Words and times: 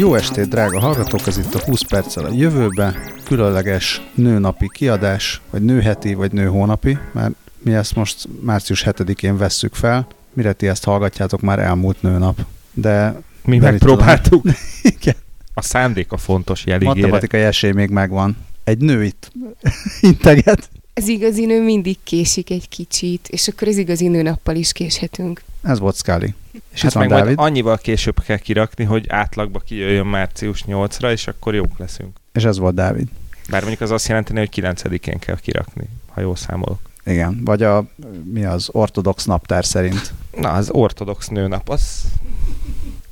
Jó 0.00 0.14
estét, 0.14 0.48
drága 0.48 0.80
hallgatók! 0.80 1.26
Ez 1.26 1.38
itt 1.38 1.54
a 1.54 1.64
20 1.64 1.82
perccel 1.82 2.24
a 2.24 2.32
jövőbe. 2.32 2.94
Különleges 3.24 4.02
nőnapi 4.14 4.68
kiadás, 4.72 5.40
vagy 5.50 5.62
nőheti, 5.62 6.14
vagy 6.14 6.32
nőhónapi, 6.32 6.98
mert 7.12 7.32
mi 7.58 7.74
ezt 7.74 7.94
most 7.94 8.28
március 8.40 8.84
7-én 8.86 9.36
vesszük 9.36 9.74
fel. 9.74 10.06
Mire 10.32 10.52
ti 10.52 10.68
ezt 10.68 10.84
hallgatjátok, 10.84 11.40
már 11.40 11.58
elmúlt 11.58 12.02
nőnap. 12.02 12.40
De 12.72 13.20
Mi 13.44 13.58
Be 13.58 13.70
megpróbáltuk. 13.70 14.44
Igen. 14.82 15.16
A 15.54 15.62
szándék 15.62 16.12
a 16.12 16.16
fontos 16.16 16.66
jeligére. 16.66 16.94
matematikai 16.94 17.40
esély 17.40 17.72
még 17.72 17.90
megvan. 17.90 18.36
Egy 18.64 18.78
nő 18.78 19.04
itt 19.04 19.32
integet. 20.00 20.70
Az 21.00 21.08
igazi 21.08 21.44
nő 21.44 21.62
mindig 21.62 21.96
késik 22.04 22.50
egy 22.50 22.68
kicsit, 22.68 23.28
és 23.28 23.48
akkor 23.48 23.68
az 23.68 23.76
igazi 23.76 24.08
nőnappal 24.08 24.54
is 24.54 24.72
késhetünk. 24.72 25.42
Ez 25.62 25.78
volt 25.78 25.96
Scully. 25.96 26.34
És 26.72 26.82
Hát 26.82 26.94
meg 26.94 27.08
majd 27.08 27.22
Dávid, 27.22 27.38
annyival 27.38 27.78
később 27.78 28.22
kell 28.22 28.36
kirakni, 28.36 28.84
hogy 28.84 29.04
átlagba 29.08 29.58
kijöjjön 29.58 30.06
március 30.06 30.64
8-ra, 30.66 31.10
és 31.12 31.26
akkor 31.26 31.54
jók 31.54 31.78
leszünk. 31.78 32.16
és 32.32 32.44
ez 32.44 32.58
volt 32.58 32.74
Dávid. 32.74 33.08
Bár 33.50 33.60
mondjuk 33.60 33.80
az 33.80 33.90
azt 33.90 34.08
jelenteni, 34.08 34.38
hogy 34.38 34.48
9-én 34.52 35.18
kell 35.18 35.38
kirakni, 35.40 35.88
ha 36.08 36.20
jól 36.20 36.36
számolok. 36.36 36.80
Igen, 37.04 37.40
vagy 37.44 37.62
a, 37.62 37.84
mi 38.24 38.44
az 38.44 38.68
ortodox 38.72 39.24
naptár 39.24 39.64
szerint. 39.64 40.12
Na, 40.36 40.50
az 40.50 40.70
ortodox 40.70 41.28
nőnap, 41.28 41.68
az 41.68 42.02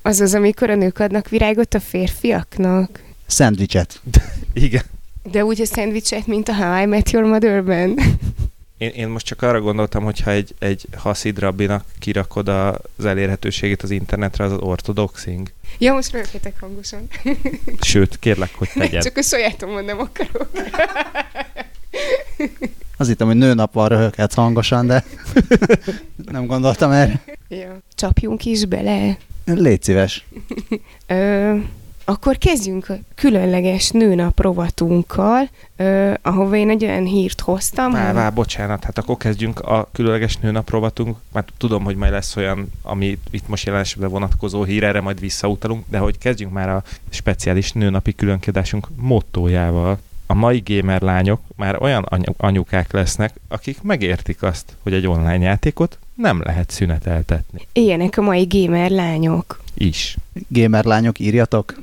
Az 0.03 0.20
az, 0.20 0.34
amikor 0.34 0.70
a 0.70 0.75
nők 0.75 0.98
adnak 0.98 1.29
virágot 1.29 1.75
a 1.75 1.81
férfiaknak. 1.81 3.03
Szendvicset. 3.27 4.01
igen. 4.53 4.83
De 5.31 5.45
úgy 5.45 5.61
a 5.61 5.65
szendvicset, 5.65 6.27
mint 6.27 6.49
a 6.49 6.55
How 6.55 6.83
I 6.83 6.87
Met 6.87 7.11
Your 7.11 7.27
Mother-ben. 7.27 7.99
Én, 8.79 8.91
én 8.91 9.09
most 9.09 9.27
csak 9.27 9.43
arra 9.43 9.61
gondoltam, 9.61 10.05
hogyha 10.05 10.31
egy, 10.31 10.55
egy 10.59 10.87
haszid 10.97 11.39
rabbinak 11.39 11.85
kirakod 11.98 12.48
az 12.48 13.05
elérhetőségét 13.05 13.83
az 13.83 13.91
internetre, 13.91 14.45
az 14.45 14.53
az 14.53 14.59
ortodoxing. 14.59 15.51
Ja, 15.79 15.93
most 15.93 16.12
röghetek 16.12 16.61
hangosan. 16.61 17.09
Sőt, 17.81 18.19
kérlek, 18.19 18.55
hogy 18.55 18.69
tegyed. 18.79 19.03
Csak 19.03 19.17
a 19.17 19.23
sajátomon 19.23 19.85
nem 19.85 19.98
akarok. 19.98 20.51
Az 22.97 23.07
hittem, 23.07 23.27
hogy 23.27 23.37
nőnap 23.37 23.73
van 23.73 23.89
röhöghetsz 23.89 24.35
hangosan, 24.35 24.87
de 24.87 25.05
nem 26.33 26.47
gondoltam 26.47 26.91
erre. 26.91 27.23
Ja. 27.48 27.79
Csapjunk 27.95 28.45
is 28.45 28.65
bele. 28.65 29.19
Légy 29.45 29.83
szíves. 29.83 30.25
Ö, 31.07 31.55
akkor 32.09 32.39
kezdjünk 32.39 32.89
a 32.89 32.95
különleges 33.14 33.91
nőnap 33.91 34.41
rovatunkkal, 34.41 35.48
ö, 35.77 36.12
ahova 36.23 36.56
én 36.56 36.70
egy 36.70 36.84
olyan 36.84 37.05
hírt 37.05 37.41
hoztam. 37.41 37.92
Vá, 37.92 38.12
vá, 38.12 38.31
bocsánat, 38.31 38.84
hát 38.84 38.98
akkor 38.98 39.17
kezdjünk 39.17 39.61
a 39.61 39.89
különleges 39.92 40.36
nőnap 40.36 40.70
rovatunk, 40.70 41.17
mert 41.33 41.53
tudom, 41.56 41.84
hogy 41.84 41.97
majd 41.97 42.12
lesz 42.12 42.36
olyan, 42.36 42.73
ami 42.83 43.19
itt 43.31 43.48
most 43.48 43.67
jelen 43.67 43.84
vonatkozó 43.97 44.64
hír, 44.64 44.84
erre 44.84 45.01
majd 45.01 45.20
visszautalunk, 45.20 45.84
de 45.89 45.98
hogy 45.98 46.19
kezdjünk 46.19 46.53
már 46.53 46.69
a 46.69 46.83
speciális 47.09 47.73
nőnapi 47.73 48.14
különkiadásunk 48.14 48.89
mottójával. 48.97 49.98
A 50.31 50.34
mai 50.34 50.62
gamer 50.67 51.03
lányok 51.03 51.41
már 51.57 51.83
olyan 51.83 52.03
anyu- 52.03 52.34
anyukák 52.37 52.93
lesznek, 52.93 53.34
akik 53.48 53.83
megértik 53.83 54.43
azt, 54.43 54.77
hogy 54.83 54.93
egy 54.93 55.07
online 55.07 55.45
játékot 55.45 55.98
nem 56.15 56.43
lehet 56.45 56.70
szüneteltetni. 56.70 57.67
Ilyenek 57.73 58.19
a 58.19 58.23
mai 58.23 58.47
gamer 58.51 58.91
lányok. 58.91 59.61
Is. 59.75 60.17
Gamer 60.48 60.85
lányok, 60.85 61.19
írjatok. 61.19 61.81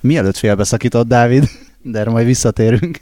Mielőtt 0.00 0.36
félbeszakított 0.36 1.08
Dávid, 1.08 1.44
de 1.82 1.98
erre 1.98 2.10
majd 2.10 2.26
visszatérünk. 2.26 3.00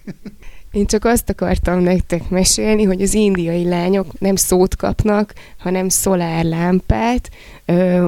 Én 0.72 0.86
csak 0.86 1.04
azt 1.04 1.30
akartam 1.30 1.80
nektek 1.80 2.28
mesélni, 2.28 2.82
hogy 2.82 3.02
az 3.02 3.14
indiai 3.14 3.68
lányok 3.68 4.20
nem 4.20 4.36
szót 4.36 4.76
kapnak, 4.76 5.34
hanem 5.58 5.88
szolárlámpát, 5.88 7.30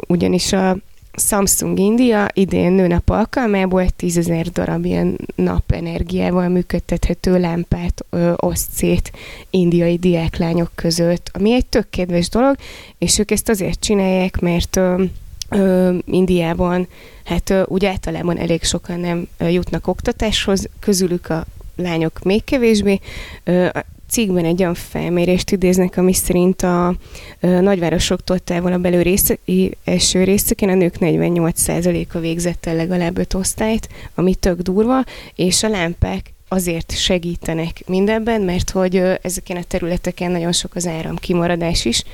ugyanis 0.07 0.53
a 0.53 0.77
Samsung 1.17 1.79
India 1.79 2.29
idén 2.33 2.73
nőnap 2.73 3.09
alkalmából 3.09 3.89
10 3.89 4.19
ezer 4.19 4.47
darab 4.47 4.85
ilyen 4.85 5.19
napenergiával 5.35 6.49
működtethető 6.49 7.39
lámpát 7.41 8.05
ö, 8.11 8.33
oszt 8.37 8.71
szét 8.71 9.13
indiai 9.51 9.97
diáklányok 9.97 10.71
között, 10.75 11.31
ami 11.33 11.53
egy 11.53 11.67
tök 11.67 11.91
kedves 11.91 12.29
dolog, 12.29 12.57
és 12.99 13.19
ők 13.19 13.31
ezt 13.31 13.49
azért 13.49 13.81
csinálják, 13.81 14.41
mert 14.41 14.77
ö, 14.77 15.05
ö, 15.49 15.97
Indiában 16.05 16.89
hát 17.25 17.51
ö, 17.51 17.63
úgy 17.67 17.85
általában 17.85 18.39
elég 18.39 18.63
sokan 18.63 19.01
nem 19.01 19.29
ö, 19.39 19.49
jutnak 19.49 19.87
oktatáshoz, 19.87 20.69
közülük 20.81 21.29
a 21.29 21.47
lányok 21.77 22.23
még 22.23 22.45
kevésbé. 22.45 23.01
Ö, 23.45 23.69
cikkben 24.13 24.45
egy 24.45 24.61
olyan 24.61 24.75
felmérést 24.75 25.51
idéznek, 25.51 25.97
ami 25.97 26.13
szerint 26.13 26.63
a 26.63 26.95
nagyvárosoktól 27.41 28.39
távolabb 28.39 28.85
elő 28.85 29.03
része, 29.03 29.39
első 29.85 30.25
részeken 30.25 30.69
a 30.69 30.75
nők 30.75 30.95
48%-a 31.01 32.19
végzett 32.19 32.67
el 32.67 32.77
legalább 32.77 33.19
öt 33.19 33.35
osztályt, 33.35 33.89
ami 34.15 34.35
tök 34.35 34.61
durva, 34.61 35.05
és 35.35 35.63
a 35.63 35.69
lámpák 35.69 36.32
azért 36.53 36.97
segítenek 36.97 37.83
mindenben, 37.87 38.41
mert 38.41 38.71
hogy 38.71 38.97
ezeken 39.23 39.57
a 39.57 39.63
területeken 39.63 40.31
nagyon 40.31 40.53
sok 40.53 40.75
az 40.75 40.87
áram 40.87 41.17
kimaradás 41.17 41.85
is, 41.85 42.05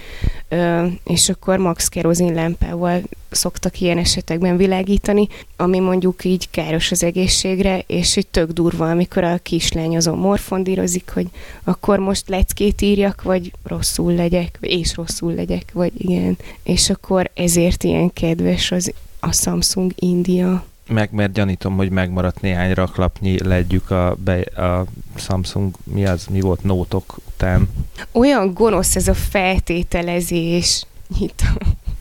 és 1.05 1.29
akkor 1.29 1.59
max 1.59 1.89
kerozin 1.89 2.35
lámpával 2.35 3.03
szoktak 3.31 3.81
ilyen 3.81 3.99
esetekben 3.99 4.57
világítani, 4.57 5.29
ami 5.57 5.79
mondjuk 5.79 6.25
így 6.25 6.51
káros 6.51 6.91
az 6.91 7.03
egészségre, 7.03 7.85
és 7.87 8.17
így 8.17 8.27
tök 8.27 8.51
durva, 8.51 8.91
amikor 8.91 9.25
a 9.25 9.39
kislány 9.43 9.97
azon 9.97 10.19
morfondírozik, 10.19 11.11
hogy 11.11 11.27
akkor 11.65 11.99
most 11.99 12.29
leckét 12.29 12.83
írjak, 12.83 13.23
vagy 13.23 13.53
rosszul 13.63 14.15
legyek, 14.15 14.59
és 14.61 14.95
rosszul 14.97 15.35
legyek, 15.35 15.71
vagy 15.73 15.93
igen. 15.97 16.39
És 16.63 16.91
akkor 16.91 17.31
ezért 17.35 17.85
ilyen 17.85 18.13
kedves 18.13 18.71
az 18.71 18.93
a 19.21 19.33
Samsung 19.33 19.93
India. 19.95 20.65
Meg 20.89 21.13
mert 21.13 21.33
gyanítom, 21.33 21.77
hogy 21.77 21.91
megmaradt 21.91 22.41
néhány 22.41 22.73
raklapnyi 22.73 23.45
legyük 23.45 23.91
a, 23.91 24.17
be, 24.25 24.41
a 24.41 24.85
Samsung, 25.15 25.75
mi 25.85 26.07
az, 26.07 26.27
mi 26.27 26.41
volt, 26.41 26.63
nótok 26.63 27.17
után. 27.27 27.69
Olyan 28.13 28.55
gonosz 28.55 28.97
ez 28.97 29.09
a 29.09 29.15
feltételezés. 29.15 30.87
Itt 31.21 31.43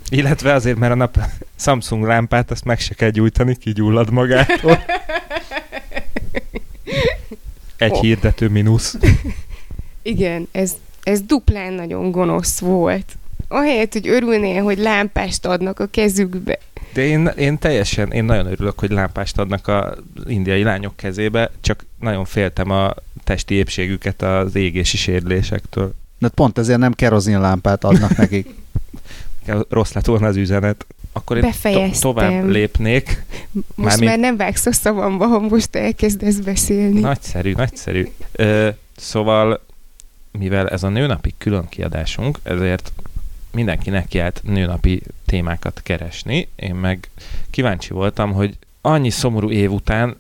Illetve 0.10 0.54
azért, 0.54 0.78
mert 0.78 0.92
a 0.92 0.96
nap 0.96 1.20
Samsung 1.56 2.06
lámpát 2.06 2.52
azt 2.52 2.64
meg 2.64 2.80
se 2.80 2.94
kell 2.94 3.10
gyújtani, 3.10 3.56
kigyullad 3.56 4.12
magától. 4.12 4.80
Egy 7.78 7.92
Ó. 7.92 8.02
hirdető 8.02 8.48
mínusz. 8.50 8.98
Igen, 10.02 10.48
ez, 10.52 10.76
ez 11.04 11.22
duplán 11.22 11.74
nagyon 11.74 12.12
gonosz 12.12 12.60
volt. 12.60 13.18
Ahelyett, 13.48 13.94
hogy 13.94 14.08
örülnél, 14.08 14.64
hogy 14.64 14.78
lámpást 14.78 15.46
adnak 15.46 15.80
a 15.80 15.86
kezükbe. 15.86 16.60
De 16.98 17.04
én, 17.04 17.28
én 17.38 17.58
teljesen, 17.58 18.12
én 18.12 18.24
nagyon 18.24 18.46
örülök, 18.46 18.80
hogy 18.80 18.92
lámpást 18.92 19.38
adnak 19.38 19.68
az 19.68 19.94
indiai 20.26 20.64
lányok 20.64 20.96
kezébe, 20.96 21.52
csak 21.62 21.86
nagyon 22.00 22.26
féltem 22.26 22.72
a 22.72 22.94
testi 23.24 23.56
épségüket 23.56 24.22
az 24.22 24.56
égési 24.56 24.98
sérülésektől. 24.98 25.94
De 26.20 26.28
pont 26.28 26.58
ezért 26.58 26.80
nem 26.80 26.94
kerozinlámpát 26.94 27.84
adnak 27.84 28.18
nekik. 28.18 28.50
Rossz 29.70 29.92
lett 29.92 30.06
volna 30.06 30.28
az 30.28 30.36
üzenet. 30.36 30.86
Akkor 31.12 31.38
én 31.38 31.52
to- 31.62 32.00
tovább 32.00 32.46
lépnék. 32.50 33.24
Most 33.52 33.66
Mármint- 33.76 34.10
már 34.10 34.20
nem 34.20 34.38
vágsz 34.38 34.66
a 34.66 34.72
szavamba, 34.72 35.26
ha 35.26 35.40
most 35.40 35.76
elkezdesz 35.76 36.36
beszélni. 36.36 37.00
Nagyszerű, 37.00 37.54
nagyszerű. 37.54 38.08
Ö, 38.32 38.70
szóval, 38.96 39.64
mivel 40.32 40.70
ez 40.70 40.84
a 40.84 40.90
nőnapi 40.90 41.34
külön 41.38 41.68
kiadásunk, 41.70 42.40
ezért 42.44 42.92
mindenki 43.58 43.90
nekiállt 43.90 44.42
nőnapi 44.44 45.02
témákat 45.26 45.82
keresni. 45.84 46.48
Én 46.56 46.76
meg 46.76 47.10
kíváncsi 47.50 47.94
voltam, 47.94 48.34
hogy 48.34 48.58
annyi 48.82 49.10
szomorú 49.10 49.50
év 49.52 49.72
után 49.72 50.16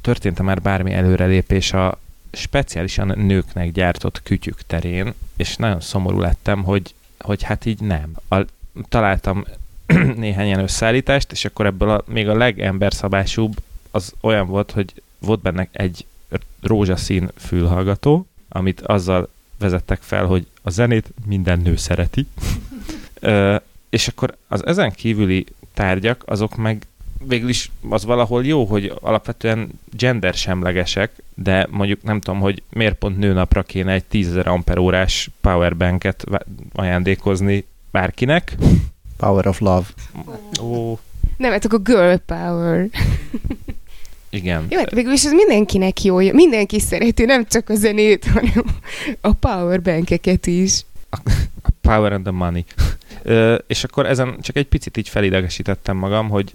történt 0.00 0.42
már 0.42 0.62
bármi 0.62 0.92
előrelépés 0.92 1.72
a 1.72 1.98
speciálisan 2.32 3.12
nőknek 3.18 3.72
gyártott 3.72 4.22
kütyük 4.22 4.62
terén, 4.66 5.14
és 5.36 5.56
nagyon 5.56 5.80
szomorú 5.80 6.20
lettem, 6.20 6.64
hogy, 6.64 6.94
hogy 7.18 7.42
hát 7.42 7.64
így 7.64 7.80
nem. 7.80 8.12
A, 8.28 8.36
találtam 8.88 9.44
néhány 10.16 10.46
ilyen 10.46 10.60
összeállítást, 10.60 11.32
és 11.32 11.44
akkor 11.44 11.66
ebből 11.66 11.90
a, 11.90 12.02
még 12.06 12.28
a 12.28 12.36
legemberszabásúbb 12.36 13.56
az 13.90 14.12
olyan 14.20 14.46
volt, 14.46 14.70
hogy 14.70 15.02
volt 15.18 15.40
benne 15.40 15.68
egy 15.72 16.06
rózsaszín 16.62 17.28
fülhallgató, 17.36 18.26
amit 18.48 18.80
azzal 18.80 19.28
vezettek 19.58 20.02
fel, 20.02 20.26
hogy 20.26 20.46
a 20.62 20.70
zenét 20.70 21.12
minden 21.26 21.60
nő 21.60 21.76
szereti. 21.76 22.26
Ö, 23.20 23.56
és 23.90 24.08
akkor 24.08 24.36
az 24.48 24.66
ezen 24.66 24.90
kívüli 24.90 25.46
tárgyak, 25.74 26.22
azok 26.26 26.56
meg 26.56 26.86
végül 27.26 27.48
is 27.48 27.70
az 27.88 28.04
valahol 28.04 28.44
jó, 28.44 28.64
hogy 28.64 28.92
alapvetően 29.00 29.68
gender 29.96 30.34
semlegesek, 30.34 31.10
de 31.34 31.66
mondjuk 31.70 32.02
nem 32.02 32.20
tudom, 32.20 32.40
hogy 32.40 32.62
miért 32.70 32.94
pont 32.94 33.18
nőnapra 33.18 33.62
kéne 33.62 33.92
egy 33.92 34.04
10.000 34.12 34.46
amperórás 34.46 35.30
powerbanket 35.40 36.24
ajándékozni 36.72 37.64
bárkinek. 37.90 38.56
Power 39.16 39.46
of 39.46 39.58
love. 39.58 39.86
Ó, 40.60 40.98
Nem, 41.36 41.50
hát 41.50 41.64
akkor 41.64 41.82
girl 41.82 42.14
power. 42.14 42.88
Igen. 44.36 44.66
Jó, 44.70 44.78
hát 44.78 44.90
végül 44.90 45.12
is 45.12 45.24
ez 45.24 45.32
mindenkinek 45.32 46.02
jó. 46.02 46.16
Mindenki 46.16 46.80
szereti, 46.80 47.24
nem 47.24 47.46
csak 47.46 47.68
a 47.68 47.74
zenét, 47.74 48.24
hanem 48.34 48.64
a 49.20 49.32
powerbankeket 49.32 50.46
is. 50.46 50.84
Power 51.80 52.12
and 52.12 52.22
the 52.22 52.32
money. 52.32 52.64
Ö, 53.22 53.54
és 53.66 53.84
akkor 53.84 54.06
ezen 54.06 54.36
csak 54.40 54.56
egy 54.56 54.66
picit 54.66 54.96
így 54.96 55.08
felidegesítettem 55.08 55.96
magam, 55.96 56.28
hogy 56.28 56.54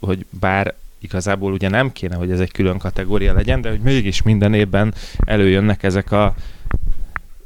hogy 0.00 0.26
bár 0.40 0.74
igazából 0.98 1.52
ugye 1.52 1.68
nem 1.68 1.92
kéne, 1.92 2.16
hogy 2.16 2.30
ez 2.30 2.40
egy 2.40 2.52
külön 2.52 2.78
kategória 2.78 3.32
legyen, 3.32 3.60
de 3.60 3.68
hogy 3.68 3.80
mégis 3.80 4.22
minden 4.22 4.54
évben 4.54 4.94
előjönnek 5.24 5.82
ezek 5.82 6.12
a 6.12 6.34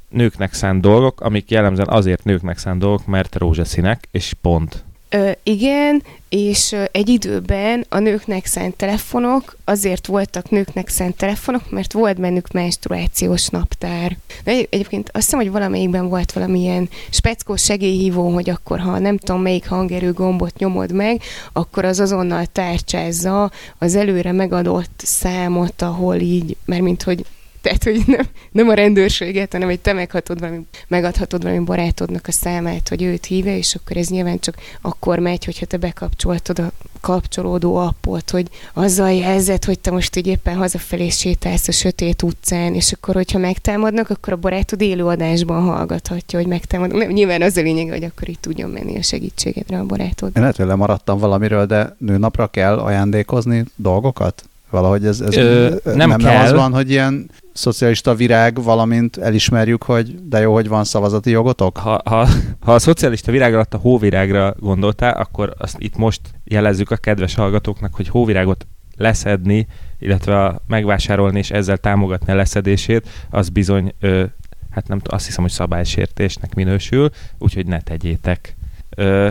nőknek 0.09 0.55
szánt 0.55 0.81
dolgok, 0.81 1.21
amik 1.21 1.51
jellemzően 1.51 1.89
azért 1.89 2.25
nőknek 2.25 2.59
szánt 2.59 2.81
dolgok, 2.81 3.07
mert 3.07 3.37
rózsaszínek, 3.37 4.09
és 4.11 4.33
pont. 4.41 4.85
Ö, 5.15 5.31
igen, 5.43 6.03
és 6.29 6.77
egy 6.93 7.09
időben 7.09 7.87
a 7.89 7.99
nőknek 7.99 8.47
szánt 8.47 8.77
telefonok 8.77 9.57
azért 9.65 10.07
voltak 10.07 10.51
nőknek 10.51 10.89
szánt 10.89 11.17
telefonok, 11.17 11.71
mert 11.71 11.93
volt 11.93 12.21
bennük 12.21 12.53
menstruációs 12.53 13.49
naptár. 13.49 14.17
De 14.45 14.51
egy, 14.51 14.69
egyébként 14.71 15.11
azt 15.13 15.25
hiszem, 15.25 15.39
hogy 15.39 15.51
valamelyikben 15.51 16.09
volt 16.09 16.33
valamilyen 16.33 16.89
speckó 17.11 17.57
segélyhívó, 17.57 18.29
hogy 18.29 18.51
akkor, 18.51 18.81
ha 18.81 18.99
nem 18.99 19.19
tudom 19.19 19.43
melyik 19.43 19.69
hangerő 19.69 20.13
gombot 20.13 20.59
nyomod 20.59 20.93
meg, 20.93 21.21
akkor 21.53 21.85
az 21.85 22.01
azonnal 22.01 22.47
tárcsázza 22.47 23.51
az 23.79 23.95
előre 23.95 24.33
megadott 24.33 25.03
számot, 25.05 25.83
ahol 25.83 26.17
így, 26.17 26.57
mert 26.65 26.83
mint 26.83 27.03
hogy 27.03 27.25
tehát, 27.63 27.85
hogy 27.85 28.03
nem, 28.07 28.27
nem 28.53 28.69
a 28.69 28.75
rendőrséget, 28.75 29.53
hanem 29.53 29.69
hogy 29.69 29.81
te 29.81 29.93
meghatod 29.93 30.41
valami, 30.41 30.67
megadhatod 30.89 31.43
valami 31.43 31.65
barátodnak 31.65 32.27
a 32.27 32.33
számát, 32.33 32.89
hogy 32.89 33.03
őt 33.03 33.25
hívja, 33.25 33.57
és 33.57 33.75
akkor 33.75 33.97
ez 33.97 34.09
nyilván 34.09 34.39
csak 34.39 34.55
akkor 34.81 35.19
megy, 35.19 35.45
hogyha 35.45 35.67
te 35.67 35.77
bekapcsoltad 35.77 36.59
a 36.59 36.73
kapcsolódó 37.01 37.77
appot, 37.77 38.31
hogy 38.31 38.47
azzal 38.73 39.13
jelzed, 39.13 39.65
hogy 39.65 39.79
te 39.79 39.91
most 39.91 40.17
így 40.17 40.27
éppen 40.27 40.57
hazafelé 40.57 41.09
sétálsz 41.09 41.69
a 41.69 41.73
sötét 41.73 42.23
utcán, 42.23 42.75
és 42.75 42.93
akkor, 42.93 43.15
hogyha 43.15 43.39
megtámadnak, 43.39 44.11
akkor 44.11 44.33
a 44.33 44.37
barátod 44.37 44.81
élőadásban 44.81 45.63
hallgathatja, 45.63 46.39
hogy 46.39 46.49
megtámadnak. 46.49 46.99
Nem, 46.99 47.11
nyilván 47.11 47.43
az 47.43 47.57
a 47.57 47.63
lényeg, 47.63 47.89
hogy 47.89 48.05
akkor 48.05 48.29
itt 48.29 48.41
tudjon 48.41 48.71
menni 48.71 48.97
a 48.97 49.03
segítségedre 49.03 49.79
a 49.79 49.85
barátod. 49.85 50.31
Én 50.35 50.43
lehet, 50.43 50.57
hogy 50.57 50.67
lemaradtam 50.67 51.19
valamiről, 51.19 51.67
de 51.67 51.97
nőnapra 51.99 52.47
kell 52.47 52.79
ajándékozni 52.79 53.65
dolgokat? 53.77 54.45
Valahogy 54.71 55.07
ez, 55.07 55.21
ez 55.21 55.37
Ö, 55.37 55.69
nem 55.85 55.97
nem, 55.97 56.09
nem 56.09 56.19
kell. 56.19 56.45
az 56.45 56.53
van, 56.53 56.73
hogy 56.73 56.91
ilyen 56.91 57.31
szocialista 57.53 58.15
virág, 58.15 58.63
valamint 58.63 59.17
elismerjük, 59.17 59.83
hogy 59.83 60.29
de 60.29 60.41
jó, 60.41 60.53
hogy 60.53 60.69
van 60.69 60.85
szavazati 60.85 61.31
jogotok? 61.31 61.77
Ha, 61.77 62.01
ha, 62.05 62.29
ha 62.61 62.75
a 62.75 62.79
szocialista 62.79 63.33
virág 63.33 63.55
alatt 63.55 63.75
a 63.75 63.79
hóvirágra 63.79 64.55
gondoltál, 64.59 65.13
akkor 65.13 65.55
azt 65.59 65.77
itt 65.79 65.97
most 65.97 66.21
jelezzük 66.45 66.91
a 66.91 66.97
kedves 66.97 67.35
hallgatóknak, 67.35 67.95
hogy 67.95 68.09
hóvirágot 68.09 68.67
leszedni, 68.97 69.67
illetve 69.99 70.61
megvásárolni 70.67 71.39
és 71.39 71.51
ezzel 71.51 71.77
támogatni 71.77 72.33
a 72.33 72.37
leszedését, 72.37 73.09
az 73.31 73.49
bizony, 73.49 73.93
ö, 74.01 74.25
hát 74.71 74.89
nem 74.89 75.01
azt 75.05 75.27
hiszem, 75.27 75.43
hogy 75.43 75.53
szabálysértésnek 75.53 76.55
minősül, 76.55 77.11
úgyhogy 77.39 77.67
ne 77.67 77.81
tegyétek. 77.81 78.57
Ö, 78.97 79.29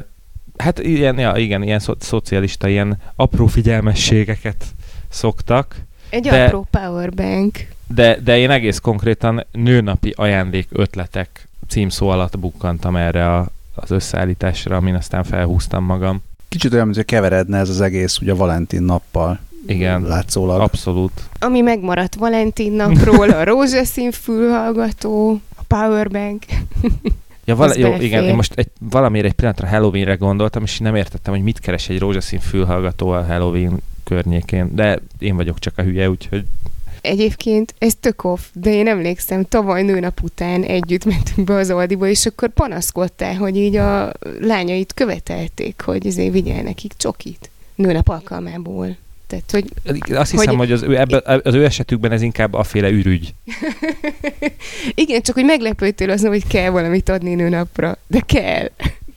hát 0.58 0.80
ilyen, 0.80 1.20
ja, 1.20 1.36
igen, 1.36 1.64
ilyen 1.64 1.80
szo- 1.80 2.02
szocialista, 2.02 2.68
ilyen 2.68 2.98
apró 3.16 3.46
figyelmességeket 3.46 4.66
szoktak, 5.10 5.76
Egy 6.10 6.22
De- 6.22 6.46
apró 6.46 6.68
powerbank. 6.72 7.68
De, 7.94 8.20
de 8.24 8.38
én 8.38 8.50
egész 8.50 8.80
konkrétan 8.80 9.46
nőnapi 9.52 10.14
ajándék 10.16 10.68
ötletek 10.72 11.48
címszó 11.68 12.10
alatt 12.10 12.40
bukkantam 12.40 12.96
erre 12.96 13.36
a, 13.36 13.48
az 13.76 13.92
összeállításra, 13.92 14.76
amin 14.76 14.96
aztán 14.96 15.24
felhúztam 15.24 15.84
magam. 15.84 16.24
Kicsit 16.50 16.74
olyan, 16.74 16.86
mintha 16.86 17.04
keveredne 17.04 17.58
ez 17.58 17.70
az 17.70 17.82
egész 17.82 18.20
ugye 18.20 18.32
a 18.32 18.36
Valentin 18.36 18.84
nappal. 18.84 19.40
Igen, 19.68 20.02
Látszólag. 20.02 20.62
abszolút. 20.62 21.12
Ami 21.40 21.62
megmaradt 21.62 22.16
Valentin 22.16 22.72
napról, 22.72 23.30
a 23.30 23.44
rózsaszín 23.44 24.12
fülhallgató, 24.12 25.42
a 25.56 25.62
powerbank. 25.68 26.44
Ja, 27.46 27.56
vala, 27.56 27.74
jó, 27.78 27.84
belefér. 27.84 28.06
igen, 28.06 28.24
én 28.24 28.36
most 28.36 28.54
egy, 28.54 28.68
valamiért 28.80 29.26
egy 29.26 29.34
pillanatra 29.34 29.68
Halloweenre 29.68 30.16
gondoltam, 30.16 30.64
és 30.64 30.80
nem 30.80 30.96
értettem, 30.96 31.34
hogy 31.34 31.44
mit 31.44 31.60
keres 31.60 31.90
egy 31.90 32.00
rózsaszín 32.00 32.40
fülhallgató 32.40 33.10
a 33.10 33.26
Halloween 33.26 33.82
környékén, 34.04 34.76
de 34.76 35.00
én 35.20 35.36
vagyok 35.36 35.60
csak 35.60 35.78
a 35.78 35.82
hülye, 35.82 36.10
úgyhogy 36.10 36.46
Egyébként 37.02 37.74
ez 37.78 37.94
tök 38.00 38.24
off, 38.24 38.42
de 38.54 38.74
én 38.74 38.88
emlékszem, 38.88 39.44
tavaly 39.44 39.84
nőnap 39.84 40.20
után 40.24 40.64
együtt 40.64 41.06
mentünk 41.06 41.48
be 41.48 41.54
az 41.54 41.70
Aldiba, 41.70 42.08
és 42.08 42.26
akkor 42.26 42.50
panaszkodtál, 42.50 43.36
hogy 43.36 43.58
így 43.58 43.76
a 43.76 44.12
lányait 44.40 44.94
követelték, 44.94 45.82
hogy 45.86 46.08
azért 46.08 46.32
vigyel 46.32 46.62
nekik 46.62 46.94
csokit 46.98 47.50
nőnap 47.76 48.08
alkalmából. 48.08 48.96
Tehát, 49.28 49.52
hogy 49.52 49.66
azt 50.14 50.32
hiszem, 50.32 50.48
Hogy- 50.58 50.58
hogy, 50.58 50.72
az, 50.72 50.82
ő, 50.82 50.98
ebbe, 50.98 51.42
az 51.44 51.54
ő 51.54 51.66
esetükben 51.66 52.12
ez 52.12 52.22
inkább 52.22 52.54
aféle 52.54 52.90
ürügy. 52.90 53.34
igen, 54.96 55.22
csak 55.22 55.36
hogy 55.36 55.46
meglepődtél 55.46 56.10
azon, 56.10 56.30
hogy 56.30 56.48
kell 56.48 56.70
valamit 56.70 57.10
adni 57.10 57.34
nőnapra, 57.34 57.98
de 58.08 58.20
kell. 58.20 58.70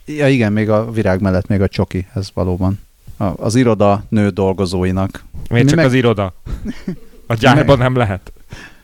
Ja 0.07 0.29
igen, 0.29 0.53
még 0.53 0.71
a 0.71 0.91
virág 0.91 1.21
mellett 1.21 1.47
még 1.47 1.61
a 1.61 1.69
csoki, 1.69 2.07
ez 2.15 2.29
valóban. 2.35 2.81
A, 3.17 3.25
az 3.25 3.55
iroda 3.55 4.05
nő 4.09 4.29
dolgozóinak. 4.29 5.25
Miért 5.49 5.65
Mi 5.65 5.71
csak 5.71 5.79
meg- 5.79 5.87
az 5.87 5.93
iroda? 5.93 6.35
A 7.27 7.35
gyárban 7.35 7.79
nem 7.79 7.97
lehet. 7.97 8.33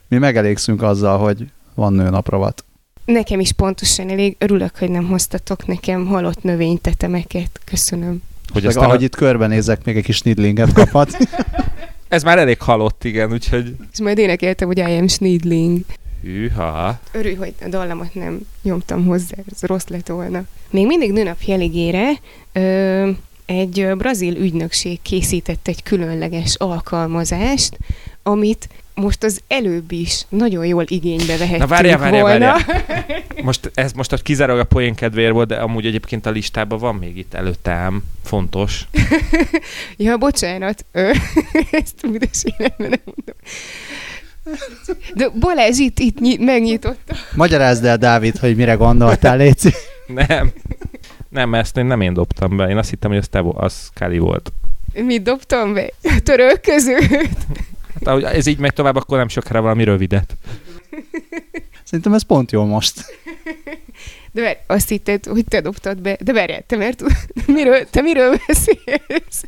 Mi 0.08 0.18
megelégszünk 0.18 0.82
azzal, 0.82 1.18
hogy 1.18 1.46
van 1.74 1.92
nőnapravat. 1.92 2.64
Nekem 3.04 3.40
is 3.40 3.52
pontosan 3.52 4.10
elég. 4.10 4.36
Örülök, 4.38 4.78
hogy 4.78 4.90
nem 4.90 5.06
hoztatok 5.06 5.66
nekem 5.66 6.06
halott 6.06 6.42
növénytetemeket. 6.42 7.60
Köszönöm. 7.64 8.22
Hogy 8.52 8.62
Meg 8.62 8.70
aztán 8.70 8.84
ahogy 8.84 9.02
a, 9.02 9.04
itt 9.04 9.16
körbenézek, 9.16 9.84
még 9.84 9.96
egy 9.96 10.04
kis 10.04 10.20
nidlinget 10.20 10.72
kaphat. 10.72 11.16
ez 12.08 12.22
már 12.22 12.38
elég 12.38 12.60
halott, 12.60 13.04
igen, 13.04 13.32
úgyhogy 13.32 13.74
És 13.92 14.00
majd 14.00 14.18
énekeltem, 14.18 14.66
hogy 14.66 14.78
I 14.78 14.82
am 14.82 15.08
Schneedling. 15.08 15.80
hűha. 16.22 17.00
Örülj, 17.12 17.34
hogy 17.34 17.54
a 17.64 17.68
dallamot 17.68 18.14
nem 18.14 18.40
nyomtam 18.62 19.04
hozzá, 19.06 19.36
ez 19.52 19.62
rossz 19.62 19.86
lett 19.86 20.06
volna. 20.06 20.42
Még 20.70 20.86
mindig 20.86 21.12
nőnap 21.12 21.42
jeligére 21.42 22.10
ö, 22.52 23.10
egy 23.46 23.86
brazil 23.96 24.36
ügynökség 24.36 25.02
készített 25.02 25.68
egy 25.68 25.82
különleges 25.82 26.54
alkalmazást, 26.54 27.78
amit 28.22 28.68
most 28.94 29.24
az 29.24 29.40
előbb 29.48 29.92
is 29.92 30.24
nagyon 30.28 30.66
jól 30.66 30.84
igénybe 30.86 31.36
vehettünk 31.36 31.58
Na 31.58 31.66
várjál, 31.66 31.98
várjál, 31.98 32.20
volna. 32.22 32.46
várjál. 32.46 33.22
Most 33.42 33.70
ez 33.74 33.92
most 33.92 34.12
a 34.12 34.16
kizárólag 34.16 34.60
a 34.60 34.64
poén 34.64 34.94
kedvéért 34.94 35.32
volt, 35.32 35.48
de 35.48 35.56
amúgy 35.56 35.86
egyébként 35.86 36.26
a 36.26 36.30
listában 36.30 36.78
van 36.78 36.94
még 36.94 37.16
itt 37.16 37.34
előtte 37.34 37.70
ám. 37.70 38.02
Fontos. 38.24 38.84
Ja, 39.96 40.16
bocsánat, 40.16 40.84
ezt 41.70 42.10
büdös 42.10 42.42
életben 42.44 42.88
nem 42.88 43.00
mondom. 43.04 43.34
De 45.14 45.28
Balázs 45.40 45.78
itt, 45.78 45.98
itt 45.98 46.20
nyit, 46.20 46.40
megnyitotta. 46.40 47.14
Magyarázd 47.34 47.84
el, 47.84 47.96
Dávid, 47.96 48.36
hogy 48.36 48.56
mire 48.56 48.74
gondoltál, 48.74 49.36
Léci. 49.36 49.70
Nem. 50.06 50.52
Nem, 51.28 51.54
ezt 51.54 51.76
én 51.76 51.84
nem 51.84 52.00
én 52.00 52.14
dobtam 52.14 52.56
be. 52.56 52.68
Én 52.68 52.76
azt 52.76 52.90
hittem, 52.90 53.10
hogy 53.10 53.18
az 53.18 53.28
te 53.28 53.42
az 53.54 53.90
Kali 53.94 54.18
volt. 54.18 54.52
Mit 54.94 55.22
dobtam 55.22 55.74
be? 55.74 55.90
A 56.02 56.20
törölközőt. 56.22 57.36
Hát 58.04 58.08
ahogy 58.08 58.22
ez 58.22 58.46
így 58.46 58.58
megy 58.58 58.72
tovább, 58.72 58.96
akkor 58.96 59.18
nem 59.18 59.28
sokára 59.28 59.60
valami 59.60 59.84
rövidet. 59.84 60.36
Szerintem 61.84 62.14
ez 62.14 62.22
pont 62.22 62.52
jó 62.52 62.64
most. 62.64 63.04
De 64.32 64.40
várj, 64.42 64.58
azt 64.66 64.88
hitted, 64.88 65.26
hogy 65.26 65.44
te 65.44 65.60
dobtad 65.60 66.00
be. 66.00 66.16
De 66.20 66.32
várjál, 66.32 66.62
te, 66.66 66.76
mert, 66.76 67.02
miről, 67.46 67.90
te 67.90 68.00
miről 68.00 68.36
beszélsz? 68.46 69.44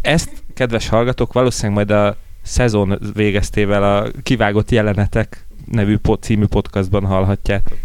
Ezt, 0.00 0.30
kedves 0.54 0.88
hallgatók, 0.88 1.32
valószínűleg 1.32 1.76
majd 1.76 1.90
a 1.90 2.16
szezon 2.42 2.98
végeztével 3.14 3.96
a 3.96 4.10
Kivágott 4.22 4.70
Jelenetek 4.70 5.46
nevű 5.70 5.96
pod, 5.96 6.22
című 6.22 6.46
podcastban 6.46 7.04
hallhatjátok. 7.04 7.78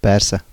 Persze. 0.00 0.44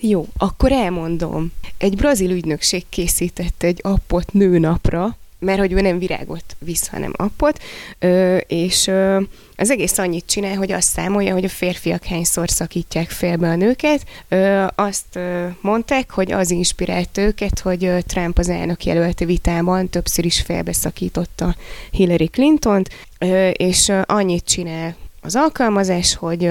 Jó, 0.00 0.26
akkor 0.36 0.72
elmondom. 0.72 1.52
Egy 1.78 1.96
brazil 1.96 2.30
ügynökség 2.30 2.84
készített 2.88 3.62
egy 3.62 3.80
appot 3.82 4.32
nőnapra, 4.32 5.16
mert 5.42 5.58
hogy 5.58 5.72
ő 5.72 5.80
nem 5.80 5.98
virágot 5.98 6.44
visz, 6.58 6.88
hanem 6.88 7.12
appot, 7.16 7.62
ö, 7.98 8.36
és 8.36 8.86
ö, 8.86 9.20
az 9.56 9.70
egész 9.70 9.98
annyit 9.98 10.26
csinál, 10.26 10.54
hogy 10.54 10.72
azt 10.72 10.88
számolja, 10.88 11.32
hogy 11.32 11.44
a 11.44 11.48
férfiak 11.48 12.04
hányszor 12.04 12.50
szakítják 12.50 13.10
félbe 13.10 13.48
a 13.48 13.56
nőket. 13.56 14.04
Ö, 14.28 14.64
azt 14.74 15.16
ö, 15.16 15.46
mondták, 15.60 16.10
hogy 16.10 16.32
az 16.32 16.50
inspirált 16.50 17.18
őket, 17.18 17.58
hogy 17.58 17.84
ö, 17.84 18.00
Trump 18.00 18.38
az 18.38 18.48
elnök 18.48 18.84
jelölte 18.84 19.24
vitában 19.24 19.88
többször 19.88 20.24
is 20.24 20.40
félbeszakította 20.40 21.56
Hillary 21.90 22.26
Clintont, 22.26 22.88
ö, 23.18 23.48
és 23.48 23.88
ö, 23.88 24.00
annyit 24.04 24.44
csinál 24.44 24.96
az 25.24 25.36
alkalmazás, 25.36 26.14
hogy 26.14 26.44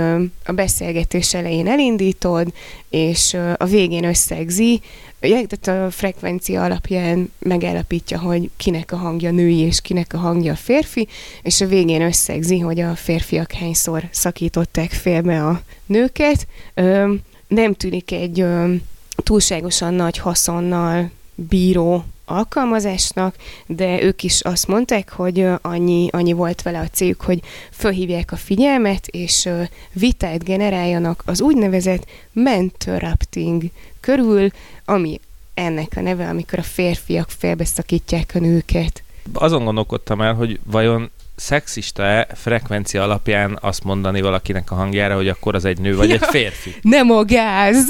a 0.45 0.51
beszélgetés 0.51 1.33
elején 1.33 1.67
elindítod, 1.67 2.53
és 2.89 3.37
a 3.57 3.65
végén 3.65 4.03
összegzi, 4.03 4.81
ugye, 5.21 5.45
tehát 5.45 5.85
a 5.85 5.91
frekvencia 5.91 6.63
alapján 6.63 7.31
megállapítja, 7.39 8.19
hogy 8.19 8.49
kinek 8.57 8.91
a 8.91 8.97
hangja 8.97 9.31
női, 9.31 9.57
és 9.57 9.81
kinek 9.81 10.13
a 10.13 10.17
hangja 10.17 10.55
férfi, 10.55 11.07
és 11.41 11.61
a 11.61 11.67
végén 11.67 12.01
összegzi, 12.01 12.59
hogy 12.59 12.79
a 12.79 12.95
férfiak 12.95 13.51
hányszor 13.51 14.03
szakították 14.11 14.91
félbe 14.91 15.45
a 15.45 15.61
nőket. 15.85 16.47
Ö, 16.73 17.13
nem 17.47 17.73
tűnik 17.73 18.11
egy 18.11 18.39
ö, 18.39 18.73
túlságosan 19.15 19.93
nagy 19.93 20.17
haszonnal 20.17 21.11
bíró 21.35 22.05
alkalmazásnak, 22.31 23.35
de 23.65 24.01
ők 24.01 24.23
is 24.23 24.41
azt 24.41 24.67
mondták, 24.67 25.11
hogy 25.11 25.47
annyi, 25.61 26.07
annyi 26.11 26.33
volt 26.33 26.61
vele 26.61 26.79
a 26.79 26.87
céljuk, 26.91 27.21
hogy 27.21 27.39
fölhívják 27.71 28.31
a 28.31 28.35
figyelmet, 28.35 29.07
és 29.07 29.49
vitát 29.93 30.43
generáljanak 30.43 31.23
az 31.25 31.41
úgynevezett 31.41 32.05
mentorrupting 32.33 33.63
körül, 33.99 34.49
ami 34.85 35.19
ennek 35.53 35.91
a 35.95 36.01
neve, 36.01 36.27
amikor 36.29 36.59
a 36.59 36.63
férfiak 36.63 37.29
félbeszakítják 37.37 38.31
a 38.35 38.39
nőket. 38.39 39.03
Azon 39.33 39.63
gondolkodtam 39.63 40.21
el, 40.21 40.33
hogy 40.33 40.59
vajon 40.63 41.09
szexista-e 41.35 42.27
frekvencia 42.35 43.03
alapján 43.03 43.57
azt 43.61 43.83
mondani 43.83 44.21
valakinek 44.21 44.71
a 44.71 44.75
hangjára, 44.75 45.15
hogy 45.15 45.27
akkor 45.27 45.55
az 45.55 45.65
egy 45.65 45.79
nő 45.79 45.95
vagy 45.95 46.09
Ja. 46.09 46.13
egy 46.15 46.25
férfi? 46.29 46.75
Nem 46.81 47.11
a 47.11 47.23
gáz! 47.25 47.87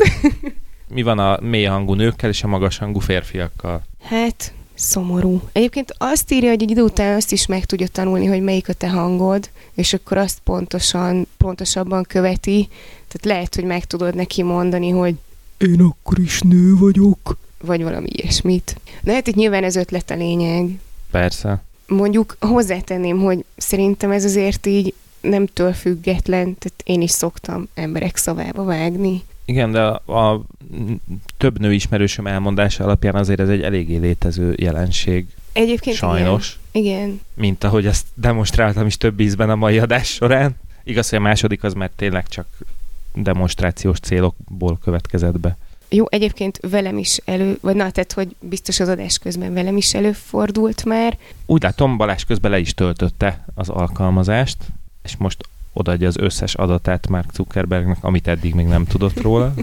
Mi 0.94 1.02
van 1.02 1.20
a 1.20 1.40
mély 1.42 1.64
hangú 1.64 1.94
nőkkel 1.94 2.30
és 2.30 2.44
a 2.44 2.48
magas 2.48 2.78
hangú 2.78 3.00
férfiakkal? 3.00 3.82
Hát, 4.02 4.54
szomorú. 4.74 5.42
Egyébként 5.52 5.96
azt 5.98 6.32
írja, 6.32 6.50
hogy 6.50 6.62
egy 6.62 6.72
idő 6.72 6.82
után 6.82 7.16
azt 7.16 7.32
is 7.32 7.46
meg 7.46 7.66
tudja 7.66 7.88
tanulni, 7.88 8.26
hogy 8.26 8.42
melyik 8.42 8.70
a 8.70 8.74
te 8.74 8.90
hangod, 8.90 9.50
és 9.74 9.94
akkor 9.94 10.18
azt 10.18 10.40
pontosan, 10.44 11.28
pontosabban 11.38 12.04
követi. 12.04 12.68
Tehát 13.08 13.38
lehet, 13.38 13.56
hogy 13.56 13.64
meg 13.64 13.86
tudod 13.86 14.16
neki 14.16 14.44
mondani, 14.44 14.90
hogy 14.90 15.16
én 15.58 15.82
akkor 15.82 16.20
is 16.20 16.42
nő 16.42 16.76
vagyok, 16.76 17.38
vagy 17.62 17.84
valami 17.84 18.08
ilyesmit. 18.12 18.76
De 19.02 19.14
hát 19.14 19.28
itt 19.28 19.36
nyilván 19.36 19.64
ez 19.64 19.76
ötlet 19.76 20.10
a 20.10 20.16
lényeg. 20.16 20.80
Persze. 21.12 21.64
Mondjuk 21.88 22.38
hozzátenném, 22.40 23.20
hogy 23.20 23.46
szerintem 23.58 24.12
ez 24.12 24.24
azért 24.24 24.66
így 24.66 24.94
nemtől 25.22 25.74
független, 25.74 26.44
tehát 26.44 26.82
én 26.84 27.02
is 27.02 27.12
szoktam 27.12 27.68
emberek 27.74 28.18
szavába 28.18 28.64
vágni. 28.64 29.24
Igen, 29.52 29.72
de 29.72 29.82
a, 29.82 30.30
a 30.30 30.42
több 31.38 31.60
nő 31.60 31.74
ismerősöm 31.74 32.28
elmondása 32.28 32.84
alapján 32.84 33.16
azért 33.16 33.40
ez 33.40 33.50
egy 33.50 33.62
eléggé 33.62 33.98
létező 33.98 34.56
jelenség, 34.58 35.26
Egyébként 35.54 35.96
sajnos. 35.96 36.60
Igen. 36.72 36.94
igen. 36.94 37.22
Mint 37.34 37.64
ahogy 37.64 37.86
ezt 37.86 38.06
demonstráltam 38.14 38.86
is 38.86 38.98
több 38.98 39.20
ízben 39.20 39.50
a 39.50 39.56
mai 39.56 39.80
adás 39.80 40.08
során. 40.08 40.56
Igaz, 40.84 41.10
hogy 41.10 41.20
a 41.20 41.22
második 41.22 41.64
az 41.64 41.74
mert 41.74 41.92
tényleg 41.96 42.28
csak 42.28 42.48
demonstrációs 43.14 44.00
célokból 44.00 44.80
következett 44.84 45.40
be. 45.40 45.58
Jó, 45.90 46.06
egyébként 46.10 46.60
velem 46.70 46.98
is 46.98 47.18
elő, 47.26 47.58
vagy 47.62 47.76
na, 47.76 47.92
tehát, 47.92 48.14
hogy 48.14 48.36
biztos 48.40 48.80
az 48.80 48.88
adás 48.88 49.18
közben 49.18 49.54
velem 49.54 49.78
is 49.78 49.94
előfordult 49.94 50.86
már. 50.86 51.18
Úgy 51.46 51.64
látom, 51.64 51.98
Balázs 51.98 52.24
közben 52.24 52.52
le 52.52 52.60
is 52.60 52.74
töltötte 52.74 53.46
az 53.54 53.70
alkalmazást, 53.70 54.58
és 55.04 55.16
most 55.18 55.44
odaadja 55.74 56.08
az 56.08 56.18
összes 56.18 56.56
adatát 56.56 57.08
Mark 57.08 57.34
Zuckerbergnek, 57.34 57.98
amit 58.02 58.28
eddig 58.28 58.54
még 58.54 58.66
nem 58.66 58.86
tudott 58.86 59.22
róla. 59.22 59.54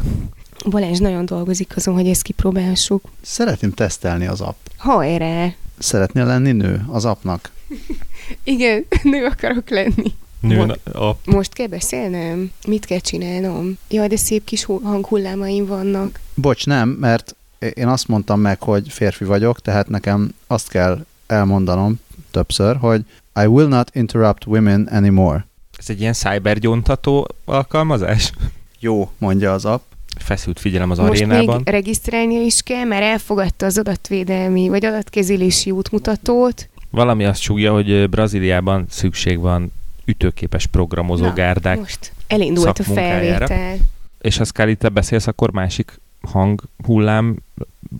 Balázs 0.70 0.98
nagyon 0.98 1.24
dolgozik 1.24 1.76
azon, 1.76 1.94
hogy 1.94 2.08
ezt 2.08 2.22
kipróbálhassuk. 2.22 3.08
Szeretném 3.20 3.72
tesztelni 3.72 4.26
az 4.26 4.40
app. 4.40 4.56
Hajrá! 4.76 5.52
Szeretnél 5.78 6.24
lenni 6.24 6.52
nő 6.52 6.84
az 6.88 7.04
appnak? 7.04 7.50
Igen, 8.44 8.84
nő 9.02 9.24
akarok 9.24 9.70
lenni. 9.70 10.14
Nő 10.40 10.60
a 10.84 11.16
Most 11.24 11.52
kell 11.52 11.66
beszélnem? 11.66 12.50
Mit 12.66 12.84
kell 12.84 12.98
csinálnom? 12.98 13.78
Jaj, 13.88 14.08
de 14.08 14.16
szép 14.16 14.44
kis 14.44 14.64
hu- 14.64 14.82
hanghullámaim 14.82 15.66
vannak. 15.66 16.20
Bocs, 16.34 16.66
nem, 16.66 16.88
mert 16.88 17.36
én 17.74 17.88
azt 17.88 18.08
mondtam 18.08 18.40
meg, 18.40 18.62
hogy 18.62 18.88
férfi 18.88 19.24
vagyok, 19.24 19.60
tehát 19.60 19.88
nekem 19.88 20.34
azt 20.46 20.68
kell 20.68 21.04
elmondanom 21.26 22.00
többször, 22.30 22.76
hogy 22.76 23.04
I 23.42 23.46
will 23.46 23.68
not 23.68 23.90
interrupt 23.94 24.46
women 24.46 24.88
anymore. 24.92 25.46
Ez 25.78 25.90
egy 25.90 26.00
ilyen 26.00 26.12
cybergyóntató 26.12 27.28
alkalmazás? 27.44 28.32
Jó, 28.78 29.10
mondja 29.18 29.52
az 29.52 29.64
app. 29.64 29.82
Feszült 30.18 30.60
figyelem 30.60 30.90
az 30.90 30.98
Most 30.98 31.10
arénában. 31.10 31.56
még 31.56 31.68
regisztrálnia 31.74 32.40
is 32.42 32.62
kell, 32.62 32.84
mert 32.84 33.02
elfogadta 33.02 33.66
az 33.66 33.78
adatvédelmi 33.78 34.68
vagy 34.68 34.84
adatkezelési 34.84 35.70
útmutatót. 35.70 36.68
Valami 36.90 37.24
azt 37.24 37.40
súgja, 37.40 37.72
hogy 37.72 38.08
Brazíliában 38.08 38.86
szükség 38.88 39.38
van 39.38 39.72
ütőképes 40.04 40.66
programozó 40.66 41.24
Na, 41.24 41.32
gárdák, 41.32 41.78
Most 41.78 42.12
elindult 42.26 42.78
a 42.78 42.82
felvétel. 42.82 43.76
és 44.20 44.36
ha 44.36 44.44
Scully, 44.44 44.74
te 44.74 44.88
beszélsz, 44.88 45.26
akkor 45.26 45.50
másik 45.52 46.00
hang 46.20 46.62
hullám 46.84 47.36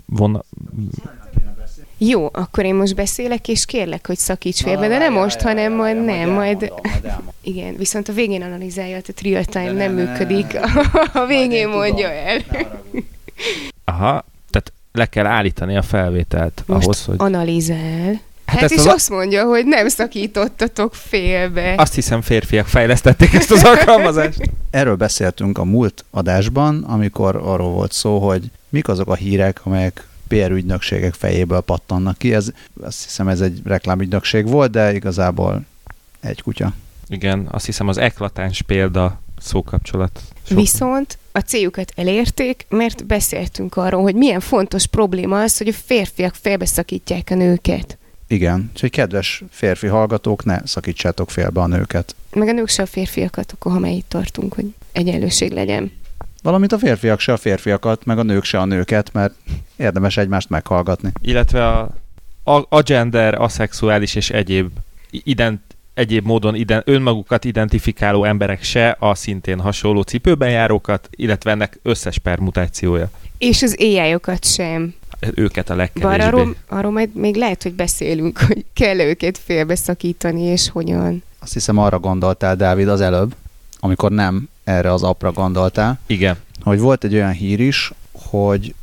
von... 0.06 0.44
Jó, 1.98 2.28
akkor 2.32 2.64
én 2.64 2.74
most 2.74 2.94
beszélek, 2.94 3.48
és 3.48 3.64
kérlek, 3.64 4.06
hogy 4.06 4.16
szakíts 4.16 4.62
félbe, 4.62 4.88
de 4.88 4.98
nem 4.98 5.12
most, 5.12 5.40
hanem 5.40 5.72
majd 5.72 6.04
nem, 6.04 6.30
majd... 6.30 6.72
Igen, 7.42 7.76
viszont 7.76 8.08
a 8.08 8.12
végén 8.12 8.42
analizálja, 8.42 9.00
tehát 9.00 9.20
real 9.22 9.44
time 9.44 9.72
nem 9.72 9.92
működik. 9.92 10.58
A 11.12 11.26
végén 11.26 11.68
mondja 11.68 12.10
el. 12.10 12.38
Aha, 13.84 14.24
tehát 14.50 14.72
le 14.92 15.06
kell 15.06 15.26
állítani 15.26 15.76
a 15.76 15.82
felvételt 15.82 16.62
Most 16.66 16.84
ahhoz, 16.84 17.04
hogy... 17.04 17.16
analizál. 17.18 18.20
Hát 18.46 18.60
Hát, 18.60 18.70
és 18.70 18.78
az 18.78 18.86
azt 18.86 19.10
mondja, 19.10 19.44
hogy 19.44 19.66
nem 19.66 19.88
szakítottatok 19.88 20.94
félbe. 20.94 21.74
Azt 21.76 21.94
hiszem 21.94 22.20
férfiak 22.20 22.66
fejlesztették 22.66 23.32
ezt 23.34 23.50
az 23.50 23.64
alkalmazást. 23.64 24.40
Erről 24.70 24.96
beszéltünk 24.96 25.58
a 25.58 25.64
múlt 25.64 26.04
adásban, 26.10 26.84
amikor 26.84 27.36
arról 27.36 27.70
volt 27.70 27.92
szó, 27.92 28.18
hogy 28.18 28.42
mik 28.68 28.88
azok 28.88 29.08
a 29.08 29.14
hírek, 29.14 29.60
amelyek 29.64 30.07
PR 30.28 30.50
ügynökségek 30.50 31.14
fejéből 31.14 31.60
pattannak 31.60 32.18
ki. 32.18 32.34
Ez, 32.34 32.48
azt 32.82 33.02
hiszem 33.04 33.28
ez 33.28 33.40
egy 33.40 33.60
reklámügynökség 33.64 34.48
volt, 34.48 34.70
de 34.70 34.94
igazából 34.94 35.64
egy 36.20 36.42
kutya. 36.42 36.72
Igen, 37.08 37.48
azt 37.50 37.66
hiszem 37.66 37.88
az 37.88 37.98
eklatáns 37.98 38.62
példa 38.62 39.20
szókapcsolat. 39.40 40.20
Sok- 40.46 40.58
Viszont 40.58 41.18
a 41.32 41.38
céljukat 41.40 41.92
elérték, 41.96 42.66
mert 42.68 43.06
beszéltünk 43.06 43.76
arról, 43.76 44.02
hogy 44.02 44.14
milyen 44.14 44.40
fontos 44.40 44.86
probléma 44.86 45.42
az, 45.42 45.58
hogy 45.58 45.68
a 45.68 45.72
férfiak 45.72 46.34
félbeszakítják 46.34 47.28
a 47.30 47.34
nőket. 47.34 47.98
Igen, 48.30 48.70
úgyhogy 48.72 48.90
kedves 48.90 49.44
férfi 49.50 49.86
hallgatók, 49.86 50.44
ne 50.44 50.60
szakítsátok 50.64 51.30
félbe 51.30 51.60
a 51.60 51.66
nőket. 51.66 52.14
Meg 52.32 52.48
a 52.48 52.52
nők 52.52 52.68
se 52.68 52.82
a 52.82 52.86
férfiakat, 52.86 53.52
akkor 53.52 53.72
ha 53.72 53.78
már 53.78 53.90
itt 53.90 54.08
tartunk, 54.08 54.52
hogy 54.54 54.74
egyenlőség 54.92 55.52
legyen. 55.52 55.92
Valamint 56.48 56.72
a 56.72 56.78
férfiak 56.78 57.20
se 57.20 57.32
a 57.32 57.36
férfiakat, 57.36 58.04
meg 58.04 58.18
a 58.18 58.22
nők 58.22 58.44
se 58.44 58.58
a 58.58 58.64
nőket, 58.64 59.12
mert 59.12 59.34
érdemes 59.76 60.16
egymást 60.16 60.48
meghallgatni. 60.48 61.12
Illetve 61.22 61.66
a, 61.66 61.90
a, 62.44 62.66
a 62.68 62.82
gender, 62.82 63.40
aszexuális 63.40 64.14
és 64.14 64.30
egyéb 64.30 64.70
ident, 65.10 65.60
egyéb 65.94 66.24
módon 66.24 66.54
iden, 66.54 66.82
önmagukat 66.84 67.44
identifikáló 67.44 68.24
emberek 68.24 68.62
se 68.62 68.96
a 68.98 69.14
szintén 69.14 69.60
hasonló 69.60 70.02
cipőben 70.02 70.50
járókat, 70.50 71.08
illetve 71.10 71.50
ennek 71.50 71.78
összes 71.82 72.18
permutációja. 72.18 73.10
És 73.38 73.62
az 73.62 73.76
AI-okat 73.78 74.44
sem. 74.44 74.94
Őket 75.34 75.70
a 75.70 75.76
Bár 75.76 75.92
legkevésbé. 75.92 76.24
arról, 76.24 76.54
arról 76.68 76.92
majd 76.92 77.14
még 77.14 77.36
lehet, 77.36 77.62
hogy 77.62 77.74
beszélünk, 77.74 78.38
hogy 78.46 78.64
kell 78.72 78.98
őket 78.98 79.38
félbeszakítani, 79.38 80.42
és 80.42 80.70
hogyan. 80.70 81.22
Azt 81.38 81.52
hiszem 81.52 81.78
arra 81.78 81.98
gondoltál, 81.98 82.56
Dávid, 82.56 82.88
az 82.88 83.00
előbb, 83.00 83.34
amikor 83.80 84.10
nem 84.10 84.48
erre 84.68 84.92
az 84.92 85.02
apra 85.02 85.32
gondoltál, 85.32 85.98
Igen. 86.06 86.36
hogy 86.62 86.78
volt 86.78 87.04
egy 87.04 87.14
olyan 87.14 87.32
hír 87.32 87.60
is, 87.60 87.92
hogy 88.12 88.74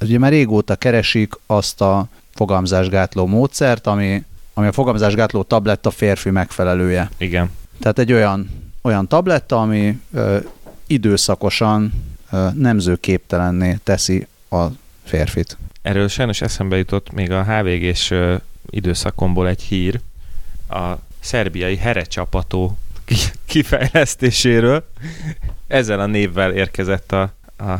ugye 0.00 0.18
már 0.18 0.30
régóta 0.30 0.76
keresik 0.76 1.32
azt 1.46 1.80
a 1.80 2.08
fogamzásgátló 2.34 3.26
módszert, 3.26 3.86
ami, 3.86 4.24
ami 4.54 4.66
a 4.66 4.72
fogamzásgátló 4.72 5.42
tabletta 5.42 5.90
férfi 5.90 6.30
megfelelője. 6.30 7.10
Igen. 7.18 7.50
Tehát 7.80 7.98
egy 7.98 8.12
olyan, 8.12 8.50
olyan 8.82 9.08
tabletta, 9.08 9.60
ami 9.60 10.00
ö, 10.12 10.36
időszakosan 10.86 11.92
ö, 12.30 12.48
nemzőképtelenné 12.54 13.78
teszi 13.84 14.26
a 14.50 14.64
férfit. 15.04 15.56
Erről 15.82 16.08
sajnos 16.08 16.40
eszembe 16.40 16.76
jutott 16.76 17.12
még 17.12 17.30
a 17.30 17.44
HVG-s 17.44 18.14
időszakomból 18.70 19.48
egy 19.48 19.62
hír 19.62 20.00
a 20.68 20.92
szerbiai 21.20 21.76
herecsapató 21.76 22.78
kifejlesztéséről. 23.46 24.84
Ezzel 25.66 26.00
a 26.00 26.06
névvel 26.06 26.52
érkezett 26.52 27.12
a, 27.12 27.32
a, 27.56 27.70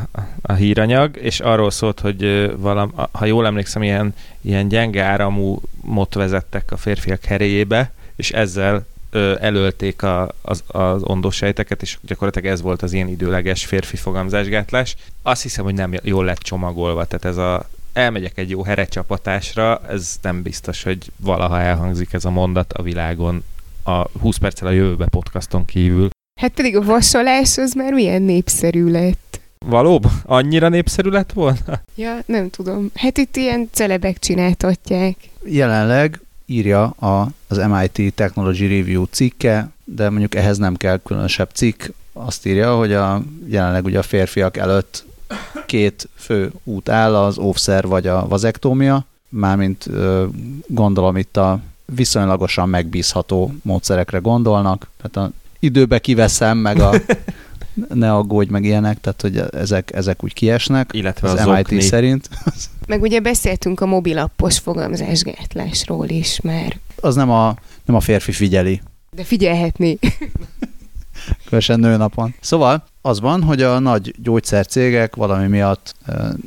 a- 0.43 0.53
híranyag, 0.53 1.17
és 1.17 1.41
arról 1.41 1.71
szólt, 1.71 2.01
hogy 2.01 2.53
valam, 2.57 2.93
ha 3.13 3.25
jól 3.25 3.47
emlékszem, 3.47 3.83
ilyen, 3.83 4.15
ilyen 4.41 4.69
gyenge 4.69 5.03
áramú 5.03 5.61
mot 5.81 6.15
vezettek 6.15 6.73
a 6.73 6.77
férfiak 6.77 7.25
heréjébe, 7.25 7.93
és 8.17 8.31
ezzel 8.31 8.87
ö, 9.11 9.37
elölték 9.41 10.03
a, 10.03 10.29
az, 10.43 10.63
az 10.67 11.03
ondósejteket, 11.03 11.83
és 11.83 11.99
gyakorlatilag 12.03 12.53
ez 12.53 12.61
volt 12.61 12.83
az 12.83 12.93
ilyen 12.93 13.09
időleges 13.09 13.65
férfi 13.65 13.97
fogamzásgátlás. 13.97 14.97
Azt 15.23 15.43
hiszem, 15.43 15.65
hogy 15.65 15.75
nem 15.75 15.95
jól 16.03 16.25
lett 16.25 16.39
csomagolva, 16.39 17.05
tehát 17.05 17.25
ez 17.25 17.37
a 17.37 17.69
elmegyek 17.93 18.39
egy 18.39 18.51
jó 18.51 18.63
herecsapatásra, 18.63 19.81
ez 19.89 20.19
nem 20.23 20.43
biztos, 20.43 20.83
hogy 20.83 21.13
valaha 21.17 21.61
elhangzik 21.61 22.13
ez 22.13 22.25
a 22.25 22.31
mondat 22.31 22.73
a 22.73 22.83
világon 22.83 23.45
a 23.85 24.19
20 24.21 24.37
perccel 24.37 24.69
a 24.69 24.71
jövőbe 24.71 25.07
podcaston 25.07 25.65
kívül. 25.65 26.09
Hát 26.41 26.53
pedig 26.53 26.77
a 26.77 26.83
vasolás 26.83 27.59
az 27.59 27.73
már 27.73 27.93
milyen 27.93 28.23
népszerű 28.23 28.91
lett. 28.91 29.41
Valóban? 29.67 30.13
Annyira 30.25 30.69
népszerű 30.69 31.09
lett 31.09 31.33
volna? 31.33 31.81
Ja, 31.95 32.19
nem 32.27 32.51
tudom. 32.51 32.91
Hát 32.95 33.19
itt 33.19 33.37
ilyen 33.37 33.69
celebek 33.73 34.19
csináltatják. 34.19 35.17
Jelenleg 35.45 36.21
írja 36.47 36.85
a, 36.85 37.29
az 37.49 37.57
MIT 37.69 38.15
Technology 38.15 38.79
Review 38.79 39.05
cikke, 39.05 39.69
de 39.85 40.11
mondjuk 40.11 40.35
ehhez 40.35 40.59
nem 40.59 40.77
kell 40.77 41.01
különösebb 41.05 41.51
cikk. 41.53 41.83
Azt 42.13 42.47
írja, 42.47 42.77
hogy 42.77 42.93
a, 42.93 43.23
jelenleg 43.47 43.85
ugye 43.85 43.99
a 43.99 44.03
férfiak 44.03 44.57
előtt 44.57 45.05
két 45.67 46.09
fő 46.15 46.53
út 46.65 46.89
áll, 46.89 47.17
az 47.17 47.39
óvszer 47.39 47.87
vagy 47.87 48.07
a 48.07 48.29
vazektómia, 48.29 49.07
mármint 49.29 49.89
gondolom 50.67 51.17
itt 51.17 51.37
a 51.37 51.61
viszonylagosan 51.95 52.69
megbízható 52.69 53.53
módszerekre 53.63 54.19
gondolnak, 54.19 54.91
tehát 55.03 55.29
a 55.29 55.35
időbe 55.59 55.99
kiveszem, 55.99 56.59
meg 56.59 56.81
a 56.81 56.93
ne 57.95 58.15
aggódj 58.15 58.51
meg 58.51 58.65
ilyenek, 58.65 59.01
tehát 59.01 59.21
hogy 59.21 59.43
ezek, 59.61 59.93
ezek 59.95 60.25
úgy 60.25 60.33
kiesnek. 60.33 60.91
Illetve 60.93 61.29
az, 61.29 61.41
az 61.41 61.47
MIT 61.47 61.59
okni. 61.59 61.81
szerint. 61.81 62.29
Meg 62.87 63.03
ugye 63.03 63.21
beszéltünk 63.21 63.81
a 63.81 63.87
mobilappos 63.87 64.59
fogamzásgátlásról 64.59 66.09
is 66.09 66.41
már. 66.41 66.79
Az 67.01 67.15
nem 67.15 67.31
a, 67.31 67.57
nem 67.85 67.97
a 67.97 68.01
férfi 68.01 68.33
figyeli, 68.33 68.81
De 69.11 69.25
figyelhetni. 69.25 69.99
különösen 71.45 71.81
nőnapon. 71.81 72.35
Szóval 72.41 72.85
az 73.01 73.21
van, 73.21 73.43
hogy 73.43 73.63
a 73.63 73.79
nagy 73.79 74.15
gyógyszercégek 74.23 75.17
valami 75.17 75.47
miatt 75.47 75.95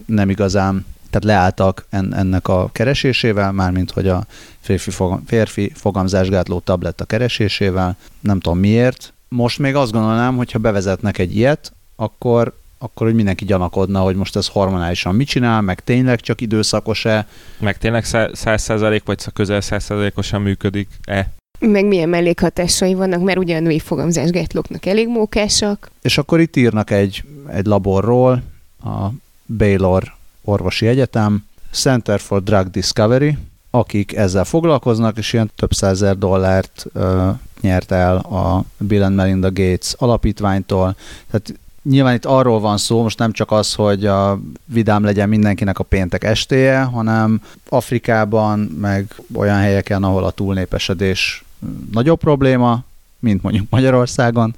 nem 0.06 0.30
igazán 0.30 0.86
tehát 1.14 1.38
leálltak 1.38 1.86
en, 1.90 2.16
ennek 2.16 2.48
a 2.48 2.70
keresésével, 2.72 3.52
mármint 3.52 3.92
hogy 3.92 4.08
a 4.08 4.26
férfi, 4.60 4.92
fogam, 4.92 5.24
férfi 5.26 5.72
fogamzásgátló 5.76 6.60
tabletta 6.60 7.06
keresésével, 7.06 7.98
nem 8.20 8.40
tudom 8.40 8.60
miért. 8.60 9.14
Most 9.28 9.60
még 9.60 9.76
azt 9.76 9.92
gondolnám, 9.92 10.36
hogy 10.36 10.52
ha 10.52 10.60
bevezetnek 10.60 11.18
egy 11.18 11.36
ilyet, 11.36 11.74
akkor 11.96 12.54
akkor 12.78 13.08
hogy 13.08 13.16
mindenki 13.16 13.46
gyanakodna, 13.46 14.00
hogy 14.00 14.16
most 14.16 14.36
ez 14.36 14.48
hormonálisan 14.48 15.16
mit 15.16 15.28
csinál, 15.28 15.62
meg 15.62 15.80
tényleg 15.80 16.20
csak 16.20 16.42
időszakos-e. 16.42 17.28
Meg 17.60 17.78
tényleg 17.78 18.06
szá- 18.06 18.36
száz 18.36 18.62
százalék, 18.62 19.04
vagy 19.06 19.24
közel 19.34 19.62
száz 19.62 19.84
százalékosan 19.84 20.42
működik-e? 20.42 21.32
Meg 21.60 21.86
milyen 21.86 22.10
mellékhatásai 22.10 22.94
vannak, 22.94 23.24
mert 23.24 23.38
ugye 23.38 23.58
a 23.58 23.60
női 23.60 23.80
fogamzásgátlóknak 23.80 24.86
elég 24.86 25.08
mókásak. 25.08 25.92
És 26.02 26.18
akkor 26.18 26.40
itt 26.40 26.56
írnak 26.56 26.92
egy, 26.92 27.24
egy 27.48 27.66
laborról, 27.66 28.44
a 28.84 29.10
Baylor 29.58 30.14
Orvosi 30.44 30.88
Egyetem, 30.88 31.46
Center 31.72 32.20
for 32.20 32.44
Drug 32.44 32.70
Discovery, 32.70 33.38
akik 33.70 34.16
ezzel 34.16 34.44
foglalkoznak, 34.44 35.18
és 35.18 35.34
ilyen 35.34 35.52
több 35.56 35.74
százer 35.74 36.18
dollárt 36.18 36.86
ö, 36.94 37.30
nyert 37.62 37.92
el 37.92 38.16
a 38.18 38.64
Bill 38.78 39.04
and 39.04 39.16
Melinda 39.16 39.52
Gates 39.52 39.94
alapítványtól. 39.98 40.96
Tehát 41.32 41.54
nyilván 41.84 42.16
itt 42.16 42.26
arról 42.26 42.60
van 42.60 42.78
szó, 42.78 43.02
most 43.02 43.18
nem 43.18 43.32
csak 43.32 43.52
az, 43.52 43.74
hogy 43.74 44.06
a 44.06 44.40
vidám 44.66 45.04
legyen 45.04 45.30
mindenkinek 45.30 45.80
a 45.80 45.84
péntek 45.84 46.24
estéje, 46.24 46.82
hanem 46.82 47.42
Afrikában, 47.70 48.60
meg 48.60 49.16
olyan 49.34 49.58
helyeken, 49.58 50.04
ahol 50.04 50.24
a 50.24 50.32
túlnépesedés 50.32 51.44
nagyobb 51.92 52.20
probléma, 52.20 52.84
mint 53.20 53.42
mondjuk 53.44 53.70
Magyarországon, 53.70 54.56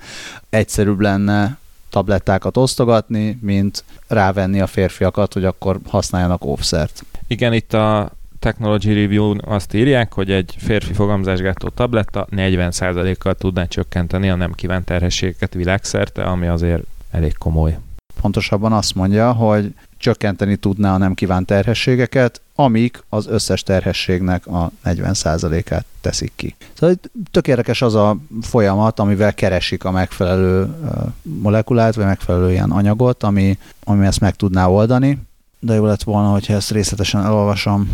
egyszerűbb 0.49 0.99
lenne 0.99 1.57
tablettákat 1.95 2.57
osztogatni, 2.57 3.39
mint 3.41 3.83
rávenni 4.07 4.61
a 4.61 4.67
férfiakat, 4.67 5.33
hogy 5.33 5.45
akkor 5.45 5.79
használjanak 5.87 6.45
óvszert. 6.45 7.05
Igen, 7.27 7.53
itt 7.53 7.73
a 7.73 8.11
Technology 8.39 8.93
Review 8.93 9.35
azt 9.41 9.73
írják, 9.73 10.13
hogy 10.13 10.31
egy 10.31 10.55
férfi 10.57 10.93
fogamzásgátló 10.93 11.69
tabletta 11.69 12.27
40%-kal 12.31 13.35
tudná 13.35 13.65
csökkenteni 13.65 14.29
a 14.29 14.35
nem 14.35 14.51
kívánt 14.51 14.85
terhességeket 14.85 15.53
világszerte, 15.53 16.23
ami 16.23 16.47
azért 16.47 16.83
elég 17.11 17.37
komoly. 17.37 17.77
Pontosabban 18.21 18.73
azt 18.73 18.95
mondja, 18.95 19.31
hogy 19.33 19.73
csökkenteni 20.05 20.55
tudná 20.55 20.93
a 20.93 20.97
nem 20.97 21.13
kívánt 21.13 21.45
terhességeket, 21.45 22.41
amik 22.55 23.03
az 23.09 23.27
összes 23.27 23.63
terhességnek 23.63 24.47
a 24.47 24.71
40%-át 24.85 25.85
teszik 26.01 26.31
ki. 26.35 26.55
Szóval 26.73 26.95
tök 27.31 27.47
érdekes 27.47 27.81
az 27.81 27.95
a 27.95 28.17
folyamat, 28.41 28.99
amivel 28.99 29.33
keresik 29.33 29.83
a 29.83 29.91
megfelelő 29.91 30.75
molekulát, 31.21 31.95
vagy 31.95 32.05
megfelelő 32.05 32.51
ilyen 32.51 32.71
anyagot, 32.71 33.23
ami, 33.23 33.57
ami 33.83 34.05
ezt 34.05 34.19
meg 34.19 34.35
tudná 34.35 34.67
oldani, 34.67 35.17
de 35.59 35.73
jó 35.73 35.85
lett 35.85 36.03
volna, 36.03 36.29
hogyha 36.29 36.53
ezt 36.53 36.71
részletesen 36.71 37.23
elolvasom. 37.23 37.89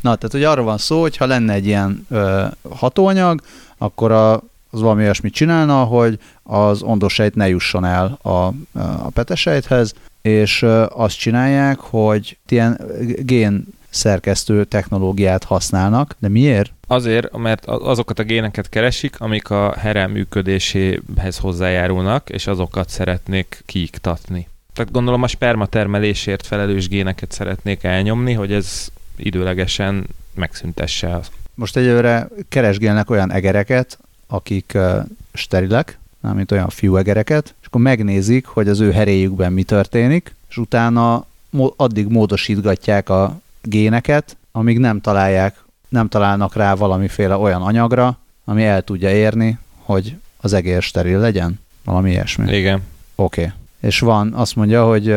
Na, 0.00 0.14
tehát 0.14 0.32
hogy 0.32 0.44
arról 0.44 0.64
van 0.64 0.78
szó, 0.78 1.00
hogy 1.00 1.16
ha 1.16 1.26
lenne 1.26 1.52
egy 1.52 1.66
ilyen 1.66 2.06
ö, 2.10 2.44
hatóanyag, 2.70 3.40
akkor 3.78 4.12
a, 4.12 4.32
az 4.70 4.80
valami 4.80 5.02
olyasmit 5.02 5.34
csinálna, 5.34 5.84
hogy 5.84 6.18
az 6.42 6.82
ondosejt 6.82 7.34
ne 7.34 7.48
jusson 7.48 7.84
el 7.84 8.18
a, 8.22 8.28
a 8.78 9.10
petesejthez, 9.12 9.94
és 10.28 10.62
azt 10.88 11.18
csinálják, 11.18 11.78
hogy 11.78 12.38
ilyen 12.48 12.80
gén 13.18 13.64
szerkesztő 13.90 14.64
technológiát 14.64 15.44
használnak. 15.44 16.16
De 16.18 16.28
miért? 16.28 16.72
Azért, 16.86 17.36
mert 17.36 17.64
azokat 17.66 18.18
a 18.18 18.22
géneket 18.22 18.68
keresik, 18.68 19.20
amik 19.20 19.50
a 19.50 19.74
herel 19.78 20.08
működéséhez 20.08 21.38
hozzájárulnak, 21.38 22.30
és 22.30 22.46
azokat 22.46 22.88
szeretnék 22.88 23.62
kiiktatni. 23.66 24.48
Tehát 24.72 24.92
gondolom 24.92 25.22
a 25.22 25.26
sperma 25.26 25.66
termelésért 25.66 26.46
felelős 26.46 26.88
géneket 26.88 27.32
szeretnék 27.32 27.82
elnyomni, 27.82 28.32
hogy 28.32 28.52
ez 28.52 28.88
időlegesen 29.16 30.06
megszüntesse. 30.34 31.20
Most 31.54 31.76
egyőre 31.76 32.28
keresgélnek 32.48 33.10
olyan 33.10 33.32
egereket, 33.32 33.98
akik 34.26 34.72
uh, 34.74 34.96
sterilek, 35.32 35.98
mint 36.32 36.52
olyan 36.52 36.68
fiú 36.68 36.96
egereket, 36.96 37.54
és 37.60 37.66
akkor 37.66 37.80
megnézik, 37.80 38.46
hogy 38.46 38.68
az 38.68 38.80
ő 38.80 38.92
heréjükben 38.92 39.52
mi 39.52 39.62
történik, 39.62 40.34
és 40.48 40.56
utána 40.56 41.26
addig 41.76 42.06
módosítgatják 42.06 43.08
a 43.08 43.40
géneket, 43.62 44.36
amíg 44.52 44.78
nem 44.78 45.00
találják, 45.00 45.64
nem 45.88 46.08
találnak 46.08 46.54
rá 46.54 46.74
valamiféle 46.74 47.36
olyan 47.36 47.62
anyagra, 47.62 48.18
ami 48.44 48.64
el 48.64 48.82
tudja 48.82 49.10
érni, 49.10 49.58
hogy 49.78 50.16
az 50.36 50.52
egér 50.52 50.82
steril 50.82 51.18
legyen. 51.18 51.60
Valami 51.84 52.10
ilyesmi. 52.10 52.56
Igen. 52.56 52.82
Oké. 53.14 53.40
Okay. 53.40 53.52
És 53.80 53.98
van, 53.98 54.32
azt 54.32 54.56
mondja, 54.56 54.86
hogy 54.86 55.08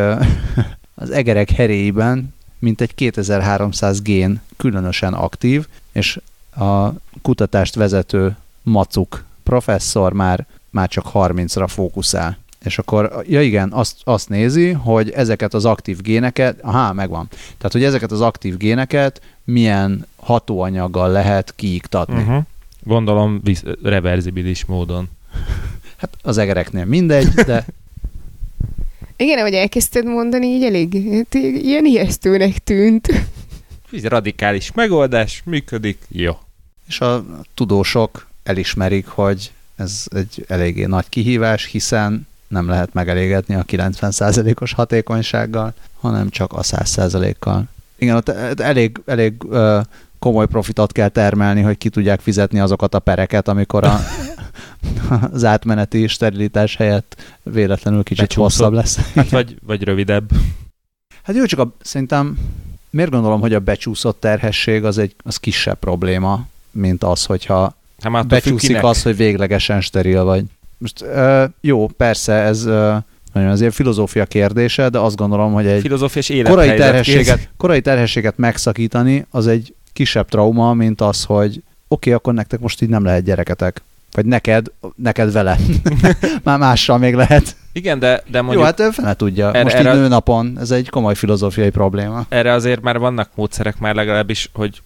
az 0.96 1.12
egerek 1.12 1.50
heréiben 1.50 2.34
mintegy 2.60 2.96
2300 2.96 4.02
gén 4.02 4.42
különösen 4.58 5.14
aktív, 5.14 5.68
és 5.92 6.20
a 6.56 6.90
kutatást 7.22 7.76
vezető 7.76 8.36
Macuk 8.64 9.24
professzor 9.44 10.14
már, 10.14 10.46
már 10.70 10.90
csak 10.90 11.06
30-ra 11.14 11.66
fókuszál. 11.68 12.38
És 12.64 12.78
akkor, 12.78 13.24
ja 13.28 13.42
igen, 13.42 13.72
azt, 13.72 13.96
azt 14.04 14.30
nézi, 14.30 14.72
hogy 14.72 15.10
ezeket 15.10 15.54
az 15.54 15.66
aktív 15.66 16.02
géneket, 16.02 16.60
aha, 16.62 16.94
megvan. 16.94 17.28
Tehát, 17.30 17.72
hogy 17.72 17.84
ezeket 17.84 18.12
az 18.12 18.22
aktív 18.22 18.58
géneket 18.58 19.22
milyen 19.44 20.06
hatóanyaggal 20.16 21.12
lehet 21.12 21.54
kiiktatni. 21.56 22.22
Uh-huh. 22.22 22.44
Gondolom 22.84 23.40
visz, 23.44 23.64
reverzibilis 23.84 24.66
módon. 24.66 25.10
Hát 25.98 26.18
az 26.22 26.38
egereknél 26.38 26.86
mindegy, 26.86 27.28
de... 27.28 27.66
Igen, 29.18 29.38
ahogy 29.38 29.54
elkezdted 29.54 30.06
mondani, 30.06 30.46
így 30.46 30.64
elég 30.64 31.14
hát, 31.14 31.34
ilyen 31.34 31.86
ijesztőnek 31.86 32.58
tűnt. 32.58 33.08
Ez 33.94 34.06
radikális 34.06 34.72
megoldás, 34.72 35.42
működik, 35.46 35.98
jó. 36.10 36.38
És 36.88 37.00
a 37.00 37.26
tudósok 37.54 38.28
elismerik, 38.44 39.08
hogy 39.08 39.52
ez 39.78 40.06
egy 40.10 40.46
eléggé 40.48 40.86
nagy 40.86 41.10
kihívás, 41.10 41.66
hiszen 41.66 42.28
nem 42.48 42.68
lehet 42.68 42.94
megelégedni 42.94 43.56
a 43.56 43.64
90%-os 43.64 44.74
hatékonysággal, 44.74 45.74
hanem 46.00 46.30
csak 46.30 46.54
a 46.54 46.62
100%-kal. 46.62 47.64
Igen, 47.96 48.16
ott 48.16 48.30
elég, 48.60 49.02
elég 49.06 49.44
uh, 49.44 49.82
komoly 50.20 50.48
profitot 50.48 50.92
kell 50.92 51.10
termelni, 51.10 51.62
hogy 51.62 51.78
ki 51.78 51.90
tudják 51.90 52.20
fizetni 52.20 52.60
azokat 52.60 52.94
a 52.94 53.00
pereket, 53.00 53.48
amikor 53.48 53.84
a, 53.84 54.00
az 55.32 55.44
átmeneti 55.44 56.08
sterilitás 56.08 56.76
helyett 56.76 57.38
véletlenül 57.44 58.04
kicsit 58.04 58.28
Becsúszott. 58.28 58.44
hosszabb 58.44 58.74
lesz. 58.74 59.14
Hát 59.16 59.30
vagy, 59.30 59.58
vagy 59.66 59.84
rövidebb. 59.84 60.30
Hát 61.24 61.36
jó, 61.36 61.46
csak 61.46 61.60
a, 61.60 61.76
szerintem 61.82 62.38
miért 62.90 63.12
gondolom, 63.12 63.40
hogy 63.40 63.54
a 63.54 63.60
becsúszott 63.60 64.20
terhesség 64.20 64.84
az 64.84 64.98
egy 64.98 65.16
az 65.24 65.38
kisebb 65.38 65.80
probléma, 65.80 66.48
mint 66.72 67.04
az, 67.04 67.26
hogyha 67.26 67.77
hát 68.02 68.28
becsúszik 68.28 68.84
az, 68.84 69.02
hogy 69.02 69.16
véglegesen 69.16 69.82
steril 69.82 70.24
vagy. 70.24 70.44
Most 70.78 71.02
uh, 71.02 71.44
jó, 71.62 71.88
persze, 71.88 72.34
ez 72.34 72.66
uh, 72.66 72.96
azért 73.34 73.74
filozófia 73.74 74.26
kérdése, 74.26 74.90
de 74.90 75.00
azt 75.00 75.16
gondolom, 75.16 75.54
hogy 75.54 75.68
egy 75.68 75.94
korai 76.44 76.76
terhességet, 76.76 77.50
korai 77.58 77.82
terhességet 77.82 78.38
megszakítani, 78.38 79.26
az 79.32 79.48
egy 79.48 79.74
kisebb 79.94 80.30
trauma, 80.30 80.74
mint 80.74 81.02
az, 81.02 81.24
hogy 81.24 81.50
oké, 81.50 81.64
okay, 81.88 82.14
akkor 82.14 82.34
nektek 82.34 82.60
most 82.60 82.82
így 82.82 82.90
nem 82.90 83.04
lehet 83.04 83.24
gyereketek. 83.24 83.82
Vagy 84.12 84.26
neked, 84.26 84.66
neked 84.96 85.32
vele. 85.32 85.58
Már 86.44 86.58
mással 86.58 86.98
még 86.98 87.16
lehet. 87.16 87.56
Igen, 87.72 88.00
de, 88.00 88.24
de 88.28 88.42
mondjuk... 88.42 88.60
Jó, 88.60 88.66
hát 88.66 88.80
ő 88.80 88.90
fene 88.90 89.14
tudja. 89.14 89.48
Erre, 89.50 89.64
Most 89.64 89.76
erre, 89.76 89.94
így 89.94 90.00
nőnapon, 90.00 90.58
ez 90.60 90.72
egy 90.72 90.90
komoly 90.90 91.16
filozófiai 91.16 91.70
probléma. 91.70 92.26
Erre 92.30 92.52
azért 92.52 92.82
már 92.82 92.98
vannak 92.98 93.30
módszerek 93.36 93.80
már 93.80 93.96
legalábbis, 93.96 94.50
hogy 94.54 94.82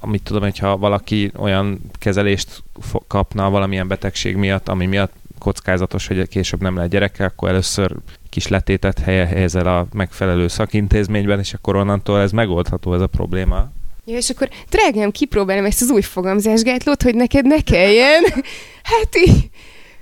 amit 0.00 0.22
tudom, 0.22 0.42
hogyha 0.42 0.76
valaki 0.76 1.32
olyan 1.36 1.80
kezelést 1.98 2.62
kapna 3.06 3.50
valamilyen 3.50 3.88
betegség 3.88 4.36
miatt, 4.36 4.68
ami 4.68 4.86
miatt 4.86 5.12
kockázatos, 5.38 6.06
hogy 6.06 6.28
később 6.28 6.60
nem 6.60 6.74
lehet 6.74 6.90
gyereke, 6.90 7.24
akkor 7.24 7.48
először 7.48 7.96
kis 8.30 8.48
letétet 8.48 8.98
helye 8.98 9.26
helyezel 9.26 9.66
a 9.66 9.86
megfelelő 9.92 10.48
szakintézményben, 10.48 11.38
és 11.38 11.54
akkor 11.54 11.76
onnantól 11.76 12.20
ez 12.20 12.32
megoldható, 12.32 12.94
ez 12.94 13.00
a 13.00 13.06
probléma. 13.06 13.70
Ja, 14.04 14.16
és 14.16 14.30
akkor 14.30 14.48
drágám, 14.70 15.10
kipróbálom 15.10 15.64
ezt 15.64 15.82
az 15.82 15.90
új 15.90 16.02
fogamzásgátlót, 16.02 17.02
hogy 17.02 17.14
neked 17.14 17.46
ne 17.46 17.60
kelljen. 17.60 18.22
Hát 18.82 19.16
így 19.26 19.50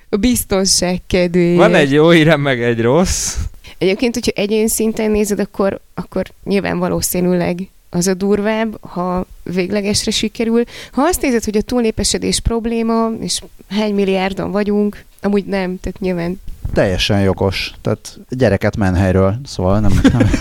a 0.08 0.16
biztonság 0.16 1.00
kedvéért. 1.06 1.58
Van 1.58 1.74
egy 1.74 1.92
jó 1.92 2.10
hírem, 2.10 2.40
meg 2.40 2.62
egy 2.62 2.80
rossz. 2.80 3.37
Egyébként, 3.78 4.14
hogyha 4.14 4.32
egyén 4.34 4.68
szinten 4.68 5.10
nézed, 5.10 5.38
akkor, 5.38 5.80
akkor 5.94 6.26
nyilván 6.44 6.78
valószínűleg 6.78 7.68
az 7.94 8.07
a 8.07 8.14
durvább, 8.14 8.78
ha 8.80 9.26
véglegesre 9.42 10.11
sikerül. 10.11 10.64
Ha 10.92 11.02
azt 11.02 11.22
nézed, 11.22 11.44
hogy 11.44 11.57
a 11.57 11.62
túlnépesedés 11.62 12.40
probléma, 12.40 13.11
és 13.20 13.42
hány 13.68 13.94
milliárdon 13.94 14.50
vagyunk, 14.50 15.04
amúgy 15.20 15.44
nem, 15.44 15.80
tehát 15.80 16.00
nyilván 16.00 16.40
teljesen 16.72 17.20
jogos. 17.20 17.74
Tehát 17.80 18.18
gyereket 18.28 18.76
menhelyről, 18.76 19.38
szóval 19.44 19.80
nem... 19.80 20.00
nem. 20.12 20.30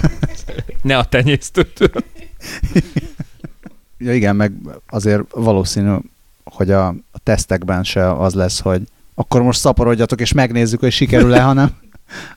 Ne 0.81 0.97
a 0.97 1.03
tenyésztőtől. 1.05 1.89
ja 3.97 4.13
igen, 4.13 4.35
meg 4.35 4.51
azért 4.89 5.21
valószínű, 5.31 5.95
hogy 6.43 6.71
a, 6.71 6.87
a 6.87 7.19
tesztekben 7.23 7.83
se 7.83 8.13
az 8.13 8.33
lesz, 8.33 8.59
hogy 8.59 8.81
akkor 9.15 9.41
most 9.41 9.59
szaporodjatok 9.59 10.21
és 10.21 10.31
megnézzük, 10.31 10.79
hogy 10.79 10.91
sikerül-e, 10.91 11.41
hanem 11.41 11.71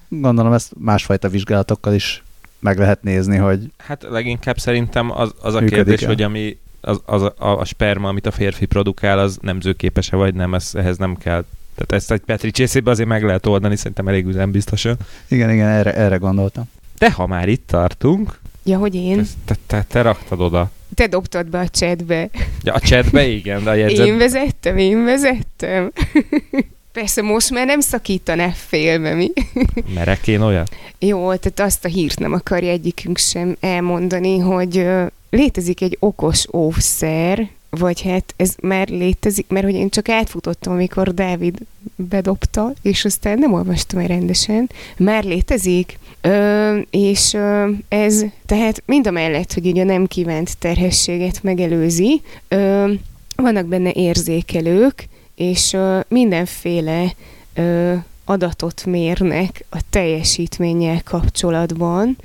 gondolom 0.08 0.52
ezt 0.52 0.72
másfajta 0.78 1.28
vizsgálatokkal 1.28 1.94
is 1.94 2.24
meg 2.58 2.78
lehet 2.78 3.02
nézni, 3.02 3.36
hogy 3.36 3.60
Hát 3.76 4.06
leginkább 4.10 4.58
szerintem 4.58 5.10
az, 5.10 5.34
az 5.40 5.54
a 5.54 5.60
kérdés, 5.64 6.04
hogy 6.04 6.22
ami 6.22 6.58
az, 6.80 7.00
az 7.04 7.22
a, 7.22 7.32
a, 7.36 7.64
sperma, 7.64 8.08
amit 8.08 8.26
a 8.26 8.30
férfi 8.30 8.66
produkál, 8.66 9.18
az 9.18 9.38
nemzőképes-e 9.40 10.16
vagy 10.16 10.34
nem, 10.34 10.54
ez, 10.54 10.70
ehhez 10.74 10.96
nem 10.96 11.16
kell. 11.16 11.44
Tehát 11.74 11.92
ezt 11.92 12.12
egy 12.12 12.20
Petri 12.20 12.50
csészébe 12.50 12.90
azért 12.90 13.08
meg 13.08 13.22
lehet 13.22 13.46
oldani, 13.46 13.76
szerintem 13.76 14.08
elég 14.08 14.26
üzembiztosan. 14.26 14.96
igen, 15.28 15.50
igen, 15.50 15.68
erre, 15.68 15.94
erre 15.94 16.16
gondoltam. 16.16 16.64
De 16.98 17.12
ha 17.12 17.26
már 17.26 17.48
itt 17.48 17.66
tartunk, 17.66 18.38
Ja, 18.66 18.78
hogy 18.78 18.94
én? 18.94 19.18
ezt 19.18 19.36
te, 19.44 19.56
te, 19.66 19.84
te 19.88 20.02
raktad 20.02 20.40
oda. 20.40 20.70
Te 20.94 21.06
dobtad 21.06 21.46
be 21.46 21.58
a 21.58 21.68
chatbe. 21.68 22.28
Ja, 22.62 22.72
a 22.72 22.80
chatbe 22.80 23.26
igen, 23.26 23.64
de 23.64 23.70
a 23.70 23.74
jegyzet... 23.74 24.06
Én 24.06 24.16
vezettem, 24.18 24.76
én 24.76 25.04
vezettem. 25.04 25.92
Persze 26.96 27.22
most 27.22 27.50
már 27.50 27.66
nem 27.66 27.80
szakítaná 27.80 28.48
félbe, 28.48 29.14
mi? 29.14 29.32
Merek 29.94 30.28
én 30.28 30.40
olyat? 30.40 30.76
Jó, 30.98 31.34
tehát 31.34 31.60
azt 31.60 31.84
a 31.84 31.88
hírt 31.88 32.18
nem 32.18 32.32
akarja 32.32 32.70
egyikünk 32.70 33.18
sem 33.18 33.56
elmondani, 33.60 34.38
hogy 34.38 34.86
létezik 35.30 35.80
egy 35.80 35.96
okos 36.00 36.46
óvszer, 36.52 37.48
vagy 37.70 38.02
hát 38.02 38.34
ez 38.36 38.54
már 38.60 38.88
létezik, 38.88 39.46
mert 39.48 39.64
hogy 39.64 39.74
én 39.74 39.88
csak 39.88 40.08
átfutottam, 40.08 40.72
amikor 40.72 41.14
Dávid 41.14 41.58
bedobta, 41.96 42.72
és 42.82 43.04
aztán 43.04 43.38
nem 43.38 43.52
olvastam 43.52 44.00
el 44.00 44.06
rendesen. 44.06 44.70
Már 44.96 45.24
létezik, 45.24 45.98
ö, 46.20 46.78
és 46.90 47.34
ö, 47.34 47.70
ez 47.88 48.24
tehát 48.46 48.82
mind 48.86 49.06
a 49.06 49.10
mellett, 49.10 49.52
hogy 49.52 49.66
ugye 49.66 49.82
a 49.82 49.84
nem 49.84 50.06
kívánt 50.06 50.58
terhességet 50.58 51.42
megelőzi, 51.42 52.22
ö, 52.48 52.92
vannak 53.36 53.66
benne 53.66 53.90
érzékelők, 53.92 55.08
és 55.36 55.72
ö, 55.72 56.00
mindenféle 56.08 57.12
ö, 57.54 57.94
adatot 58.24 58.84
mérnek 58.86 59.64
a 59.70 59.78
teljesítménnyel 59.90 61.02
kapcsolatban. 61.04 62.16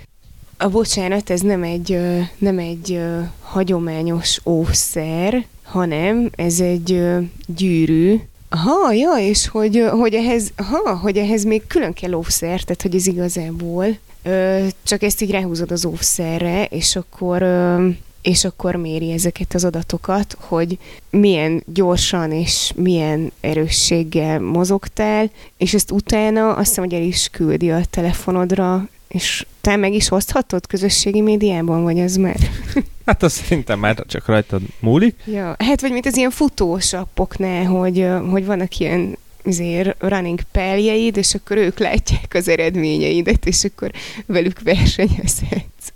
A 0.58 0.67
bocsánat, 0.69 1.30
ez 1.30 1.41
nem 1.41 1.63
egy, 1.63 1.91
ö, 1.91 2.19
nem 2.38 2.60
egy 2.60 2.91
ö, 2.91 3.19
hagyományos 3.41 4.39
ószer, 4.45 5.45
hanem 5.63 6.30
ez 6.36 6.60
egy 6.60 6.91
ö, 6.91 7.19
gyűrű. 7.56 8.19
Ha, 8.50 8.93
ja, 8.93 9.12
és 9.19 9.47
hogy, 9.47 9.86
hogy, 9.91 10.13
ehhez, 10.13 10.52
ha, 10.56 10.95
hogy 10.97 11.17
ehhez 11.17 11.43
még 11.43 11.67
külön 11.67 11.93
kell 11.93 12.13
óvszer, 12.13 12.62
tehát 12.62 12.82
hogy 12.82 12.95
ez 12.95 13.08
igazából. 13.08 13.86
Ö, 14.24 14.65
csak 14.84 15.04
ezt 15.04 15.21
így 15.21 15.32
ráhúzod 15.32 15.71
az 15.71 15.86
óvszerre, 15.86 16.65
és 16.65 16.95
akkor 16.95 17.41
ö, 17.41 17.88
és 18.21 18.45
akkor 18.45 18.75
méri 18.75 19.12
ezeket 19.12 19.53
az 19.53 19.63
adatokat, 19.63 20.38
hogy 20.39 20.77
milyen 21.10 21.63
gyorsan 21.65 22.31
és 22.31 22.71
milyen 22.75 23.31
erősséggel 23.39 24.39
mozogtál, 24.39 25.29
és 25.57 25.73
ezt 25.73 25.91
utána 25.91 26.53
azt 26.53 26.67
hiszem, 26.67 26.84
hogy 26.84 26.93
el 26.93 27.01
is 27.01 27.27
küldi 27.31 27.71
a 27.71 27.86
telefonodra, 27.89 28.88
és 29.07 29.45
te 29.62 29.75
meg 29.75 29.93
is 29.93 30.12
oszthatod 30.12 30.67
közösségi 30.67 31.21
médiában, 31.21 31.84
vagy 31.84 31.99
az 31.99 32.15
már? 32.15 32.38
Hát 33.05 33.23
az 33.23 33.34
szerintem 33.34 33.79
már 33.79 34.03
csak 34.07 34.25
rajtad 34.25 34.62
múlik. 34.79 35.15
Ja, 35.25 35.55
hát 35.60 35.81
vagy 35.81 35.91
mint 35.91 36.05
az 36.05 36.17
ilyen 36.17 36.29
futós 36.29 36.93
appoknál, 36.93 37.65
hogy, 37.65 38.07
hogy 38.29 38.45
vannak 38.45 38.77
ilyen 38.77 39.17
azért 39.45 39.95
running 39.99 40.41
peljeid, 40.51 41.17
és 41.17 41.34
akkor 41.34 41.57
ők 41.57 41.79
látják 41.79 42.34
az 42.34 42.47
eredményeidet, 42.47 43.45
és 43.45 43.63
akkor 43.63 43.91
velük 44.25 44.62
versenyezhetsz. 44.62 45.88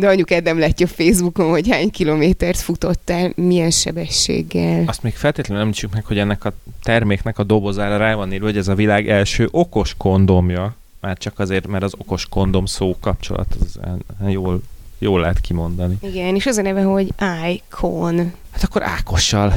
De 0.00 0.08
anyukád 0.08 0.42
nem 0.42 0.58
látja 0.58 0.86
Facebookon, 0.86 1.50
hogy 1.50 1.68
hány 1.70 1.90
kilométert 1.90 2.58
futottál, 2.58 3.32
milyen 3.36 3.70
sebességgel. 3.70 4.84
Azt 4.86 5.02
még 5.02 5.14
feltétlenül 5.14 5.62
említsük 5.62 5.92
meg, 5.92 6.04
hogy 6.04 6.18
ennek 6.18 6.44
a 6.44 6.52
terméknek 6.82 7.38
a 7.38 7.42
dobozára 7.42 7.96
rá 7.96 8.14
van 8.14 8.32
írva, 8.32 8.44
hogy 8.44 8.56
ez 8.56 8.68
a 8.68 8.74
világ 8.74 9.08
első 9.08 9.48
okos 9.50 9.94
kondomja. 9.96 10.74
Már 11.00 11.18
csak 11.18 11.38
azért, 11.38 11.66
mert 11.66 11.82
az 11.82 11.94
okos 11.98 12.26
kondom 12.26 12.66
szó 12.66 12.96
kapcsolat 13.00 13.56
az 13.60 13.78
jól, 14.26 14.62
jól 14.98 15.20
lehet 15.20 15.40
kimondani. 15.40 15.98
Igen, 16.02 16.34
és 16.34 16.46
az 16.46 16.56
a 16.56 16.62
neve, 16.62 16.82
hogy 16.82 17.12
Icon. 17.52 18.32
Hát 18.50 18.62
akkor 18.62 18.82
Ákossal 18.82 19.54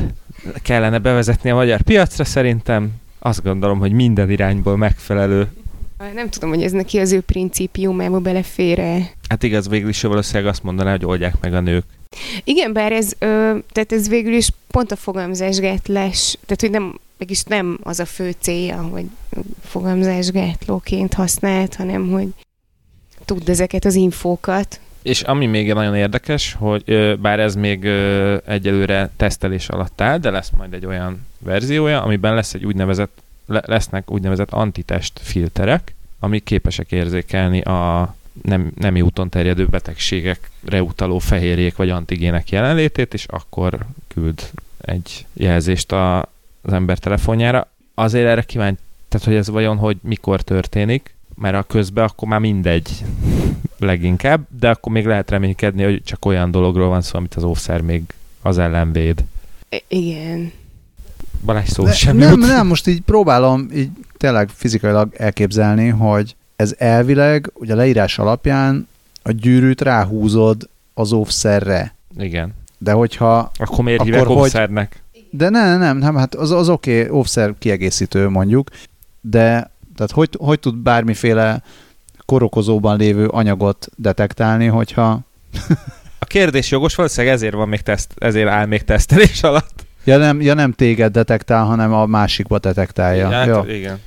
kellene 0.62 1.00
bevezetni 1.00 1.50
a 1.50 1.56
magyar 1.56 1.82
piacra 1.82 2.24
szerintem. 2.24 2.92
Azt 3.20 3.44
gondolom, 3.44 3.80
hogy 3.80 3.92
minden 3.92 4.30
irányból 4.30 4.78
megfelelő. 4.78 5.52
Nem 6.12 6.30
tudom, 6.30 6.50
hogy 6.50 6.64
ez 6.64 6.72
neki 6.72 7.00
az 7.00 7.12
ő 7.12 7.22
principiumába 7.22 8.20
belefér-e. 8.20 9.12
Hát 9.30 9.44
igaz, 9.44 9.70
végül 9.70 9.90
is 9.90 10.02
valószínűleg 10.02 10.52
azt 10.52 10.64
mondaná, 10.64 10.92
hogy 10.92 11.06
oldják 11.06 11.36
meg 11.42 11.54
a 11.54 11.60
nők. 11.60 11.84
Igen, 12.44 12.74
bár 12.74 12.92
ez, 12.92 13.14
ö, 13.20 13.58
tehát 13.72 13.92
ez 13.92 14.10
végül 14.10 14.34
is 14.34 14.50
pont 14.68 14.92
a 14.92 14.96
fogalmazásgátlás, 14.96 16.38
tehát 16.46 16.62
hogy 16.62 16.70
nem, 16.70 17.00
mégis 17.18 17.44
nem 17.44 17.80
az 17.84 18.00
a 18.00 18.06
fő 18.06 18.34
célja, 18.40 18.82
hogy 18.82 19.06
fogalmazásgátlóként 19.64 21.14
használt, 21.14 21.76
hanem 21.76 22.10
hogy 22.10 22.28
tudd 23.26 23.50
ezeket 23.50 23.86
az 23.86 23.96
infókat. 23.96 24.80
És 25.02 25.22
ami 25.22 25.46
még 25.46 25.74
nagyon 25.74 25.96
érdekes, 25.96 26.56
hogy 26.60 26.84
ö, 26.86 27.14
bár 27.22 27.40
ez 27.40 27.56
még 27.56 27.84
ö, 27.84 28.38
egyelőre 28.46 29.12
tesztelés 29.18 29.70
alatt 29.70 30.02
áll, 30.02 30.18
de 30.18 30.30
lesz 30.30 30.52
majd 30.58 30.74
egy 30.74 30.86
olyan 30.86 31.26
verziója, 31.40 32.02
amiben 32.02 32.34
lesz 32.34 32.54
egy 32.54 32.66
úgynevezett, 32.66 33.23
le, 33.46 33.62
lesznek 33.66 34.12
úgynevezett 34.12 34.52
antitest 34.52 35.20
filterek, 35.20 35.96
amik 36.20 36.44
képesek 36.44 36.92
érzékelni 36.92 37.62
a 37.62 38.16
nem, 38.42 38.72
nemi 38.80 39.02
úton 39.02 39.30
terjedő 39.30 39.66
betegségekre 39.66 40.84
utaló 40.84 41.20
fehérjék 41.20 41.76
vagy 41.76 41.90
antigének 41.90 42.50
jelenlétét, 42.50 43.14
és 43.14 43.26
akkor 43.26 43.78
küld 44.08 44.50
egy 44.82 45.26
jelzést 45.34 45.92
a, 45.92 46.20
az 46.62 46.74
ember 46.74 46.98
telefonjára. 46.98 47.68
Azért 47.94 48.28
erre 48.28 48.42
kíváncsi, 48.42 48.80
tehát 49.08 49.28
hogy 49.28 49.36
ez 49.36 49.50
vajon, 49.50 49.78
hogy 49.78 49.98
mikor 50.02 50.42
történik, 50.42 51.16
mert 51.36 51.56
a 51.56 51.64
közben 51.64 52.04
akkor 52.04 52.28
már 52.28 52.40
mindegy 52.40 52.90
leginkább, 53.80 54.48
de 54.60 54.70
akkor 54.70 54.92
még 54.92 55.06
lehet 55.06 55.30
reménykedni, 55.30 55.84
hogy 55.84 56.04
csak 56.04 56.26
olyan 56.26 56.52
dologról 56.52 56.88
van 56.88 57.02
szó, 57.02 57.18
amit 57.18 57.36
az 57.36 57.44
óvszer 57.44 57.82
még 57.82 58.04
az 58.42 58.58
ellen 58.58 58.92
véd. 58.92 59.24
Igen. 59.88 60.52
Balázs 61.46 61.70
szó 61.70 61.84
De, 61.84 61.92
sem 61.94 62.18
nem, 62.18 62.30
jut. 62.30 62.40
nem, 62.48 62.68
most 62.68 62.88
így 62.88 63.02
próbálom 63.02 63.68
így 63.76 63.90
tényleg 64.18 64.50
fizikailag 64.50 65.14
elképzelni, 65.18 65.88
hogy 65.88 66.36
ez 66.56 66.76
elvileg, 66.78 67.52
ugye 67.54 67.74
a 67.74 67.76
leírás 67.76 68.20
alapján 68.20 68.88
a 69.24 69.32
gyűrűt 69.32 69.82
ráhúzod 69.82 70.70
az 70.94 71.12
óvszerre. 71.12 71.96
Igen. 72.18 72.54
De 72.78 72.92
hogyha 72.92 73.52
Akkor 73.60 73.84
miért 73.84 74.00
Akkor 74.00 74.12
hívják 74.12 74.28
hogy- 74.28 74.38
óvszernek? 74.38 75.04
De 75.30 75.50
nem, 75.50 75.80
nem, 75.80 75.98
nem, 75.98 76.16
hát 76.16 76.36
az, 76.36 76.52
az 76.52 76.70
oké, 76.70 77.00
okay, 77.02 77.18
óvszer 77.18 77.54
kiegészítő 77.60 78.30
mondjuk, 78.30 78.70
de 79.22 79.72
tehát 79.96 80.12
hogy, 80.12 80.30
hogy 80.40 80.60
tud 80.60 80.76
bármiféle 80.76 81.62
korokozóban 82.26 82.98
lévő 82.98 83.28
anyagot 83.28 83.88
detektálni, 83.96 84.66
hogyha 84.66 85.20
A 86.20 86.26
kérdés 86.26 86.72
jogos, 86.72 86.96
valószínűleg 86.96 87.36
ezért 87.36 87.54
van 87.54 87.68
még 87.68 87.82
teszt, 87.82 88.12
ezért 88.18 88.48
áll 88.48 88.66
még 88.66 88.84
tesztelés 88.84 89.44
alatt. 89.44 89.83
Ja 90.04 90.18
nem, 90.18 90.42
ja 90.42 90.54
nem 90.54 90.72
téged 90.72 91.12
detektál, 91.12 91.66
hanem 91.66 91.94
a 91.94 92.06
másikba 92.06 92.60
detektálja. 92.60 93.30
hát, 93.30 93.48
Ja. 93.48 93.66
igen. 93.68 94.00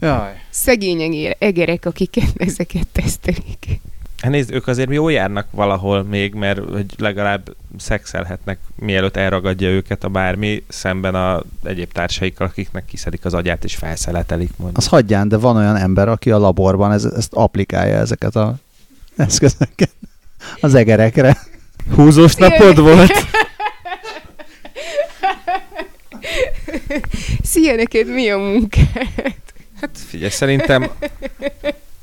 Jaj. 0.00 0.32
Szegény 0.50 1.34
egerek, 1.38 1.86
akik 1.86 2.16
ezeket 2.36 2.86
tesztelik. 2.92 3.80
Hát 4.22 4.30
nézd, 4.30 4.52
ők 4.52 4.66
azért 4.66 4.90
jól 4.92 5.12
járnak 5.12 5.46
valahol 5.50 6.02
még, 6.02 6.34
mert 6.34 6.58
hogy 6.70 6.86
legalább 6.98 7.54
szexelhetnek, 7.78 8.58
mielőtt 8.76 9.16
elragadja 9.16 9.68
őket 9.68 10.04
a 10.04 10.08
bármi, 10.08 10.62
szemben 10.68 11.14
a 11.14 11.42
egyéb 11.64 11.92
társaikkal, 11.92 12.46
akiknek 12.46 12.84
kiszedik 12.84 13.24
az 13.24 13.34
agyát 13.34 13.64
és 13.64 13.74
felszeletelik 13.74 14.50
mondjuk. 14.56 14.78
Az 14.78 14.86
hagyján, 14.86 15.28
de 15.28 15.36
van 15.36 15.56
olyan 15.56 15.76
ember, 15.76 16.08
aki 16.08 16.30
a 16.30 16.38
laborban 16.38 16.92
ez, 16.92 17.04
ezt 17.04 17.32
applikálja 17.34 17.96
ezeket 17.96 18.36
a 18.36 18.54
eszközöket 19.16 19.90
az 20.60 20.74
egerekre. 20.74 21.36
Húzós 21.94 22.34
napod 22.34 22.80
volt? 22.80 23.12
Szia, 27.42 27.74
neked 27.74 28.08
mi 28.08 28.30
a 28.30 28.38
munkád? 28.38 29.32
Hát 29.80 29.98
figyelj, 30.08 30.30
szerintem 30.30 30.90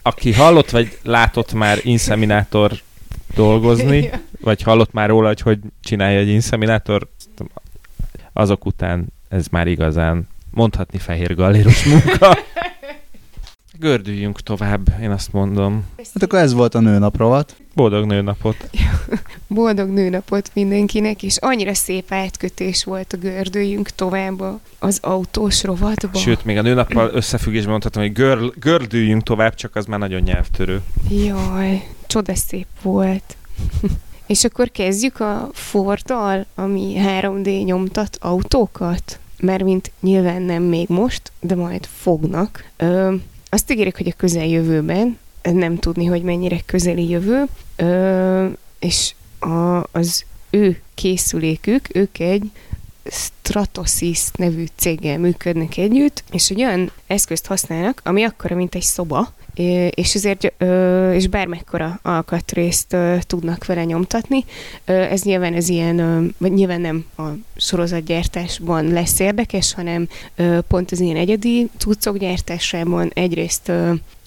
aki 0.02 0.34
hallott 0.34 0.70
vagy 0.70 0.98
látott 1.04 1.54
már 1.54 1.80
inszeminátor 1.82 2.72
dolgozni, 3.36 4.10
vagy 4.42 4.62
hallott 4.62 4.92
már 4.92 5.10
róla, 5.10 5.28
hogy 5.28 5.42
hogy 5.42 5.60
csinálja 5.84 6.20
egy 6.20 6.28
inszeminátor, 6.28 7.08
azok 8.34 8.66
után 8.66 9.06
ez 9.30 9.48
már 9.48 9.68
igazán 9.68 10.28
mondhatni 10.52 10.98
fehér 10.98 11.36
gallérus 11.36 11.84
munka. 11.84 12.38
Gördüljünk 13.80 14.42
tovább, 14.42 14.88
én 15.02 15.12
azt 15.12 15.34
mondom. 15.34 15.86
Hát 15.98 16.24
akkor 16.24 16.40
ez 16.40 16.54
volt 16.54 16.76
a 16.76 16.80
nőnap 16.80 17.18
rovat. 17.18 17.56
Boldog 17.76 18.06
nőnapot! 18.06 18.70
Boldog 19.48 19.90
nőnapot 19.90 20.52
mindenkinek, 20.54 21.24
és 21.24 21.38
annyira 21.38 21.74
szép 21.74 22.12
átkötés 22.12 22.84
volt 22.84 23.14
a 23.14 23.18
gördüljünk 23.18 23.90
tovább 23.90 24.42
az 24.80 25.00
autós 25.02 25.64
rovatba. 25.64 26.18
Sőt, 26.18 26.46
még 26.46 26.58
a 26.58 26.62
nőnappal 26.62 27.10
összefüggésben 27.14 27.72
mondhatom, 27.72 28.04
hogy 28.04 28.12
gör, 28.12 28.54
gördüljünk 28.60 29.24
tovább, 29.24 29.54
csak 29.56 29.76
az 29.76 29.86
már 29.86 30.00
nagyon 30.00 30.22
nyelvtörő. 30.22 30.82
Jaj, 31.10 31.88
csoda 32.08 32.36
szép 32.36 32.68
volt. 32.82 33.36
és 34.28 34.44
akkor 34.44 34.72
kezdjük 34.72 35.20
a 35.20 35.50
Forddal, 35.54 36.46
ami 36.56 36.96
3D 37.22 37.64
nyomtat 37.66 38.18
autókat? 38.22 39.20
Mert 39.40 39.64
mint 39.64 39.92
nyilván 40.00 40.42
nem 40.42 40.64
még 40.64 40.88
most, 40.90 41.32
de 41.40 41.56
majd 41.56 41.86
fognak. 41.86 42.64
Ö, 42.78 43.16
azt 43.50 43.72
ígérik, 43.72 43.98
hogy 43.98 44.08
a 44.08 44.18
közeljövőben, 44.18 45.18
nem 45.42 45.78
tudni, 45.78 46.06
hogy 46.06 46.22
mennyire 46.22 46.60
közeli 46.66 47.10
jövő, 47.10 47.44
ö, 47.76 48.48
és 48.80 49.14
a, 49.40 49.84
az 49.92 50.26
ő 50.50 50.82
készülékük, 50.94 51.96
ők 51.96 52.20
egy 52.20 52.52
Stratosis 53.10 54.22
nevű 54.36 54.66
céggel 54.76 55.18
működnek 55.18 55.78
együtt, 55.78 56.24
és 56.32 56.50
egy 56.50 56.64
olyan 56.64 56.92
eszközt 57.08 57.46
használnak, 57.46 58.02
ami 58.04 58.24
akkora, 58.24 58.56
mint 58.56 58.76
egy 58.76 58.82
szoba, 58.82 59.34
és 59.90 60.16
ezért, 60.16 60.54
és 61.14 61.28
bármekkora 61.28 62.00
alkatrészt 62.02 62.96
tudnak 63.20 63.66
vele 63.66 63.84
nyomtatni. 63.84 64.46
Ez 64.86 65.22
nyilván 65.22 65.54
ez 65.54 65.70
ilyen, 65.70 65.98
vagy 66.38 66.52
nyilván 66.52 66.82
nem 66.82 67.06
a 67.18 67.24
sorozatgyártásban 67.56 68.88
lesz 68.88 69.20
érdekes, 69.20 69.74
hanem 69.74 70.08
pont 70.68 70.92
az 70.92 71.00
ilyen 71.00 71.16
egyedi 71.16 71.70
cuccok 71.78 72.18
gyártásában 72.18 73.12
egyrészt 73.14 73.72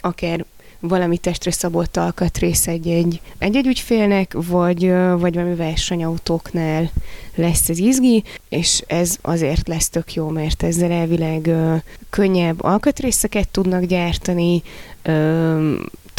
akár 0.00 0.44
valami 0.80 1.18
testre 1.18 1.50
szabott 1.50 1.96
alkatrész 1.96 2.66
egy-egy, 2.66 3.20
egy-egy 3.38 3.66
ügyfélnek, 3.66 4.32
vagy, 4.32 4.92
vagy 5.18 5.34
valami 5.34 5.54
versenyautóknál 5.54 6.90
lesz 7.34 7.68
ez 7.68 7.78
izgi, 7.78 8.24
és 8.48 8.82
ez 8.86 9.16
azért 9.20 9.68
lesz 9.68 9.88
tök 9.88 10.14
jó, 10.14 10.28
mert 10.28 10.62
ezzel 10.62 10.90
elvileg 10.90 11.50
könnyebb 12.10 12.62
alkatrészeket 12.62 13.48
tudnak 13.48 13.84
gyártani, 13.84 14.62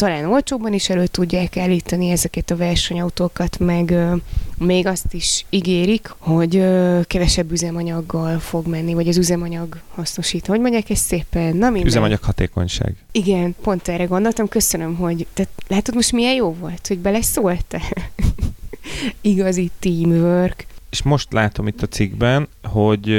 talán 0.02 0.24
olcsóbban 0.24 0.72
is 0.72 0.88
elő 0.88 1.06
tudják 1.06 1.56
állítani 1.56 2.10
ezeket 2.10 2.50
a 2.50 2.56
versenyautókat, 2.56 3.58
meg 3.58 3.90
ö, 3.90 4.14
még 4.58 4.86
azt 4.86 5.14
is 5.14 5.44
ígérik, 5.50 6.14
hogy 6.18 6.56
ö, 6.56 7.00
kevesebb 7.06 7.52
üzemanyaggal 7.52 8.38
fog 8.38 8.66
menni, 8.66 8.94
vagy 8.94 9.08
az 9.08 9.16
üzemanyag 9.16 9.80
hasznosít. 9.94 10.46
Hogy 10.46 10.60
mondják 10.60 10.90
ezt 10.90 11.04
szépen? 11.04 11.56
Na 11.56 11.70
minden. 11.70 11.86
Üzemanyag 11.86 12.22
hatékonyság. 12.22 12.94
Igen, 13.12 13.54
pont 13.62 13.88
erre 13.88 14.04
gondoltam. 14.04 14.48
Köszönöm, 14.48 14.94
hogy 14.94 15.26
te, 15.34 15.46
látod 15.68 15.94
most 15.94 16.12
milyen 16.12 16.34
jó 16.34 16.54
volt, 16.54 16.86
hogy 16.86 16.98
beleszóltál? 16.98 17.92
Igazi 19.20 19.70
teamwork. 19.78 20.66
És 20.90 21.02
most 21.02 21.32
látom 21.32 21.66
itt 21.66 21.82
a 21.82 21.86
cikkben, 21.86 22.48
hogy 22.62 23.10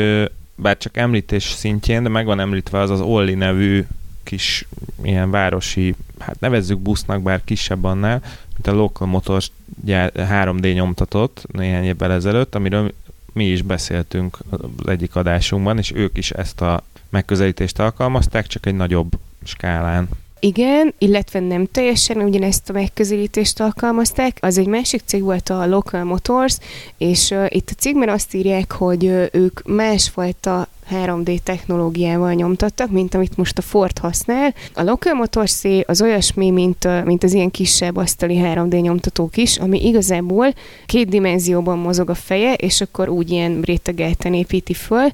bár 0.56 0.78
csak 0.78 0.98
említés 0.98 1.44
szintjén, 1.44 2.04
de 2.04 2.10
meg 2.10 2.26
van 2.26 2.40
említve 2.40 2.80
az 2.80 2.90
az 2.90 3.02
Olli 3.02 3.34
nevű 3.34 3.86
kis 4.24 4.68
ilyen 5.04 5.32
városi, 5.32 5.96
hát 6.20 6.40
nevezzük 6.40 6.80
busznak, 6.80 7.22
bár 7.22 7.44
kisebb 7.44 7.84
annál, 7.84 8.22
mint 8.54 8.68
a 8.68 8.72
Local 8.72 9.08
Motors 9.08 9.52
3D 9.86 10.74
nyomtatott 10.74 11.46
néhány 11.52 11.84
évvel 11.84 12.12
ezelőtt, 12.12 12.56
amiről 12.56 12.94
mi 13.34 13.46
is 13.46 13.62
beszéltünk 13.62 14.38
az 14.50 14.88
egyik 14.88 15.16
adásunkban, 15.16 15.78
és 15.78 15.92
ők 15.96 16.18
is 16.18 16.32
ezt 16.32 16.62
a 16.62 16.84
megközelítést 17.10 17.80
alkalmazták, 17.80 18.48
csak 18.48 18.66
egy 18.66 18.76
nagyobb 18.76 19.12
skálán. 19.44 20.10
Igen, 20.40 20.94
illetve 20.98 21.40
nem 21.40 21.66
teljesen 21.72 22.18
ugyanezt 22.18 22.70
a 22.70 22.74
megközelítést 22.74 23.60
alkalmazták. 23.60 24.38
Az 24.42 24.58
egy 24.58 24.68
másik 24.68 25.02
cég 25.06 25.22
volt 25.22 25.50
a 25.50 25.66
Local 25.66 26.04
Motors, 26.04 26.58
és 26.98 27.30
uh, 27.30 27.46
itt 27.50 27.70
a 27.70 27.74
cégben 27.74 28.10
azt 28.10 28.34
írják, 28.34 28.72
hogy 28.72 29.06
uh, 29.06 29.26
ők 29.32 29.64
másfajta 29.66 30.68
3D 30.92 31.38
technológiával 31.38 32.34
nyomtattak, 32.34 32.92
mint 32.92 33.14
amit 33.14 33.38
most 33.38 33.58
a 33.58 33.62
Ford 33.62 33.98
használ. 33.98 34.54
A 34.74 34.84
Local 34.84 35.14
Motors 35.14 35.64
az 35.86 36.02
olyasmi, 36.02 36.50
mint, 36.52 37.04
mint 37.06 37.24
az 37.24 37.34
ilyen 37.34 37.52
kisebb 37.52 37.96
asztali 37.96 38.40
3D 38.44 38.82
nyomtatók 38.82 39.38
is, 39.38 39.58
ami 39.58 39.88
igazából 39.88 40.54
két 40.86 41.10
dimenzióban 41.10 41.78
mozog 41.78 42.10
a 42.10 42.16
feje, 42.16 42.54
és 42.54 42.82
akkor 42.82 43.10
úgy 43.10 43.32
ilyen 43.32 43.62
rétegelten 43.62 44.34
építi 44.34 44.74
föl. 44.74 45.08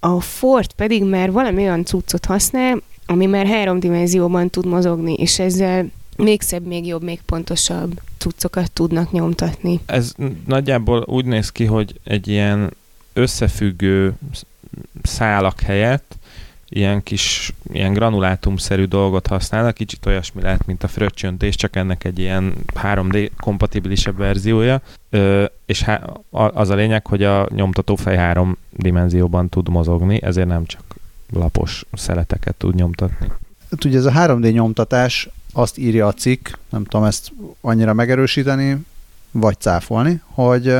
A 0.00 0.20
Ford 0.20 0.72
pedig 0.72 1.04
már 1.04 1.32
valami 1.32 1.62
olyan 1.62 1.84
cuccot 1.84 2.24
használ, 2.24 2.82
ami 3.06 3.26
már 3.26 3.46
három 3.46 3.80
dimenzióban 3.80 4.50
tud 4.50 4.66
mozogni, 4.66 5.12
és 5.12 5.38
ezzel 5.38 5.86
még 6.16 6.40
szebb, 6.40 6.66
még 6.66 6.86
jobb, 6.86 7.02
még 7.02 7.20
pontosabb 7.26 8.00
cuccokat 8.18 8.72
tudnak 8.72 9.12
nyomtatni. 9.12 9.80
Ez 9.86 10.12
nagyjából 10.46 11.04
úgy 11.06 11.24
néz 11.24 11.52
ki, 11.52 11.64
hogy 11.64 12.00
egy 12.04 12.28
ilyen 12.28 12.72
összefüggő 13.12 14.14
szálak 15.02 15.60
helyett 15.60 16.16
ilyen 16.68 17.02
kis, 17.02 17.52
ilyen 17.72 17.92
granulátumszerű 17.92 18.84
dolgot 18.84 19.26
használnak, 19.26 19.74
kicsit 19.74 20.06
olyasmi 20.06 20.42
lehet, 20.42 20.66
mint 20.66 20.82
a 20.82 20.88
fröccsöntés, 20.88 21.56
csak 21.56 21.76
ennek 21.76 22.04
egy 22.04 22.18
ilyen 22.18 22.54
3D 22.74 23.30
kompatibilisebb 23.36 24.16
verziója, 24.16 24.80
Ö, 25.10 25.44
és 25.66 25.82
há- 25.82 26.10
az 26.30 26.68
a 26.68 26.74
lényeg, 26.74 27.06
hogy 27.06 27.22
a 27.22 27.48
nyomtatófej 27.54 28.16
három 28.16 28.56
dimenzióban 28.70 29.48
tud 29.48 29.68
mozogni, 29.68 30.22
ezért 30.22 30.46
nem 30.46 30.66
csak 30.66 30.82
lapos 31.32 31.84
szeleteket 31.92 32.54
tud 32.54 32.74
nyomtatni. 32.74 33.26
Hát 33.70 33.84
ugye 33.84 33.98
ez 33.98 34.04
a 34.04 34.12
3D 34.12 34.52
nyomtatás, 34.52 35.28
azt 35.52 35.78
írja 35.78 36.06
a 36.06 36.12
cikk, 36.12 36.48
nem 36.70 36.84
tudom 36.84 37.06
ezt 37.06 37.32
annyira 37.60 37.92
megerősíteni, 37.92 38.84
vagy 39.30 39.56
cáfolni, 39.58 40.20
hogy 40.26 40.74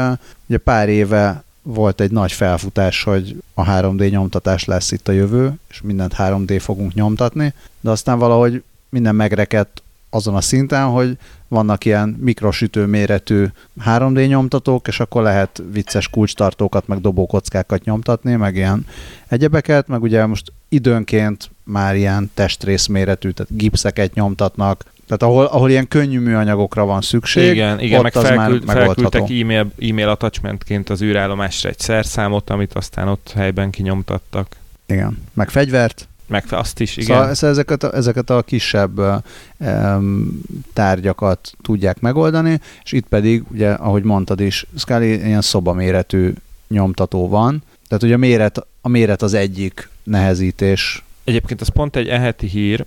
ugye 0.47 0.59
pár 0.59 0.89
éve 0.89 1.45
volt 1.67 2.01
egy 2.01 2.11
nagy 2.11 2.33
felfutás, 2.33 3.03
hogy 3.03 3.37
a 3.55 3.65
3D 3.65 4.11
nyomtatás 4.11 4.65
lesz 4.65 4.93
itt 4.93 5.09
a 5.09 5.13
jövő, 5.13 5.53
és 5.71 5.83
mindent 5.83 6.15
3D 6.19 6.59
fogunk 6.61 6.95
nyomtatni, 6.95 7.53
de 7.81 7.91
aztán 7.91 8.19
valahogy 8.19 8.63
minden 8.89 9.15
megrekedt 9.15 9.83
azon 10.11 10.35
a 10.35 10.41
szinten, 10.41 10.87
hogy 10.87 11.19
vannak 11.49 11.85
ilyen 11.85 12.09
mikrosütő 12.09 12.87
méretű 12.87 13.47
3D 13.85 14.29
nyomtatók, 14.29 14.89
és 14.89 15.01
akkor 15.01 15.23
lehet 15.23 15.63
vicces 15.73 16.09
kulcstartókat, 16.09 16.87
meg 16.87 17.01
dobókockákat 17.01 17.85
nyomtatni, 17.85 18.35
meg 18.35 18.55
ilyen 18.55 18.87
egyebeket, 19.29 19.89
meg 19.89 20.03
ugye 20.03 20.27
most 20.27 20.53
időnként 20.69 21.51
már 21.63 21.97
ilyen 21.97 22.31
testrész 22.35 22.87
méretű, 22.87 23.31
tehát 23.31 23.57
gipszeket 23.57 24.15
nyomtatnak, 24.15 24.85
tehát 25.17 25.35
ahol, 25.35 25.45
ahol 25.45 25.71
ilyen 25.71 25.89
könnyű 25.89 26.21
műanyagokra 26.21 26.85
van 26.85 27.01
szükség, 27.01 27.53
igen, 27.55 27.81
igen, 27.81 28.03
meg 28.03 28.13
felküld, 28.13 28.63
felküldtek 28.67 29.21
e-mail, 29.21 29.71
e-mail 29.81 30.09
attachmentként 30.09 30.91
az 30.91 31.03
űrállomásra 31.03 31.69
egy 31.69 31.79
szerszámot, 31.79 32.51
amit 32.51 32.75
aztán 32.75 33.09
ott 33.09 33.33
helyben 33.35 33.71
kinyomtattak. 33.71 34.57
Igen, 34.87 35.23
meg 35.35 35.51
fegyvert, 35.51 36.09
meg 36.27 36.45
azt 36.51 36.81
is, 36.81 36.97
igen. 36.97 37.35
Szóval, 37.35 37.51
ezeket, 37.53 37.83
a, 37.83 37.95
ezeket 37.95 38.31
a 38.31 38.43
kisebb 38.43 39.23
um, 39.59 40.41
tárgyakat 40.73 41.53
tudják 41.63 42.01
megoldani, 42.01 42.61
és 42.85 42.93
itt 42.93 43.07
pedig, 43.07 43.43
ugye, 43.51 43.71
ahogy 43.71 44.03
mondtad 44.03 44.41
is, 44.41 44.67
Scully 44.77 45.13
ilyen 45.13 45.43
szobaméretű 45.43 46.33
nyomtató 46.69 47.29
van, 47.29 47.63
tehát 47.89 48.03
ugye 48.03 48.15
a 48.15 48.19
méret, 48.19 48.67
a 48.81 48.89
méret 48.89 49.23
az 49.23 49.35
egyik 49.35 49.89
nehezítés. 50.03 51.05
Egyébként 51.25 51.61
az 51.61 51.69
pont 51.69 51.97
egy 51.97 52.09
eheti 52.09 52.47
hír, 52.47 52.85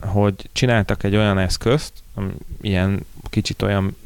hogy 0.00 0.34
csináltak 0.52 1.04
egy 1.04 1.16
olyan 1.16 1.38
eszközt, 1.38 1.92
ilyen 2.60 3.06
kicsit 3.30 3.62
olyan 3.62 3.96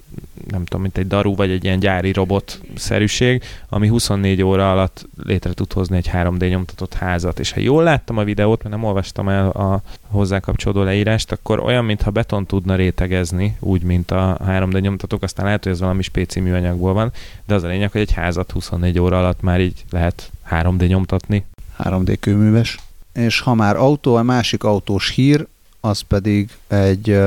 nem 0.50 0.64
tudom, 0.64 0.82
mint 0.82 0.98
egy 0.98 1.06
daru, 1.06 1.34
vagy 1.34 1.50
egy 1.50 1.64
ilyen 1.64 1.78
gyári 1.78 2.12
robot-szerűség, 2.12 3.42
ami 3.68 3.88
24 3.88 4.42
óra 4.42 4.70
alatt 4.70 5.06
létre 5.22 5.52
tud 5.52 5.72
hozni 5.72 5.96
egy 5.96 6.10
3D 6.12 6.48
nyomtatott 6.48 6.94
házat. 6.94 7.38
És 7.38 7.52
ha 7.52 7.60
jól 7.60 7.82
láttam 7.82 8.18
a 8.18 8.24
videót, 8.24 8.62
mert 8.62 8.74
nem 8.74 8.84
olvastam 8.84 9.28
el 9.28 9.48
a 9.48 9.82
hozzá 10.06 10.40
kapcsolódó 10.40 10.82
leírást, 10.82 11.32
akkor 11.32 11.60
olyan, 11.60 11.84
mintha 11.84 12.10
beton 12.10 12.46
tudna 12.46 12.74
rétegezni, 12.74 13.56
úgy, 13.60 13.82
mint 13.82 14.10
a 14.10 14.38
3D 14.46 14.80
nyomtatók, 14.80 15.22
aztán 15.22 15.44
lehet, 15.44 15.62
hogy 15.62 15.72
ez 15.72 15.80
valami 15.80 16.02
spéci 16.02 16.40
műanyagból 16.40 16.92
van, 16.92 17.12
de 17.46 17.54
az 17.54 17.62
a 17.62 17.68
lényeg, 17.68 17.90
hogy 17.90 18.00
egy 18.00 18.12
házat 18.12 18.50
24 18.50 18.98
óra 18.98 19.18
alatt 19.18 19.40
már 19.40 19.60
így 19.60 19.84
lehet 19.90 20.30
3D 20.50 20.86
nyomtatni. 20.86 21.44
3D 21.78 22.16
kőműves. 22.20 22.78
És 23.18 23.40
ha 23.40 23.54
már 23.54 23.76
autó, 23.76 24.14
a 24.14 24.22
másik 24.22 24.64
autós 24.64 25.10
hír, 25.10 25.46
az 25.80 26.00
pedig 26.00 26.50
egy, 26.68 27.18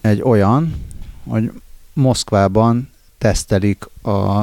egy 0.00 0.22
olyan, 0.22 0.74
hogy 1.28 1.52
Moszkvában 1.92 2.90
tesztelik 3.18 3.84
a 4.02 4.42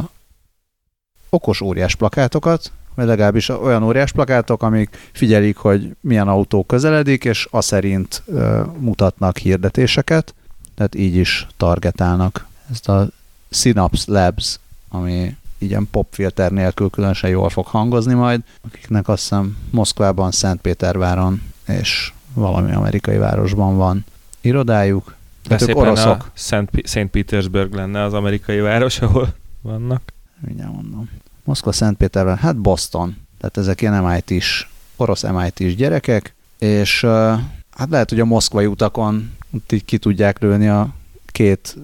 okos 1.30 1.62
óriás 1.62 1.96
plakátokat, 1.96 2.72
vagy 2.96 3.06
legalábbis 3.06 3.50
olyan 3.50 3.84
óriás 3.84 4.12
plakátok, 4.12 4.64
amik 4.64 5.10
figyelik, 5.12 5.58
hogy 5.58 5.96
milyen 6.02 6.28
autó 6.28 6.64
közeledik, 6.64 7.26
és 7.26 7.48
a 7.52 7.62
szerint 7.62 8.24
uh, 8.26 8.66
mutatnak 8.80 9.38
hirdetéseket, 9.38 10.34
tehát 10.76 10.96
így 10.96 11.16
is 11.16 11.48
targetálnak. 11.58 12.48
Ezt 12.72 12.90
a 12.90 13.08
Synapse 13.50 14.12
Labs, 14.12 14.60
ami 14.90 15.36
ilyen 15.62 15.88
popfilter 15.92 16.52
nélkül 16.52 16.90
különösen 16.90 17.30
jól 17.30 17.50
fog 17.50 17.66
hangozni 17.66 18.14
majd, 18.14 18.42
akiknek 18.62 19.08
azt 19.08 19.22
hiszem 19.22 19.58
Moszkvában, 19.70 20.32
Szentpéterváron 20.32 21.42
és 21.68 22.14
valami 22.34 22.72
amerikai 22.72 23.18
városban 23.18 23.78
van 23.78 24.06
irodájuk, 24.42 25.16
de 25.48 25.58
hát 25.60 25.70
ők 25.70 25.78
oroszok. 25.78 26.32
Szent, 26.34 26.70
Szent 26.84 27.10
Petersburg 27.10 27.74
lenne 27.74 28.04
az 28.04 28.14
amerikai 28.14 28.60
város, 28.60 29.02
ahol 29.02 29.34
vannak. 29.62 30.02
Mindjárt 30.40 30.74
mondom. 30.74 31.10
Moszkva, 31.44 31.72
Szentpéterben, 31.72 32.38
hát 32.38 32.58
Boston. 32.58 33.18
Tehát 33.40 33.58
ezek 33.58 33.82
ilyen 33.82 34.04
MIT-s, 34.04 34.68
orosz 34.96 35.24
MIT-s 35.24 35.76
gyerekek, 35.76 36.36
és 36.60 37.02
hát 37.72 37.90
lehet, 37.90 38.10
hogy 38.10 38.20
a 38.20 38.26
moszkvai 38.26 38.66
utakon 38.66 39.32
így 39.70 39.86
ki 39.86 39.98
tudják 39.98 40.40
lőni 40.40 40.68
a 40.68 40.90
két 41.26 41.78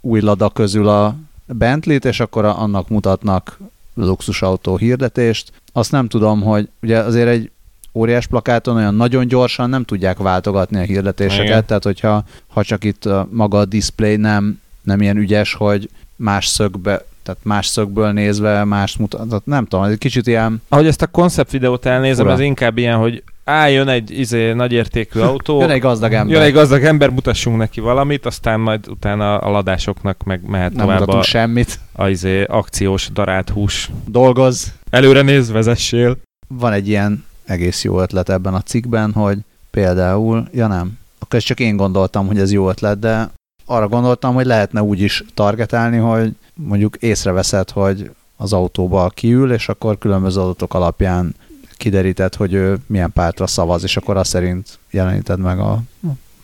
új 0.00 0.20
lada 0.20 0.50
közül 0.50 0.88
a 0.88 1.16
Bentley-t, 1.46 2.04
és 2.04 2.20
akkor 2.20 2.44
annak 2.44 2.88
mutatnak 2.88 3.58
luxusautó 3.94 4.76
hirdetést. 4.76 5.52
Azt 5.72 5.90
nem 5.90 6.08
tudom, 6.08 6.42
hogy 6.42 6.68
ugye 6.82 6.98
azért 6.98 7.28
egy 7.28 7.50
óriás 7.94 8.26
plakáton 8.26 8.76
olyan 8.76 8.94
nagyon 8.94 9.26
gyorsan 9.26 9.68
nem 9.68 9.84
tudják 9.84 10.18
váltogatni 10.18 10.78
a 10.78 10.82
hirdetéseket, 10.82 11.46
Igen. 11.46 11.66
tehát 11.66 11.84
hogyha 11.84 12.24
ha 12.46 12.62
csak 12.62 12.84
itt 12.84 13.08
maga 13.30 13.58
a 13.58 13.64
display 13.64 14.16
nem, 14.16 14.60
nem 14.82 15.00
ilyen 15.00 15.16
ügyes, 15.16 15.54
hogy 15.54 15.88
más 16.16 16.46
szögbe, 16.46 17.04
tehát 17.22 17.40
más 17.42 17.66
szögből 17.66 18.12
nézve 18.12 18.64
más 18.64 18.96
mutat, 18.96 19.46
nem 19.46 19.64
tudom, 19.66 19.84
ez 19.84 19.90
egy 19.90 19.98
kicsit 19.98 20.26
ilyen... 20.26 20.62
Ahogy 20.68 20.86
ezt 20.86 21.02
a 21.02 21.06
koncept 21.06 21.50
videót 21.50 21.86
elnézem, 21.86 22.24
Ura. 22.24 22.34
ez 22.34 22.40
inkább 22.40 22.78
ilyen, 22.78 22.96
hogy 22.98 23.22
á, 23.44 23.68
jön 23.68 23.88
egy 23.88 24.18
izé, 24.18 24.52
nagyértékű 24.52 25.20
autó. 25.20 25.60
jön 25.60 25.70
egy 25.70 25.80
gazdag 25.80 26.12
ember. 26.12 26.34
Jön 26.34 26.44
egy 26.44 26.52
gazdag 26.52 26.84
ember, 26.84 27.10
mutassunk 27.10 27.56
neki 27.56 27.80
valamit, 27.80 28.26
aztán 28.26 28.60
majd 28.60 28.88
utána 28.88 29.38
a 29.38 29.50
ladásoknak 29.50 30.22
meg 30.22 30.40
mehet 30.46 30.72
Nem 30.72 30.86
tovább 30.86 31.08
a, 31.08 31.22
semmit. 31.22 31.80
A 31.92 32.08
izé, 32.08 32.42
akciós 32.42 33.08
darált 33.12 33.48
hús. 33.48 33.90
Dolgoz. 34.06 34.72
Előre 34.90 35.22
néz, 35.22 35.50
vezessél. 35.50 36.16
Van 36.48 36.72
egy 36.72 36.88
ilyen 36.88 37.24
egész 37.44 37.84
jó 37.84 38.00
ötlet 38.00 38.28
ebben 38.28 38.54
a 38.54 38.60
cikkben, 38.60 39.12
hogy 39.12 39.38
például, 39.70 40.48
ja 40.52 40.66
nem, 40.66 40.98
akkor 41.18 41.38
ezt 41.38 41.46
csak 41.46 41.60
én 41.60 41.76
gondoltam, 41.76 42.26
hogy 42.26 42.38
ez 42.38 42.52
jó 42.52 42.68
ötlet, 42.68 42.98
de 42.98 43.30
arra 43.66 43.88
gondoltam, 43.88 44.34
hogy 44.34 44.46
lehetne 44.46 44.82
úgy 44.82 45.00
is 45.00 45.24
targetálni, 45.34 45.96
hogy 45.96 46.32
mondjuk 46.54 46.96
észreveszed, 46.96 47.70
hogy 47.70 48.10
az 48.36 48.52
autóba 48.52 49.08
kiül, 49.08 49.52
és 49.52 49.68
akkor 49.68 49.98
különböző 49.98 50.40
adatok 50.40 50.74
alapján 50.74 51.34
kiderített, 51.76 52.34
hogy 52.34 52.52
ő 52.52 52.78
milyen 52.86 53.12
pártra 53.12 53.46
szavaz, 53.46 53.82
és 53.82 53.96
akkor 53.96 54.16
azt 54.16 54.30
szerint 54.30 54.78
jeleníted 54.90 55.38
meg 55.38 55.58
a 55.58 55.82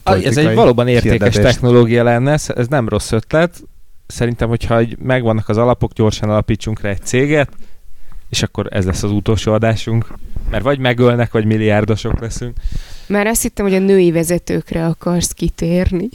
Ez 0.02 0.36
egy 0.36 0.54
valóban 0.54 0.88
értékes 0.88 1.10
hirdetést. 1.10 1.42
technológia 1.42 2.02
lenne, 2.02 2.32
ez 2.32 2.66
nem 2.68 2.88
rossz 2.88 3.12
ötlet. 3.12 3.62
Szerintem, 4.06 4.48
hogyha 4.48 4.82
megvannak 4.98 5.48
az 5.48 5.56
alapok, 5.56 5.92
gyorsan 5.92 6.30
alapítsunk 6.30 6.80
rá 6.80 6.90
egy 6.90 7.02
céget, 7.02 7.50
és 8.28 8.42
akkor 8.42 8.66
ez 8.70 8.84
lesz 8.84 9.02
az 9.02 9.10
utolsó 9.10 9.52
adásunk. 9.52 10.06
Mert 10.50 10.62
vagy 10.62 10.78
megölnek, 10.78 11.32
vagy 11.32 11.44
milliárdosok 11.44 12.20
leszünk. 12.20 12.56
Már 13.06 13.26
azt 13.26 13.42
hittem, 13.42 13.64
hogy 13.64 13.74
a 13.74 13.78
női 13.78 14.10
vezetőkre 14.10 14.86
akarsz 14.86 15.32
kitérni. 15.32 16.08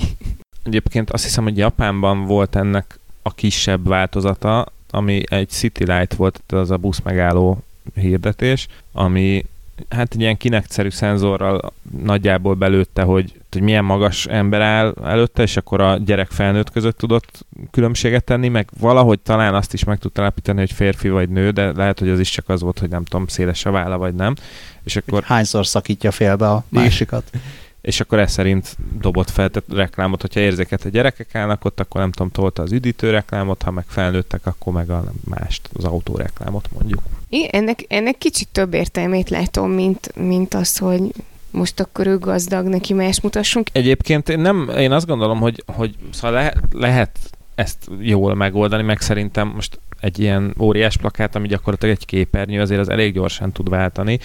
Egyébként 0.64 1.12
azt 1.12 1.24
hiszem, 1.24 1.44
hogy 1.44 1.58
Japánban 1.58 2.26
volt 2.26 2.56
ennek 2.56 3.00
a 3.22 3.34
kisebb 3.34 3.88
változata, 3.88 4.66
ami 4.90 5.24
egy 5.26 5.50
City 5.50 5.84
Light 5.84 6.14
volt, 6.14 6.42
az 6.48 6.72
a 6.72 6.78
busz 6.78 7.00
megálló 7.04 7.64
hirdetés, 7.94 8.68
ami 8.92 9.46
hát 9.90 10.14
egy 10.14 10.20
ilyen 10.20 10.38
kinekszerű 10.38 10.90
szenzorral 10.90 11.74
nagyjából 12.04 12.54
belőtte, 12.54 13.02
hogy, 13.02 13.34
hogy 13.52 13.62
milyen 13.62 13.86
magas 13.86 14.26
ember 14.26 14.62
áll 14.62 14.94
előtte, 15.04 15.42
és 15.42 15.58
akkor 15.58 15.82
a 15.82 15.98
gyerek 15.98 16.32
felnőtt 16.32 16.72
között 16.72 16.98
tudott 16.98 17.46
különbséget 17.72 18.24
tenni, 18.24 18.48
meg 18.48 18.70
valahogy 18.80 19.20
talán 19.20 19.56
azt 19.56 19.74
is 19.74 19.84
meg 19.84 20.00
tudta 20.00 20.22
állapítani, 20.22 20.60
hogy 20.60 20.72
férfi 20.72 21.10
vagy 21.10 21.30
nő, 21.30 21.52
de 21.52 21.72
lehet, 21.72 22.00
hogy 22.00 22.10
az 22.10 22.20
is 22.20 22.30
csak 22.30 22.50
az 22.50 22.62
volt, 22.62 22.80
hogy 22.80 22.90
nem 22.90 23.04
tudom, 23.04 23.28
széles 23.28 23.66
a 23.66 23.72
válla, 23.72 23.98
vagy 23.98 24.14
nem. 24.14 24.36
És 24.84 24.96
akkor... 24.96 25.24
Hányszor 25.24 25.66
szakítja 25.66 26.12
félbe 26.12 26.50
a 26.50 26.64
másikat? 26.70 27.30
és 27.86 28.00
akkor 28.00 28.20
ez 28.20 28.32
szerint 28.32 28.78
dobott 29.00 29.30
fel 29.30 29.50
tehát 29.50 29.70
reklámot, 29.70 30.22
hogyha 30.22 30.40
érzéket 30.40 30.86
a 30.86 30.90
gyerekek 30.90 31.36
állnak 31.36 31.66
ott, 31.66 31.80
akkor 31.80 32.02
nem 32.02 32.12
tudom, 32.12 32.32
tolta 32.32 32.62
az 32.62 32.72
üdítő 32.72 33.10
reklámot, 33.10 33.62
ha 33.62 33.72
meg 33.72 33.86
felnőttek, 33.88 34.46
akkor 34.46 34.74
meg 34.74 34.90
a 34.90 35.04
mást, 35.24 35.70
az 35.74 35.84
autó 35.84 36.16
reklámot 36.16 36.70
mondjuk. 36.74 37.02
Igen, 37.30 37.50
ennek, 37.50 37.86
ennek 37.88 38.18
kicsit 38.18 38.48
több 38.52 38.74
értelmét 38.74 39.30
látom, 39.30 39.72
mint, 39.72 40.12
mint 40.16 40.54
az, 40.54 40.78
hogy 40.78 41.02
most 41.52 41.80
akkor 41.80 42.08
ő 42.08 42.18
gazdag, 42.18 42.66
neki 42.66 42.94
más 42.94 43.22
mutassunk. 43.22 43.68
Egyébként 43.72 44.30
én, 44.30 44.40
nem, 44.40 44.72
én 44.78 44.92
azt 44.92 45.08
gondolom, 45.08 45.40
hogy, 45.40 45.64
hogy 45.66 45.96
szóval 46.12 46.32
lehet, 46.32 46.58
lehet 46.72 47.20
ezt 47.56 47.90
jól 48.00 48.36
megoldani, 48.36 48.84
meg 48.84 49.02
szerintem 49.02 49.48
most 49.48 49.80
egy 50.00 50.20
ilyen 50.20 50.54
óriás 50.60 50.98
plakát, 50.98 51.36
ami 51.36 51.48
gyakorlatilag 51.48 51.96
egy 51.96 52.06
képernyő, 52.06 52.62
azért 52.62 52.80
az 52.80 52.90
elég 52.90 53.14
gyorsan 53.14 53.52
tud 53.52 53.70
váltani. 53.70 54.20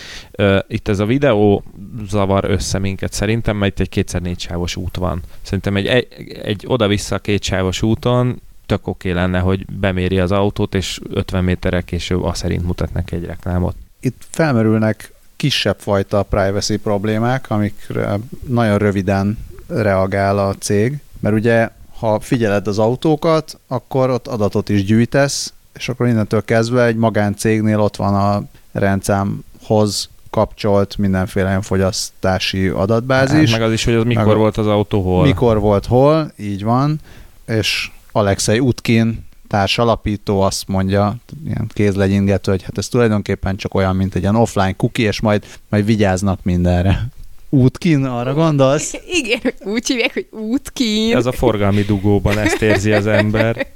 Itt 0.69 0.89
ez 0.89 0.99
a 0.99 1.07
videó 1.07 1.63
zavar 2.09 2.45
össze 2.45 2.79
minket 2.79 3.13
szerintem, 3.13 3.57
mert 3.57 3.73
itt 3.73 3.81
egy 3.81 3.89
kétszer 3.89 4.23
négy 4.23 4.41
sávos 4.41 4.77
út 4.77 4.97
van. 4.97 5.23
Szerintem 5.43 5.77
egy, 5.77 5.87
egy, 5.87 6.07
egy 6.43 6.65
oda-vissza 6.67 7.19
két 7.19 7.43
sávos 7.43 7.83
úton 7.83 8.41
tök 8.70 8.87
oké 8.87 9.11
lenne, 9.11 9.38
hogy 9.38 9.66
beméri 9.66 10.18
az 10.18 10.33
autót, 10.33 10.74
és 10.74 11.00
50 11.12 11.44
méterrel 11.44 11.83
később 11.83 12.22
azt 12.22 12.40
szerint 12.40 12.64
mutat 12.64 12.92
neki 12.92 13.14
egy 13.14 13.24
reklámot. 13.24 13.76
Itt 14.00 14.22
felmerülnek 14.30 15.12
kisebb 15.37 15.76
fajta 15.78 16.22
privacy 16.22 16.76
problémák, 16.76 17.50
amikre 17.50 18.18
nagyon 18.46 18.78
röviden 18.78 19.38
reagál 19.66 20.38
a 20.38 20.54
cég, 20.54 20.98
mert 21.20 21.35
ugye 21.35 21.68
ha 21.98 22.20
figyeled 22.20 22.66
az 22.66 22.78
autókat, 22.78 23.59
akkor 23.66 24.11
ott 24.11 24.26
adatot 24.26 24.68
is 24.68 24.85
gyűjtesz, 24.85 25.52
és 25.72 25.88
akkor 25.88 26.06
innentől 26.06 26.44
kezdve 26.44 26.85
egy 26.85 26.96
magáncégnél 26.96 27.80
ott 27.80 27.96
van 27.96 28.14
a 28.14 28.42
rendszámhoz 28.72 30.09
kapcsolt 30.30 30.96
mindenféle 30.98 31.61
fogyasztási 31.62 32.68
adatbázis. 32.68 33.50
Hát, 33.50 33.59
meg 33.59 33.68
az 33.68 33.74
is, 33.74 33.85
hogy 33.85 33.94
az 33.94 34.04
mikor 34.04 34.26
meg 34.26 34.37
volt 34.37 34.56
az 34.56 34.66
autó 34.66 35.02
hol. 35.02 35.24
Mikor 35.24 35.61
volt 35.61 35.87
hol, 35.87 36.33
így 36.37 36.64
van, 36.64 37.00
és 37.46 37.90
Alexei 38.12 38.59
Utkin 38.59 39.29
társ 39.49 39.79
alapító 39.79 40.40
azt 40.40 40.68
mondja, 40.68 41.16
ilyen 41.44 41.70
kézlegyingető, 41.75 42.51
hogy 42.51 42.62
hát 42.62 42.79
ez 42.79 42.88
tulajdonképpen 42.88 43.57
csak 43.57 43.75
olyan, 43.75 43.96
mint 43.96 44.14
egy 44.14 44.23
ilyen 44.23 44.37
offline 44.37 44.73
cookie, 44.73 45.09
és 45.09 45.20
majd, 45.20 45.44
majd 45.68 45.85
vigyáznak 45.85 46.38
mindenre. 46.42 47.09
Útkin, 47.49 48.05
arra 48.05 48.35
gondolsz? 48.35 48.94
Igen, 49.23 49.53
úgy 49.64 49.87
hívják, 49.87 50.12
hogy 50.12 50.27
útkin. 50.31 51.16
Ez 51.16 51.27
a 51.27 51.33
forgalmi 51.33 51.83
dugóban 51.83 52.38
ezt 52.38 52.62
érzi 52.62 52.92
az 52.92 53.07
ember. 53.07 53.66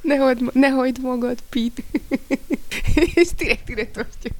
Ne 0.00 0.16
hagyd, 0.16 0.50
ne 0.52 0.68
hagyd 0.68 1.02
magad, 1.02 1.38
Pit. 1.48 1.82
És 3.14 3.28
direkt 3.36 3.68
ide 3.68 3.86
tartja. 3.86 4.30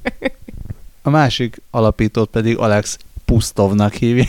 A 1.02 1.10
másik 1.10 1.60
alapítót 1.70 2.30
pedig 2.30 2.56
Alex 2.56 2.98
Pusztovnak 3.24 3.94
hívja. 3.94 4.24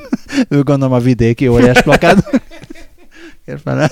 ő 0.48 0.62
gondolom 0.62 0.94
a 0.94 0.98
vidéki 0.98 1.48
óriás 1.48 1.82
plakát. 1.82 2.42
Érfele. 3.44 3.90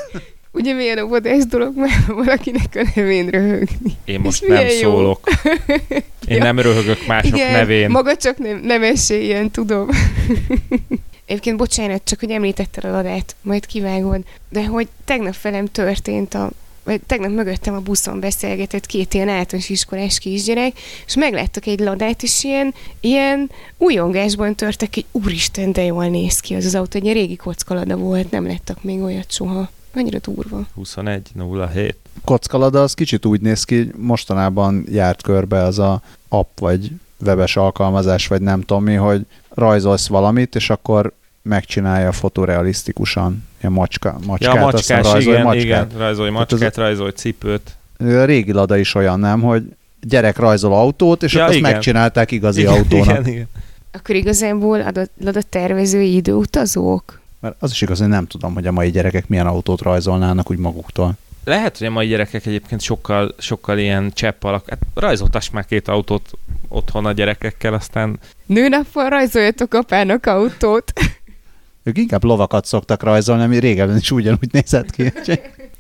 Ugye 0.52 0.72
milyen 0.72 0.98
óvodás 0.98 1.46
dolog 1.46 1.76
mert 1.76 2.06
valakinek 2.06 2.74
a 2.74 2.90
nevén 2.94 3.28
röhögni. 3.28 3.96
Én 4.04 4.20
most 4.20 4.42
És 4.42 4.48
nem 4.48 4.68
szólok. 4.68 5.28
Én 6.28 6.37
ja. 6.37 6.42
nem 6.42 6.58
röhögök 6.58 7.06
mások 7.06 7.37
Igen, 7.37 7.52
nevén. 7.52 7.90
maga 7.90 8.16
csak 8.16 8.38
nem, 8.38 8.61
nem 8.62 8.82
ilyen, 9.08 9.50
tudom. 9.50 9.88
Egyébként 11.26 11.56
bocsánat, 11.56 12.04
csak 12.04 12.20
hogy 12.20 12.30
említetted 12.30 12.84
a 12.84 12.90
ladát, 12.90 13.37
majd 13.42 13.66
kivágod, 13.66 14.22
de 14.48 14.66
hogy 14.66 14.88
tegnap 15.04 15.34
felem 15.34 15.66
történt 15.66 16.34
a 16.34 16.50
vagy 16.88 17.01
tegnap 17.07 17.31
mögöttem 17.31 17.74
a 17.74 17.81
buszon 17.81 18.20
beszélgetett 18.20 18.87
két 18.87 19.14
ilyen 19.14 19.29
általános 19.29 19.68
iskolás 19.68 20.18
kisgyerek, 20.18 20.72
és 21.07 21.16
megláttak 21.16 21.66
egy 21.66 21.81
ladát, 21.81 22.22
és 22.22 22.44
ilyen, 22.44 22.74
ilyen 23.01 23.51
újongásban 23.77 24.55
törtek, 24.55 24.94
hogy 24.94 25.05
úristen, 25.12 25.72
de 25.72 25.83
jól 25.83 26.07
néz 26.07 26.40
ki 26.40 26.55
az 26.55 26.64
az 26.64 26.74
autó, 26.74 26.98
egy 26.98 27.12
régi 27.12 27.37
kockalada 27.37 27.96
volt, 27.96 28.31
nem 28.31 28.46
lettek 28.46 28.83
még 28.83 29.01
olyat 29.01 29.31
soha. 29.31 29.70
Annyira 29.94 30.18
durva. 30.18 30.66
21 30.74 31.31
07. 31.72 31.96
Kockalada 32.24 32.83
az 32.83 32.94
kicsit 32.94 33.27
úgy 33.27 33.40
néz 33.40 33.64
ki, 33.64 33.90
mostanában 33.96 34.85
járt 34.90 35.22
körbe 35.22 35.62
az 35.62 35.79
a 35.79 36.03
app 36.29 36.59
vagy 36.59 36.90
webes 37.24 37.57
alkalmazás, 37.57 38.27
vagy 38.27 38.40
nem 38.40 38.61
tudom 38.61 38.83
mi, 38.83 38.94
hogy 38.94 39.27
rajzolsz 39.48 40.07
valamit, 40.07 40.55
és 40.55 40.70
akkor 40.70 41.12
megcsinálja 41.42 42.12
fotorealisztikusan. 42.12 43.47
Ilyen 43.61 43.73
macska, 43.73 44.18
macskát, 44.27 44.55
ja, 44.55 44.61
macskás, 44.61 45.03
rajzolj 45.03 45.35
igen, 45.35 45.42
macskát. 45.42 45.64
Igen, 45.64 45.88
rajzolj 45.97 46.31
macskát, 46.31 46.77
az, 46.77 46.83
rajzolj 46.83 47.11
cipőt. 47.11 47.77
A 47.99 48.25
régi 48.25 48.53
Lada 48.53 48.77
is 48.77 48.94
olyan, 48.94 49.21
nem, 49.21 49.41
hogy 49.41 49.62
gyerek 50.01 50.37
rajzol 50.37 50.72
autót, 50.72 51.22
és 51.22 51.32
ja, 51.32 51.43
akkor 51.43 51.55
azt 51.55 51.62
megcsinálták 51.62 52.30
igazi 52.30 52.61
igen, 52.61 52.72
autónak. 52.72 53.07
Igen, 53.07 53.26
igen. 53.26 53.49
Akkor 53.93 54.14
igazából 54.14 54.80
adott, 54.80 55.11
Lada 55.20 55.43
tervezői 55.43 56.14
időutazók? 56.14 57.20
Mert 57.41 57.55
az 57.59 57.70
is 57.70 57.80
igaz, 57.80 57.99
hogy 57.99 58.09
nem 58.09 58.26
tudom, 58.26 58.55
hogy 58.55 58.66
a 58.66 58.72
mai 58.72 58.91
gyerekek 58.91 59.28
milyen 59.28 59.47
autót 59.47 59.80
rajzolnának 59.80 60.51
úgy 60.51 60.59
maguktól. 60.59 61.12
Lehet, 61.45 61.78
hogy 61.78 61.87
a 61.87 61.91
mai 61.91 62.07
gyerekek 62.07 62.47
egyébként 62.47 62.80
sokkal, 62.80 63.35
sokkal 63.39 63.78
ilyen 63.78 64.11
csepp 64.14 64.45
alak. 64.45 64.68
Hát 64.68 64.78
rajzoltass 64.95 65.51
már 65.51 65.64
két 65.64 65.89
autót 65.89 66.30
otthon 66.68 67.07
a 67.07 67.12
gyerekekkel, 67.12 67.74
aztán... 67.74 68.18
Nőnappal 68.47 69.09
rajzoljatok 69.09 69.74
apának 69.74 70.26
autót. 70.26 70.93
Ők 71.89 71.99
inkább 71.99 72.24
lovakat 72.24 72.64
szoktak 72.64 73.03
rajzolni, 73.03 73.43
ami 73.43 73.59
régebben 73.59 73.97
is 73.97 74.11
ugyanúgy 74.11 74.49
nézett 74.53 74.91
ki. 74.91 75.12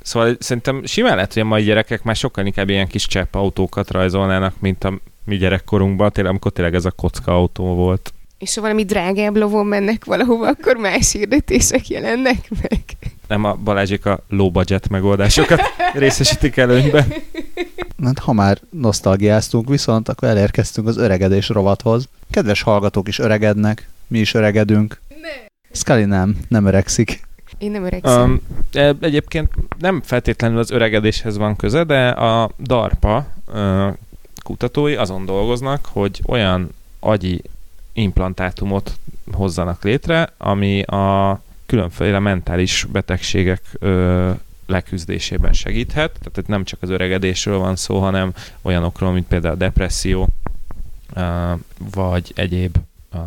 szóval 0.02 0.36
szerintem 0.38 0.84
simán 0.84 1.14
lehet, 1.14 1.32
hogy 1.32 1.42
a 1.42 1.44
mai 1.44 1.62
gyerekek 1.62 2.02
már 2.02 2.16
sokkal 2.16 2.46
inkább 2.46 2.68
ilyen 2.68 2.86
kis 2.86 3.06
csepp 3.06 3.34
autókat 3.34 3.90
rajzolnának, 3.90 4.54
mint 4.58 4.84
a 4.84 4.98
mi 5.24 5.36
gyerekkorunkban, 5.36 6.12
tényleg, 6.12 6.32
amikor 6.32 6.52
tényleg 6.52 6.74
ez 6.74 6.84
a 6.84 6.90
kocka 6.90 7.32
autó 7.32 7.74
volt. 7.74 8.12
És 8.38 8.54
ha 8.54 8.60
valami 8.60 8.84
drágább 8.84 9.36
lovon 9.36 9.66
mennek 9.66 10.04
valahova, 10.04 10.48
akkor 10.48 10.76
más 10.76 11.12
hirdetések 11.12 11.88
jelennek 11.88 12.48
meg. 12.62 12.82
nem 13.26 13.44
a 13.44 13.54
Balázsik 13.54 14.06
a 14.06 14.20
low 14.28 14.50
budget 14.50 14.88
megoldásokat 14.88 15.60
részesítik 15.94 16.56
előnyben. 16.56 17.12
Hát, 18.04 18.18
ha 18.18 18.32
már 18.32 18.58
nosztalgiáztunk, 18.70 19.68
viszont 19.68 20.08
akkor 20.08 20.28
elérkeztünk 20.28 20.86
az 20.86 20.96
öregedés 20.96 21.48
rovathoz. 21.48 22.08
Kedves 22.30 22.62
hallgatók 22.62 23.08
is 23.08 23.18
öregednek, 23.18 23.88
mi 24.06 24.18
is 24.18 24.34
öregedünk. 24.34 25.00
Scully 25.70 26.04
nem, 26.04 26.36
nem 26.48 26.66
öregszik. 26.66 27.26
Én 27.58 27.70
nem 27.70 27.84
öregszem. 27.84 28.40
Um, 28.74 28.98
egyébként 29.00 29.50
nem 29.78 30.00
feltétlenül 30.04 30.58
az 30.58 30.70
öregedéshez 30.70 31.36
van 31.36 31.56
köze, 31.56 31.84
de 31.84 32.08
a 32.08 32.50
DARPA 32.58 33.26
uh, 33.46 33.96
kutatói 34.42 34.94
azon 34.94 35.24
dolgoznak, 35.24 35.86
hogy 35.92 36.20
olyan 36.26 36.68
agyi 37.00 37.42
implantátumot 37.92 38.98
hozzanak 39.32 39.84
létre, 39.84 40.32
ami 40.36 40.82
a 40.82 41.40
különféle 41.66 42.18
mentális 42.18 42.86
betegségek 42.92 43.62
ö, 43.78 44.30
leküzdésében 44.66 45.52
segíthet. 45.52 46.12
Tehát 46.18 46.36
itt 46.36 46.46
nem 46.46 46.64
csak 46.64 46.82
az 46.82 46.90
öregedésről 46.90 47.58
van 47.58 47.76
szó, 47.76 47.98
hanem 47.98 48.32
olyanokról, 48.62 49.12
mint 49.12 49.26
például 49.26 49.54
a 49.54 49.58
depresszió, 49.58 50.28
ö, 51.14 51.52
vagy 51.94 52.32
egyéb 52.34 52.76
ö, 53.12 53.18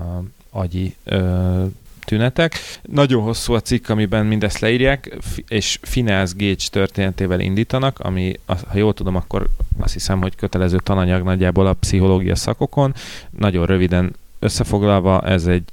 agyi 0.49 0.95
ö, 1.03 1.65
tünetek. 2.11 2.55
Nagyon 2.81 3.23
hosszú 3.23 3.53
a 3.53 3.59
cikk, 3.59 3.89
amiben 3.89 4.25
mindezt 4.25 4.59
leírják, 4.59 5.17
és 5.47 5.79
Finance 5.81 6.33
Gage 6.37 6.67
történetével 6.71 7.39
indítanak, 7.39 7.99
ami, 7.99 8.39
ha 8.45 8.77
jól 8.77 8.93
tudom, 8.93 9.15
akkor 9.15 9.47
azt 9.79 9.93
hiszem, 9.93 10.21
hogy 10.21 10.35
kötelező 10.35 10.77
tananyag 10.83 11.23
nagyjából 11.23 11.67
a 11.67 11.73
pszichológia 11.73 12.35
szakokon. 12.35 12.93
Nagyon 13.29 13.65
röviden 13.65 14.15
összefoglalva, 14.39 15.21
ez 15.21 15.45
egy, 15.45 15.63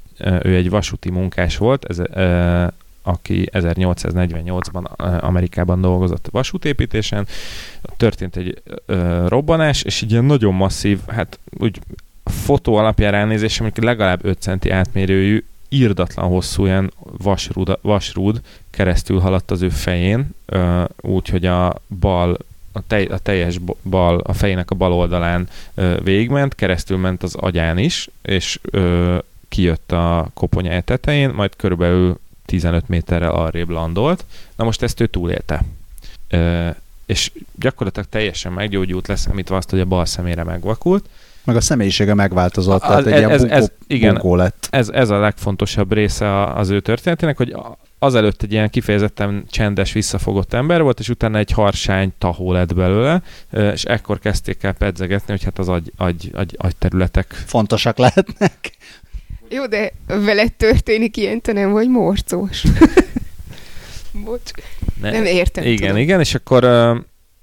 ő 0.43 0.55
egy 0.55 0.69
vasúti 0.69 1.09
munkás 1.09 1.57
volt, 1.57 1.85
ez, 1.85 1.97
aki 3.01 3.49
1848-ban 3.51 4.83
Amerikában 5.21 5.81
dolgozott 5.81 6.27
vasútépítésen. 6.31 7.27
Történt 7.97 8.35
egy 8.35 8.61
robbanás, 9.27 9.81
és 9.81 10.01
egy 10.01 10.11
ilyen 10.11 10.25
nagyon 10.25 10.53
masszív, 10.53 10.99
hát 11.07 11.39
úgy 11.57 11.79
fotó 12.23 12.75
alapján 12.75 13.11
ránézésem, 13.11 13.69
hogy 13.73 13.83
legalább 13.83 14.25
5 14.25 14.41
centi 14.41 14.69
átmérőjű, 14.69 15.43
írdatlan 15.69 16.27
hosszú 16.27 16.65
ilyen 16.65 16.91
vasrúd, 17.17 17.79
vasrúd 17.81 18.41
keresztül 18.69 19.19
haladt 19.19 19.51
az 19.51 19.61
ő 19.61 19.69
fején, 19.69 20.29
úgyhogy 21.01 21.45
a 21.45 21.75
bal 21.99 22.37
a, 22.71 22.81
tej, 22.87 23.05
a 23.05 23.17
teljes 23.17 23.57
bal, 23.83 24.19
a 24.19 24.33
fejének 24.33 24.71
a 24.71 24.75
bal 24.75 24.93
oldalán 24.93 25.47
ö, 25.73 25.97
végigment, 26.03 26.55
keresztül 26.55 26.97
ment 26.97 27.23
az 27.23 27.35
agyán 27.35 27.77
is, 27.77 28.09
és 28.21 28.59
ö, 28.61 29.17
kijött 29.49 29.91
a 29.91 30.29
koponyája 30.33 30.81
tetején, 30.81 31.29
majd 31.29 31.55
körülbelül 31.55 32.19
15 32.45 32.87
méterrel 32.87 33.31
arrébb 33.31 33.69
landolt. 33.69 34.25
Na 34.55 34.63
most 34.63 34.81
ezt 34.81 34.99
ő 34.99 35.07
túlélte. 35.07 35.61
Ö, 36.29 36.69
és 37.05 37.31
gyakorlatilag 37.55 38.09
teljesen 38.09 38.51
meggyógyult, 38.51 39.07
leszámítva 39.07 39.57
azt, 39.57 39.69
hogy 39.69 39.79
a 39.79 39.85
bal 39.85 40.05
szemére 40.05 40.43
megvakult. 40.43 41.09
Meg 41.49 41.57
a 41.57 41.61
személyisége 41.61 42.13
megváltozott, 42.13 42.81
tehát 42.81 43.05
egy 43.05 43.13
ez, 43.13 43.19
ilyen 43.19 43.37
bunkó, 43.37 43.53
ez, 43.53 43.71
igen, 43.87 44.21
lett. 44.21 44.67
Ez, 44.71 44.89
ez 44.89 45.09
a 45.09 45.19
legfontosabb 45.19 45.93
része 45.93 46.43
az 46.43 46.69
ő 46.69 46.79
történetének, 46.79 47.37
hogy 47.37 47.55
azelőtt 47.99 48.41
egy 48.41 48.51
ilyen 48.51 48.69
kifejezetten 48.69 49.45
csendes, 49.49 49.91
visszafogott 49.91 50.53
ember 50.53 50.81
volt, 50.81 50.99
és 50.99 51.09
utána 51.09 51.37
egy 51.37 51.51
harsány 51.51 52.13
tahó 52.17 52.51
lett 52.51 52.75
belőle, 52.75 53.21
és 53.73 53.83
ekkor 53.83 54.19
kezdték 54.19 54.63
el 54.63 54.73
pedzegetni, 54.73 55.31
hogy 55.31 55.43
hát 55.43 55.59
az 55.59 55.69
agy, 55.69 55.91
agy, 55.97 56.29
agy, 56.33 56.55
agyterületek... 56.57 57.43
Fontosak 57.45 57.97
lehetnek. 57.97 58.71
Jó, 59.49 59.65
de 59.65 59.91
veled 60.05 60.53
történik 60.53 61.17
ilyen, 61.17 61.41
te 61.41 61.53
nem 61.53 61.71
vagy 61.71 61.89
morcós. 61.89 62.63
Bocs, 64.25 64.51
ne, 65.01 65.11
nem 65.11 65.25
értem. 65.25 65.63
Igen, 65.63 65.77
tudom. 65.77 65.97
igen, 65.97 66.19
és 66.19 66.35
akkor 66.35 66.63
uh, 66.63 66.97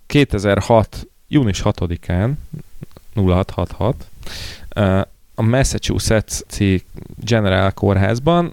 2006. 0.06 1.06
június 1.28 1.60
6-án 1.64 2.32
0666 3.16 4.06
uh, 4.76 5.00
a 5.34 5.42
Massachusetts 5.42 6.40
General 7.24 7.70
kórházban 7.70 8.52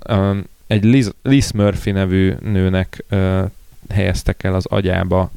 egy 0.68 0.84
Liz, 0.84 1.14
Liz 1.22 1.51
Murphy 1.51 1.91
nevű 1.91 2.34
nőnek 2.41 3.03
helyeztek 3.89 4.43
el 4.43 4.53
az 4.53 4.66
agyába 4.66 5.32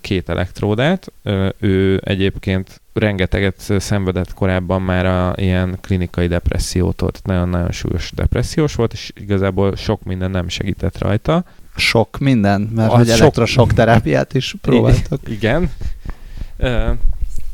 két 0.00 0.28
elektródát. 0.28 1.12
Ő 1.58 2.00
egyébként 2.04 2.80
rengeteget 2.92 3.72
szenvedett 3.78 4.34
korábban 4.34 4.82
már 4.82 5.06
a 5.06 5.32
ilyen 5.36 5.78
klinikai 5.80 6.26
depressziótól, 6.26 7.10
tehát 7.10 7.26
nagyon-nagyon 7.26 7.72
súlyos 7.72 8.12
depressziós 8.14 8.74
volt, 8.74 8.92
és 8.92 9.12
igazából 9.14 9.76
sok 9.76 10.04
minden 10.04 10.30
nem 10.30 10.48
segített 10.48 10.98
rajta. 10.98 11.44
Sok 11.76 12.18
minden, 12.18 12.60
mert 12.60 12.92
a 12.92 12.96
hogy 12.96 13.06
sok... 13.06 13.20
elektrosok 13.20 13.72
terápiát 13.72 14.34
is 14.34 14.54
próbáltak. 14.62 15.20
Igen. 15.28 15.70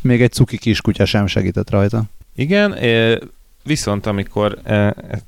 Még 0.03 0.23
egy 0.23 0.33
cuki 0.33 0.59
kiskutya 0.59 1.05
sem 1.05 1.27
segített 1.27 1.71
rajta. 1.71 2.03
Igen, 2.35 2.75
Viszont 3.65 4.07
amikor 4.07 4.59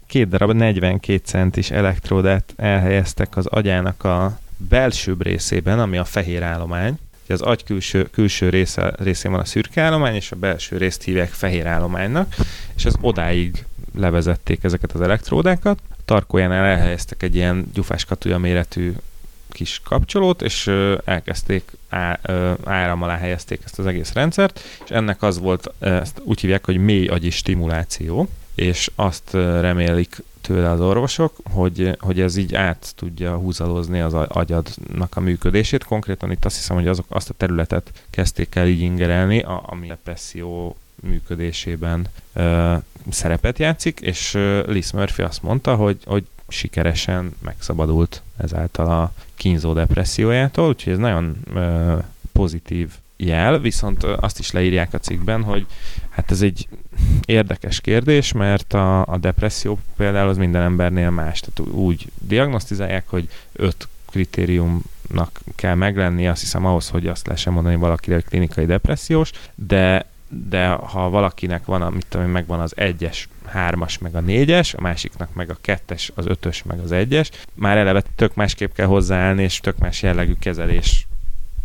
két 0.07 0.29
darab 0.29 0.53
42 0.53 1.21
centis 1.25 1.71
elektródát 1.71 2.53
elhelyeztek 2.57 3.37
az 3.37 3.47
agyának 3.47 4.05
a 4.05 4.39
belsőbb 4.57 5.23
részében, 5.23 5.79
ami 5.79 5.97
a 5.97 6.05
fehér 6.05 6.43
állomány, 6.43 6.99
az 7.29 7.41
agy 7.41 7.65
külső, 7.65 8.09
külső 8.13 8.49
része, 8.49 8.95
részén 8.99 9.31
van 9.31 9.41
a 9.41 9.45
szürke 9.45 9.83
állomány, 9.83 10.15
és 10.15 10.33
a 10.33 10.37
belső 10.37 10.77
részt 10.77 11.03
hívják 11.03 11.29
fehér 11.29 11.67
állománynak, 11.67 12.35
és 12.77 12.85
az 12.85 12.97
odáig 13.01 13.65
levezették 13.95 14.65
ezeket 14.65 14.93
az 14.93 15.01
elektródákat. 15.01 15.79
A 15.91 15.97
tarkójánál 16.05 16.65
elhelyeztek 16.65 17.23
egy 17.23 17.35
ilyen 17.35 17.71
gyufás 17.75 18.07
méretű 18.39 18.93
kis 19.55 19.81
kapcsolót, 19.85 20.43
és 20.43 20.67
elkezdték 21.05 21.71
á, 21.89 22.19
helyezték 23.19 23.61
ezt 23.65 23.79
az 23.79 23.87
egész 23.87 24.13
rendszert, 24.13 24.61
és 24.85 24.91
ennek 24.91 25.23
az 25.23 25.39
volt, 25.39 25.73
ezt 25.79 26.21
úgy 26.25 26.41
hívják, 26.41 26.65
hogy 26.65 26.77
mély 26.77 27.07
agyi 27.07 27.31
stimuláció, 27.31 28.29
és 28.55 28.91
azt 28.95 29.33
remélik 29.33 30.23
tőle 30.41 30.71
az 30.71 30.81
orvosok, 30.81 31.37
hogy, 31.51 31.97
hogy 31.99 32.21
ez 32.21 32.37
így 32.37 32.55
át 32.55 32.93
tudja 32.97 33.37
húzalozni 33.37 34.01
az 34.01 34.15
agyadnak 34.15 35.17
a 35.17 35.21
működését. 35.21 35.85
Konkrétan 35.85 36.31
itt 36.31 36.45
azt 36.45 36.57
hiszem, 36.57 36.77
hogy 36.77 36.89
azok, 36.89 37.07
azt 37.09 37.31
a 37.31 37.35
területet 37.37 38.05
kezdték 38.11 38.55
el 38.55 38.67
így 38.67 38.81
ingerelni, 38.81 39.41
a, 39.41 39.63
ami 39.67 39.87
a 39.87 39.89
depresszió 39.89 40.77
működésében 41.01 42.07
ö, 42.33 42.75
szerepet 43.11 43.59
játszik, 43.59 44.01
és 44.01 44.35
ö, 44.35 44.63
Liz 44.67 44.91
Murphy 44.91 45.23
azt 45.23 45.43
mondta, 45.43 45.75
hogy, 45.75 45.99
hogy 46.05 46.27
sikeresen 46.49 47.35
megszabadult 47.43 48.23
ezáltal 48.37 48.87
a 48.87 49.13
kínzó 49.35 49.73
depressziójától, 49.73 50.69
úgyhogy 50.69 50.93
ez 50.93 50.99
nagyon 50.99 51.37
ö, 51.55 51.97
pozitív 52.33 52.91
jel, 53.17 53.59
viszont 53.59 54.03
azt 54.03 54.39
is 54.39 54.51
leírják 54.51 54.95
a 54.95 54.99
cikkben, 54.99 55.43
hogy 55.43 55.67
hát 56.09 56.31
ez 56.31 56.43
egy 56.43 56.69
érdekes 57.25 57.81
kérdés, 57.81 58.33
mert 58.33 58.73
a, 58.73 59.07
a 59.07 59.19
depresszió 59.19 59.79
például 59.97 60.29
az 60.29 60.37
minden 60.37 60.63
embernél 60.63 61.11
más. 61.11 61.41
Tehát 61.41 61.73
úgy 61.73 62.07
diagnosztizálják, 62.21 63.05
hogy 63.09 63.29
öt 63.53 63.89
kritériumnak 64.11 65.41
kell 65.55 65.75
meglenni, 65.75 66.29
azt 66.29 66.41
hiszem 66.41 66.67
ahhoz, 66.67 66.89
hogy 66.89 67.07
azt 67.07 67.27
lehessen 67.27 67.53
mondani 67.53 67.77
valakire, 67.77 68.15
hogy 68.15 68.25
klinikai 68.25 68.67
depressziós, 68.67 69.31
de 69.55 70.07
de 70.49 70.69
ha 70.69 71.11
valakinek 71.11 71.65
van, 71.65 71.93
mit 71.93 72.07
tudom 72.09 72.27
megvan 72.27 72.61
az 72.61 72.73
egyes, 72.77 73.29
hármas, 73.47 73.99
meg 73.99 74.15
a 74.15 74.21
négyes, 74.21 74.75
a 74.75 74.81
másiknak 74.81 75.35
meg 75.35 75.51
a 75.51 75.57
kettes, 75.61 76.13
az 76.15 76.27
ötös, 76.27 76.63
meg 76.63 76.79
az 76.79 76.93
egyes, 76.93 77.31
már 77.55 77.77
eleve 77.77 78.03
tök 78.17 78.35
másképp 78.35 78.75
kell 78.75 78.87
hozzáállni, 78.87 79.43
és 79.43 79.61
tök 79.61 79.79
más 79.79 80.03
jellegű 80.03 80.35
kezelés 80.39 81.07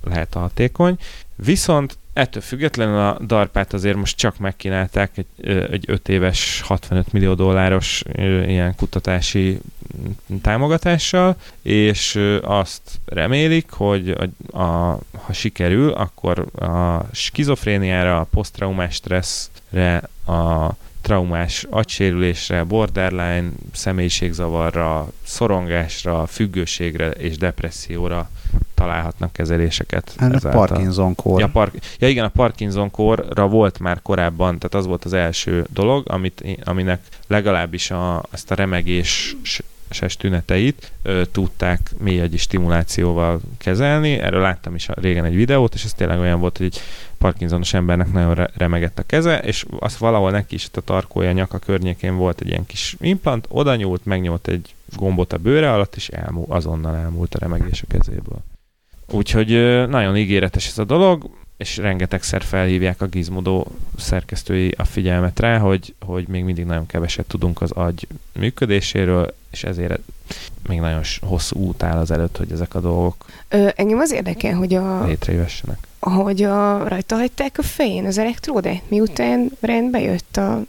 lehet 0.03 0.35
a 0.35 0.39
hatékony. 0.39 0.97
Viszont 1.35 1.97
ettől 2.13 2.41
függetlenül 2.41 2.99
a 2.99 3.17
DARPát 3.25 3.73
azért 3.73 3.95
most 3.95 4.17
csak 4.17 4.37
megkínálták 4.37 5.17
egy, 5.17 5.47
egy 5.71 5.83
5 5.87 6.09
éves 6.09 6.61
65 6.61 7.11
millió 7.13 7.33
dolláros 7.33 8.03
ilyen 8.47 8.75
kutatási 8.75 9.59
támogatással, 10.41 11.35
és 11.61 12.19
azt 12.41 12.81
remélik, 13.05 13.69
hogy 13.69 14.09
a, 14.09 14.59
a, 14.61 14.99
ha 15.11 15.33
sikerül, 15.33 15.91
akkor 15.91 16.63
a 16.63 17.05
skizofréniára, 17.11 18.19
a 18.19 18.27
posztraumás 18.31 18.93
stresszre, 18.95 19.58
a 20.25 20.69
traumás 21.01 21.65
agysérülésre, 21.69 22.63
borderline, 22.63 23.49
személyiségzavarra, 23.73 25.07
szorongásra, 25.23 26.25
függőségre 26.25 27.09
és 27.09 27.37
depresszióra 27.37 28.29
találhatnak 28.73 29.33
kezeléseket. 29.33 30.13
Hát 30.17 30.43
a 30.43 30.49
Parkinson-kór. 30.49 31.39
Ja, 31.39 31.47
par- 31.47 31.95
ja 31.99 32.07
igen, 32.07 32.25
a 32.25 32.29
Parkinson-kórra 32.29 33.47
volt 33.47 33.79
már 33.79 34.01
korábban, 34.01 34.57
tehát 34.57 34.75
az 34.75 34.85
volt 34.85 35.05
az 35.05 35.13
első 35.13 35.65
dolog, 35.69 36.03
amit, 36.09 36.43
aminek 36.63 37.01
legalábbis 37.27 37.91
a, 37.91 38.23
ezt 38.31 38.51
a 38.51 38.55
remegés 38.55 39.35
ses 39.89 40.17
tüneteit 40.17 40.91
ö, 41.01 41.21
tudták 41.31 41.91
mélyegyi 41.97 42.37
stimulációval 42.37 43.39
kezelni. 43.57 44.11
Erről 44.11 44.41
láttam 44.41 44.75
is 44.75 44.87
régen 44.93 45.25
egy 45.25 45.35
videót, 45.35 45.73
és 45.73 45.83
ez 45.83 45.93
tényleg 45.93 46.19
olyan 46.19 46.39
volt, 46.39 46.57
hogy 46.57 46.65
egy 46.65 46.81
Parkinsonos 47.17 47.73
embernek 47.73 48.11
nagyon 48.11 48.33
re- 48.33 48.51
remegett 48.57 48.99
a 48.99 49.03
keze, 49.05 49.39
és 49.39 49.65
az 49.79 49.97
valahol 49.97 50.31
neki 50.31 50.55
is 50.55 50.69
a 50.73 50.81
tarkója, 50.81 51.31
nyaka 51.31 51.57
környékén 51.57 52.15
volt 52.15 52.41
egy 52.41 52.47
ilyen 52.47 52.65
kis 52.65 52.95
implant, 52.99 53.45
oda 53.49 53.75
nyúlt, 53.75 54.05
megnyúlt 54.05 54.47
egy 54.47 54.73
gombot 54.95 55.33
a 55.33 55.37
bőre 55.37 55.73
alatt, 55.73 55.95
és 55.95 56.07
elmú, 56.07 56.45
azonnal 56.47 56.95
elmúlt 56.95 57.35
a 57.35 57.39
remegés 57.39 57.81
a 57.81 57.97
kezéből. 57.97 58.39
Úgyhogy 59.11 59.51
ö, 59.51 59.85
nagyon 59.85 60.17
ígéretes 60.17 60.67
ez 60.67 60.77
a 60.77 60.83
dolog, 60.83 61.29
és 61.59 61.77
rengetegszer 61.77 62.43
felhívják 62.43 63.01
a 63.01 63.07
Gizmodo 63.07 63.65
szerkesztői 63.97 64.73
a 64.77 64.83
figyelmet 64.83 65.39
rá, 65.39 65.57
hogy, 65.57 65.95
hogy 65.99 66.27
még 66.27 66.43
mindig 66.43 66.65
nagyon 66.65 66.85
keveset 66.85 67.25
tudunk 67.25 67.61
az 67.61 67.71
agy 67.71 68.07
működéséről, 68.33 69.33
és 69.51 69.63
ezért 69.63 69.99
még 70.67 70.79
nagyon 70.79 71.01
hosszú 71.21 71.59
út 71.59 71.83
áll 71.83 71.97
az 71.97 72.11
előtt, 72.11 72.37
hogy 72.37 72.51
ezek 72.51 72.75
a 72.75 72.79
dolgok 72.79 73.25
Ö, 73.49 73.67
engem 73.75 73.99
az 73.99 74.11
érdekel, 74.11 74.53
hogy 74.53 74.73
a, 74.73 75.05
létrejövessenek. 75.05 75.77
hogy 75.99 76.43
a, 76.43 76.87
rajta 76.87 77.15
hagyták 77.15 77.57
a 77.57 77.63
fején 77.63 78.05
az 78.05 78.17
elektródát, 78.17 78.81
miután 78.87 79.51
rendbe 79.59 79.99
jött 79.99 80.37
a 80.37 80.61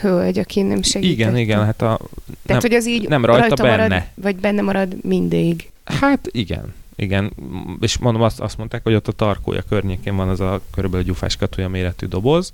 hölgy, 0.00 0.38
aki 0.38 0.62
nem 0.62 0.82
segített. 0.82 1.14
Igen, 1.18 1.36
igen, 1.36 1.64
hát 1.64 1.82
a, 1.82 1.96
Tehát, 1.96 2.46
nem, 2.46 2.58
hogy 2.60 2.74
az 2.74 2.88
így 2.88 3.08
nem 3.08 3.24
rajta, 3.24 3.62
marad, 3.64 3.88
benne. 3.88 4.08
vagy 4.14 4.36
benne 4.36 4.62
marad 4.62 5.04
mindig. 5.04 5.70
Hát 5.84 6.28
igen, 6.30 6.74
igen, 6.96 7.32
és 7.80 7.98
mondom, 7.98 8.22
azt, 8.22 8.40
azt 8.40 8.58
mondták, 8.58 8.82
hogy 8.82 8.94
ott 8.94 9.08
a 9.08 9.12
tarkója 9.12 9.62
környékén 9.68 10.16
van 10.16 10.28
az 10.28 10.40
a 10.40 10.60
körülbelül 10.74 11.06
gyufás 11.06 11.36
katúja 11.36 11.68
méretű 11.68 12.06
doboz, 12.06 12.52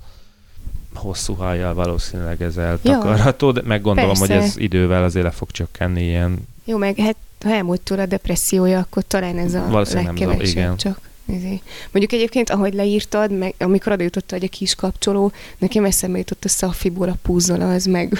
hosszú 0.95 1.33
hajjal 1.33 1.73
valószínűleg 1.73 2.41
ez 2.41 2.57
eltakarható, 2.57 3.51
de 3.51 3.61
meg 3.65 3.81
gondolom, 3.81 4.17
Persze. 4.17 4.33
hogy 4.33 4.43
ez 4.43 4.57
idővel 4.57 5.03
azért 5.03 5.25
le 5.25 5.31
fog 5.31 5.51
csökkenni 5.51 6.03
ilyen. 6.03 6.47
Jó, 6.65 6.77
meg 6.77 6.97
hát 6.97 7.15
ha 7.43 7.49
elmúlt 7.49 7.81
tőle 7.81 8.01
a 8.01 8.05
depressziója, 8.05 8.79
akkor 8.79 9.03
talán 9.07 9.37
ez 9.37 9.53
a 9.53 9.83
legkevesebb 9.93 10.41
igen. 10.41 10.77
csak. 10.77 10.99
Ezért. 11.25 11.61
Mondjuk 11.91 12.11
egyébként, 12.11 12.49
ahogy 12.49 12.73
leírtad, 12.73 13.31
meg 13.31 13.53
amikor 13.57 13.91
oda 13.91 14.03
jutott, 14.03 14.31
hogy 14.31 14.43
a 14.43 14.47
kis 14.47 14.75
kapcsoló, 14.75 15.31
nekem 15.57 15.85
eszembe 15.85 16.17
jutott 16.17 16.45
a 16.45 16.49
Szafiból 16.49 17.09
a 17.09 17.15
puzzle, 17.21 17.65
az 17.65 17.85
meg 17.85 18.17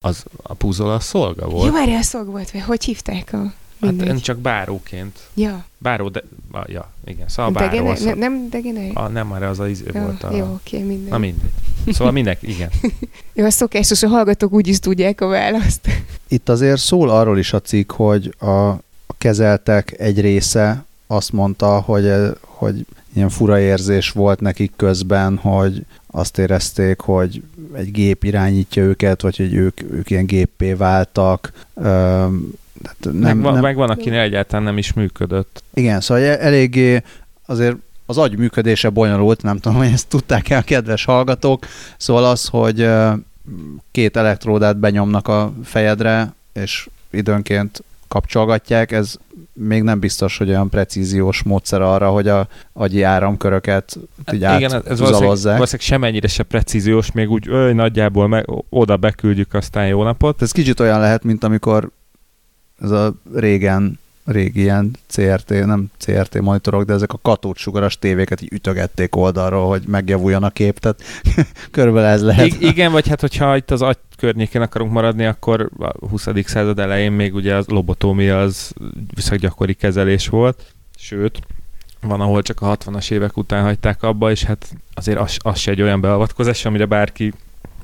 Az 0.00 0.24
a 0.42 0.54
puzzle 0.54 0.92
a 0.92 1.00
szolga 1.00 1.46
Jó, 1.46 1.52
volt. 1.52 1.72
várjál, 1.72 2.02
szolg 2.02 2.26
volt, 2.26 2.50
vagy 2.50 2.62
hogy 2.62 2.84
hívták 2.84 3.32
a... 3.32 3.52
hát 3.80 3.90
mindegy. 3.90 4.08
én 4.08 4.20
csak 4.20 4.38
báróként. 4.38 5.18
Ja, 5.34 5.64
Báró, 5.78 6.08
de, 6.08 6.22
ah, 6.50 6.68
ja, 6.68 6.90
igen, 7.04 7.28
szóval 7.28 7.52
báró 7.52 7.70
Degene, 7.70 7.90
az, 7.90 8.02
ne, 8.02 8.14
nem 8.14 8.48
Degene? 8.50 8.90
a, 8.94 9.08
nem 9.08 9.26
már 9.26 9.42
az 9.42 9.60
a 9.60 9.68
izé 9.68 9.84
Ja, 9.92 10.02
volt 10.02 10.22
a... 10.22 10.36
Jó, 10.36 10.44
oké, 10.44 10.78
minden. 10.82 11.08
Na 11.08 11.18
mindegy. 11.18 11.50
Szóval 11.86 12.12
mindenki, 12.12 12.50
igen. 12.50 12.70
Jó, 13.34 13.44
a 13.44 13.50
szokásos, 13.50 14.02
a 14.02 14.08
hallgatók 14.08 14.52
úgy 14.52 14.66
is 14.66 14.78
tudják 14.78 15.20
a 15.20 15.26
választ. 15.26 15.88
Itt 16.28 16.48
azért 16.48 16.80
szól 16.80 17.10
arról 17.10 17.38
is 17.38 17.52
a 17.52 17.60
cikk, 17.60 17.92
hogy 17.92 18.34
a, 18.38 18.68
a 19.06 19.14
kezeltek 19.18 19.94
egy 19.98 20.20
része 20.20 20.84
azt 21.06 21.32
mondta, 21.32 21.80
hogy, 21.80 22.12
hogy 22.40 22.86
ilyen 23.18 23.30
fura 23.30 23.60
érzés 23.60 24.10
volt 24.10 24.40
nekik 24.40 24.72
közben, 24.76 25.36
hogy 25.36 25.84
azt 26.10 26.38
érezték, 26.38 27.00
hogy 27.00 27.42
egy 27.74 27.90
gép 27.90 28.24
irányítja 28.24 28.82
őket, 28.82 29.22
vagy 29.22 29.36
hogy 29.36 29.54
ők, 29.54 29.80
ők 29.92 30.10
ilyen 30.10 30.26
géppé 30.26 30.72
váltak. 30.72 31.52
Tehát 31.74 32.98
Nem, 33.00 33.14
meg, 33.16 33.40
van, 33.40 33.52
nem, 33.52 33.62
meg 33.62 33.76
van, 33.76 33.90
akinél 33.90 34.20
egyáltalán 34.20 34.64
nem 34.64 34.78
is 34.78 34.92
működött. 34.92 35.62
igen, 35.74 36.00
szóval 36.00 36.24
e- 36.24 36.38
eléggé 36.40 37.02
azért 37.46 37.76
az 38.06 38.18
agy 38.18 38.36
működése 38.36 38.88
bonyolult, 38.88 39.42
nem 39.42 39.58
tudom, 39.58 39.78
hogy 39.78 39.92
ezt 39.92 40.08
tudták-e 40.08 40.56
a 40.56 40.62
kedves 40.62 41.04
hallgatók. 41.04 41.66
Szóval 41.96 42.24
az, 42.24 42.46
hogy 42.46 42.88
két 43.90 44.16
elektródát 44.16 44.76
benyomnak 44.76 45.28
a 45.28 45.52
fejedre, 45.64 46.34
és 46.52 46.88
időnként 47.10 47.82
kapcsolgatják, 48.08 48.92
ez 48.92 49.14
még 49.58 49.82
nem 49.82 50.00
biztos, 50.00 50.38
hogy 50.38 50.48
olyan 50.48 50.68
precíziós 50.68 51.42
módszer 51.42 51.80
arra, 51.80 52.10
hogy 52.10 52.28
a 52.28 52.48
agyi 52.72 53.02
áramköröket 53.02 53.98
így 54.32 54.42
Hát 54.44 54.60
Igen, 54.60 54.82
ez 54.86 54.98
valószínűleg, 54.98 55.42
valószínűleg 55.42 55.80
semennyire 55.80 56.28
se 56.28 56.42
precíziós, 56.42 57.12
még 57.12 57.30
úgy 57.30 57.48
öly, 57.48 57.72
nagyjából 57.72 58.28
meg, 58.28 58.44
oda 58.68 58.96
beküldjük, 58.96 59.54
aztán 59.54 59.86
jó 59.86 60.02
napot. 60.02 60.42
Ez 60.42 60.52
kicsit 60.52 60.80
olyan 60.80 61.00
lehet, 61.00 61.24
mint 61.24 61.44
amikor 61.44 61.90
ez 62.82 62.90
a 62.90 63.14
régen, 63.34 63.98
régi 64.30 64.60
ilyen 64.60 64.96
CRT, 65.08 65.48
nem 65.48 65.90
CRT 65.98 66.40
monitorok, 66.40 66.82
de 66.82 66.92
ezek 66.92 67.12
a 67.12 67.18
katódsugaras 67.22 67.98
tévéket 67.98 68.40
így 68.40 68.52
ütögették 68.52 69.16
oldalról, 69.16 69.68
hogy 69.68 69.82
megjavuljon 69.86 70.42
a 70.42 70.50
kép, 70.50 70.78
tehát 70.78 71.02
körülbelül 71.70 72.08
ez 72.08 72.22
lehet. 72.22 72.46
I- 72.46 72.66
igen, 72.66 72.92
vagy 72.92 73.08
hát 73.08 73.20
hogyha 73.20 73.56
itt 73.56 73.70
az 73.70 73.82
agy 73.82 73.98
környékén 74.16 74.62
akarunk 74.62 74.92
maradni, 74.92 75.24
akkor 75.24 75.70
a 75.78 76.06
20. 76.08 76.26
század 76.44 76.78
elején 76.78 77.12
még 77.12 77.34
ugye 77.34 77.54
az 77.54 77.66
lobotómia 77.66 78.40
az 78.40 78.72
viszont 79.14 79.40
gyakori 79.40 79.74
kezelés 79.74 80.28
volt, 80.28 80.74
sőt, 80.96 81.38
van, 82.00 82.20
ahol 82.20 82.42
csak 82.42 82.62
a 82.62 82.76
60-as 82.76 83.10
évek 83.10 83.36
után 83.36 83.62
hagyták 83.62 84.02
abba, 84.02 84.30
és 84.30 84.44
hát 84.44 84.74
azért 84.94 85.18
az, 85.18 85.36
az 85.38 85.58
se 85.58 85.70
egy 85.70 85.82
olyan 85.82 86.00
beavatkozás, 86.00 86.64
amire 86.64 86.84
bárki 86.84 87.32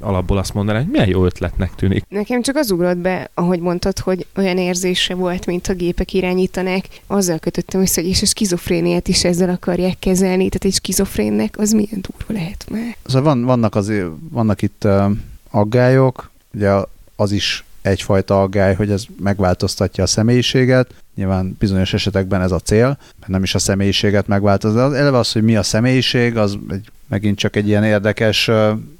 alapból 0.00 0.38
azt 0.38 0.54
mondaná, 0.54 0.78
hogy 0.78 0.88
milyen 0.88 1.08
jó 1.08 1.24
ötletnek 1.24 1.74
tűnik. 1.74 2.04
Nekem 2.08 2.42
csak 2.42 2.56
az 2.56 2.70
ugrott 2.70 2.96
be, 2.96 3.30
ahogy 3.34 3.60
mondtad, 3.60 3.98
hogy 3.98 4.26
olyan 4.36 4.58
érzése 4.58 5.14
volt, 5.14 5.46
mint 5.46 5.68
a 5.68 5.74
gépek 5.74 6.12
irányítanák. 6.12 6.88
Azzal 7.06 7.38
kötöttem 7.38 7.80
össze, 7.80 8.00
hogy 8.00 8.10
és 8.10 8.22
a 8.22 8.26
skizofréniát 8.26 9.08
is 9.08 9.24
ezzel 9.24 9.48
akarják 9.48 9.98
kezelni. 9.98 10.48
Tehát 10.48 10.64
egy 10.64 10.72
skizofrénnek 10.72 11.58
az 11.58 11.72
milyen 11.72 12.00
durva 12.00 12.42
lehet 12.42 12.66
már. 12.70 12.96
Szóval 13.04 13.22
van, 13.22 13.44
vannak, 13.44 13.74
az, 13.74 13.92
vannak 14.30 14.62
itt 14.62 14.84
uh, 14.84 15.10
aggályok, 15.50 16.30
ugye 16.54 16.70
az 17.16 17.32
is 17.32 17.63
egyfajta 17.84 18.42
aggály, 18.42 18.74
hogy 18.74 18.90
ez 18.90 19.04
megváltoztatja 19.22 20.04
a 20.04 20.06
személyiséget. 20.06 20.90
Nyilván 21.14 21.56
bizonyos 21.58 21.92
esetekben 21.92 22.40
ez 22.40 22.52
a 22.52 22.58
cél, 22.58 22.86
mert 23.18 23.32
nem 23.32 23.42
is 23.42 23.54
a 23.54 23.58
személyiséget 23.58 24.26
megváltoztatja. 24.26 24.86
Az 24.86 24.92
eleve 24.92 25.18
az, 25.18 25.32
hogy 25.32 25.42
mi 25.42 25.56
a 25.56 25.62
személyiség, 25.62 26.36
az 26.36 26.58
egy, 26.70 26.88
megint 27.08 27.38
csak 27.38 27.56
egy 27.56 27.68
ilyen 27.68 27.84
érdekes 27.84 28.50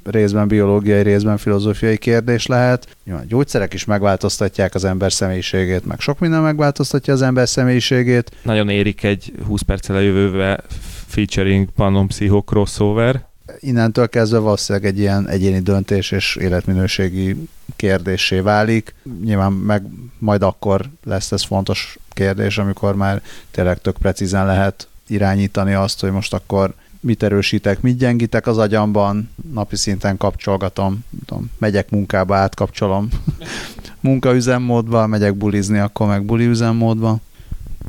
részben 0.05 0.49
biológiai, 0.49 1.03
részben 1.03 1.37
filozófiai 1.37 1.97
kérdés 1.97 2.47
lehet. 2.47 2.97
Nyilván 3.05 3.27
gyógyszerek 3.27 3.75
is 3.75 3.85
megváltoztatják 3.85 4.75
az 4.75 4.85
ember 4.85 5.13
személyiségét, 5.13 5.87
meg 5.87 6.01
sok 6.01 6.19
minden 6.19 6.43
megváltoztatja 6.43 7.13
az 7.13 7.23
ember 7.23 7.49
személyiségét. 7.49 8.31
Nagyon 8.43 8.69
érik 8.69 9.03
egy 9.03 9.33
20 9.47 9.63
perccel 9.63 9.97
a 9.97 10.01
jövőbe 10.01 10.61
featuring 11.07 11.69
Panon 11.77 12.07
Psycho 12.07 12.41
crossover. 12.41 13.25
innentől 13.61 14.09
kezdve 14.09 14.39
valószínűleg 14.39 14.89
egy 14.89 14.99
ilyen 14.99 15.29
egyéni 15.29 15.61
döntés 15.61 16.11
és 16.11 16.37
életminőségi 16.37 17.37
kérdésé 17.77 18.41
válik. 18.41 18.95
Nyilván 19.25 19.53
meg 19.53 19.83
majd 20.19 20.43
akkor 20.43 20.91
lesz 21.05 21.33
ez 21.33 21.45
fontos 21.45 21.99
kérdés, 22.09 22.59
amikor 22.59 22.97
már 22.97 23.23
tényleg 23.51 23.81
tök 23.81 23.97
precízen 23.97 24.47
lehet 24.47 24.89
irányítani 25.07 25.73
azt, 25.73 26.01
hogy 26.01 26.11
most 26.11 26.35
akkor 26.35 26.75
mit 27.01 27.23
erősítek, 27.23 27.81
mit 27.81 27.97
gyengítek 27.97 28.47
az 28.47 28.59
agyamban, 28.59 29.31
napi 29.53 29.77
szinten 29.77 30.17
kapcsolgatom, 30.17 31.05
tudom, 31.27 31.51
megyek 31.59 31.91
munkába, 31.91 32.37
átkapcsolom 32.37 33.09
munkaüzemmódba, 34.01 35.07
megyek 35.07 35.35
bulizni, 35.35 35.79
akkor 35.79 36.07
meg 36.07 36.25
buli 36.25 36.47
üzemmódba. 36.47 37.19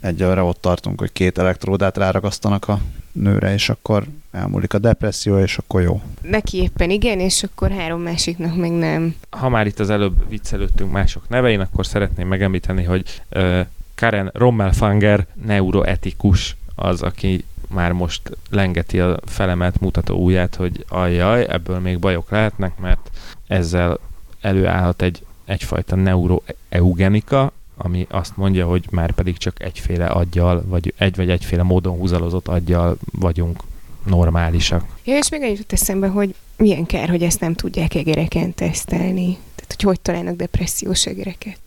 Egyelőre 0.02 0.42
ott 0.42 0.62
tartunk, 0.62 1.00
hogy 1.00 1.12
két 1.12 1.38
elektródát 1.38 1.98
ráragasztanak 1.98 2.68
a 2.68 2.80
nőre, 3.16 3.53
és 3.53 3.70
akkor 3.70 4.03
elmúlik 4.32 4.74
a 4.74 4.78
depresszió, 4.78 5.39
és 5.39 5.57
akkor 5.57 5.82
jó. 5.82 6.01
Neki 6.22 6.57
éppen 6.57 6.89
igen, 6.89 7.20
és 7.20 7.43
akkor 7.43 7.72
három 7.72 8.01
másiknak 8.01 8.55
meg 8.55 8.72
nem. 8.72 9.16
Ha 9.30 9.49
már 9.49 9.68
itt 9.68 9.80
az 9.80 9.89
előbb 9.89 10.30
viccelődtünk 10.30 10.91
mások 10.91 11.30
nevein, 11.30 11.59
akkor 11.59 11.86
szeretném 11.86 12.28
megemlíteni, 12.28 12.84
hogy 12.84 13.22
uh, 13.32 13.59
Karen 13.95 14.30
Rommelfanger 14.34 15.26
neuroetikus 15.45 16.55
az, 16.76 17.01
aki 17.01 17.45
már 17.70 17.91
most 17.91 18.22
lengeti 18.49 18.99
a 18.99 19.20
felemelt 19.26 19.80
mutató 19.80 20.24
ujját, 20.24 20.55
hogy 20.55 20.86
ajjaj, 20.88 21.45
ebből 21.49 21.80
még 21.80 21.99
bajok 21.99 22.30
lehetnek, 22.30 22.78
mert 22.78 23.11
ezzel 23.47 23.99
előállhat 24.41 25.01
egy 25.01 25.26
egyfajta 25.45 25.95
neuroeugenika, 25.95 27.51
ami 27.78 28.08
azt 28.10 28.38
mondja, 28.38 28.68
hogy 28.68 28.86
már 28.92 29.12
pedig 29.12 29.38
csak 29.38 29.64
egyféle 29.64 30.06
aggyal, 30.06 30.64
vagy 30.68 30.94
egy 30.98 31.16
vagy 31.16 31.30
egyféle 31.30 31.64
módon 31.64 31.98
húzalozott 31.98 32.48
aggyal 32.48 32.98
vagyunk 33.12 33.60
normálisak. 34.06 34.86
Ja, 35.04 35.18
és 35.18 35.30
még 35.30 35.42
egy 35.42 35.52
jutott 35.52 35.72
eszembe, 35.72 36.08
hogy 36.08 36.36
milyen 36.58 36.86
kár, 36.86 37.10
hogy 37.10 37.24
ezt 37.24 37.40
nem 37.40 37.54
tudják 37.54 37.96
egereken 37.96 38.54
tesztelni. 38.54 39.38
Tehát, 39.56 39.74
hogy 39.76 39.82
hogy 39.82 40.00
találnak 40.00 40.36
depressziós 40.36 41.06
egereket. 41.06 41.60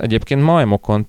Egyébként 0.00 0.42
majmokon 0.42 1.06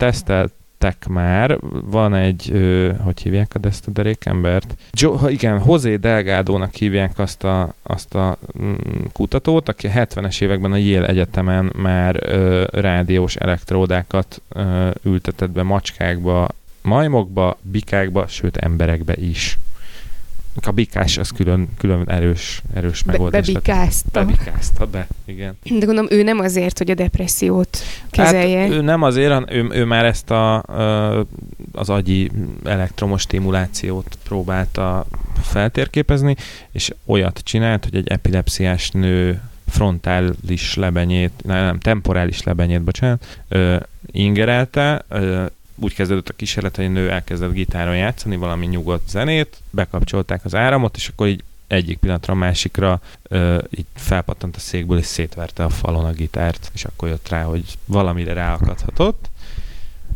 teszteltek 0.79 1.07
már, 1.07 1.57
van 1.83 2.13
egy, 2.13 2.49
ö, 2.51 2.91
hogy 3.03 3.21
hívják 3.21 3.55
ezt 3.61 3.87
a 3.87 3.91
derékembert? 3.91 4.75
Jo, 4.91 5.27
igen, 5.27 5.61
José 5.65 5.95
Delgado-nak 5.95 6.73
hívják 6.73 7.19
azt 7.19 7.43
a, 7.43 7.73
azt 7.83 8.15
a 8.15 8.37
mm, 8.61 8.73
kutatót, 9.13 9.69
aki 9.69 9.87
a 9.87 9.91
70-es 9.91 10.41
években 10.41 10.71
a 10.71 10.75
Yale 10.75 11.07
Egyetemen 11.07 11.73
már 11.75 12.19
ö, 12.23 12.65
rádiós 12.71 13.35
elektródákat 13.35 14.41
ö, 14.49 14.89
ültetett 15.03 15.49
be 15.49 15.63
macskákba, 15.63 16.47
majmokba, 16.81 17.57
bikákba, 17.61 18.27
sőt 18.27 18.57
emberekbe 18.57 19.13
is. 19.15 19.57
A 20.61 20.71
bikás 20.71 21.17
az 21.17 21.29
külön, 21.29 21.67
külön 21.77 22.03
erős, 22.09 22.61
erős 22.73 23.03
Be, 23.03 23.11
megoldás. 23.11 23.45
bebikázta. 23.47 24.09
Bebikázta 24.25 24.85
be, 24.85 25.07
igen. 25.25 25.57
De 25.63 25.85
gondolom, 25.85 26.07
ő 26.09 26.23
nem 26.23 26.39
azért, 26.39 26.77
hogy 26.77 26.89
a 26.91 26.93
depressziót 26.93 27.77
kezelje. 28.09 28.59
Hát 28.59 28.69
ő 28.69 28.81
nem 28.81 29.01
azért, 29.03 29.31
han- 29.31 29.53
ő, 29.53 29.67
ő 29.71 29.85
már 29.85 30.05
ezt 30.05 30.31
a, 30.31 30.61
az 31.71 31.89
agyi 31.89 32.31
elektromos 32.63 33.21
stimulációt 33.21 34.17
próbálta 34.23 35.05
feltérképezni, 35.41 36.35
és 36.71 36.91
olyat 37.05 37.39
csinált, 37.43 37.83
hogy 37.83 37.95
egy 37.95 38.07
epilepsziás 38.07 38.89
nő 38.91 39.41
frontális 39.67 40.75
lebenyét, 40.75 41.31
nem, 41.43 41.63
nem 41.65 41.79
temporális 41.79 42.43
lebenyét, 42.43 42.81
bocsánat, 42.81 43.39
ö, 43.49 43.75
ingerelte, 44.05 45.05
ö, 45.07 45.45
úgy 45.81 45.93
kezdődött 45.93 46.29
a 46.29 46.33
kísérlet, 46.35 46.75
hogy 46.75 46.85
a 46.85 46.89
nő 46.89 47.09
elkezdett 47.09 47.51
gitáron 47.51 47.97
játszani 47.97 48.35
valami 48.35 48.65
nyugodt 48.65 49.09
zenét, 49.09 49.57
bekapcsolták 49.69 50.45
az 50.45 50.55
áramot, 50.55 50.95
és 50.95 51.07
akkor 51.07 51.27
így 51.27 51.43
egyik 51.67 51.97
pillanatra 51.97 52.33
a 52.33 52.37
másikra 52.37 53.01
ö, 53.23 53.61
így 53.69 53.85
felpattant 53.95 54.55
a 54.55 54.59
székből, 54.59 54.97
és 54.97 55.05
szétverte 55.05 55.63
a 55.63 55.69
falon 55.69 56.05
a 56.05 56.11
gitárt, 56.11 56.71
és 56.73 56.85
akkor 56.85 57.07
jött 57.07 57.29
rá, 57.29 57.43
hogy 57.43 57.77
valamire 57.85 58.33
ráakadhatott. 58.33 59.29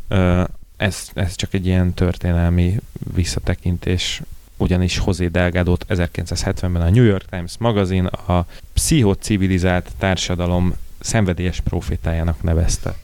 Ö, 0.07 0.43
ez, 0.77 1.09
ez 1.13 1.35
csak 1.35 1.53
egy 1.53 1.65
ilyen 1.65 1.93
történelmi 1.93 2.79
visszatekintés, 3.13 4.21
ugyanis 4.57 5.01
José 5.05 5.27
delgado 5.27 5.75
1970-ben 5.89 6.81
a 6.81 6.89
New 6.89 7.03
York 7.03 7.25
Times 7.29 7.53
magazin 7.59 8.05
a 8.05 8.45
pszichocivilizált 8.73 9.91
társadalom 9.97 10.73
szenvedélyes 10.99 11.59
profétájának 11.59 12.43
nevezte. 12.43 12.95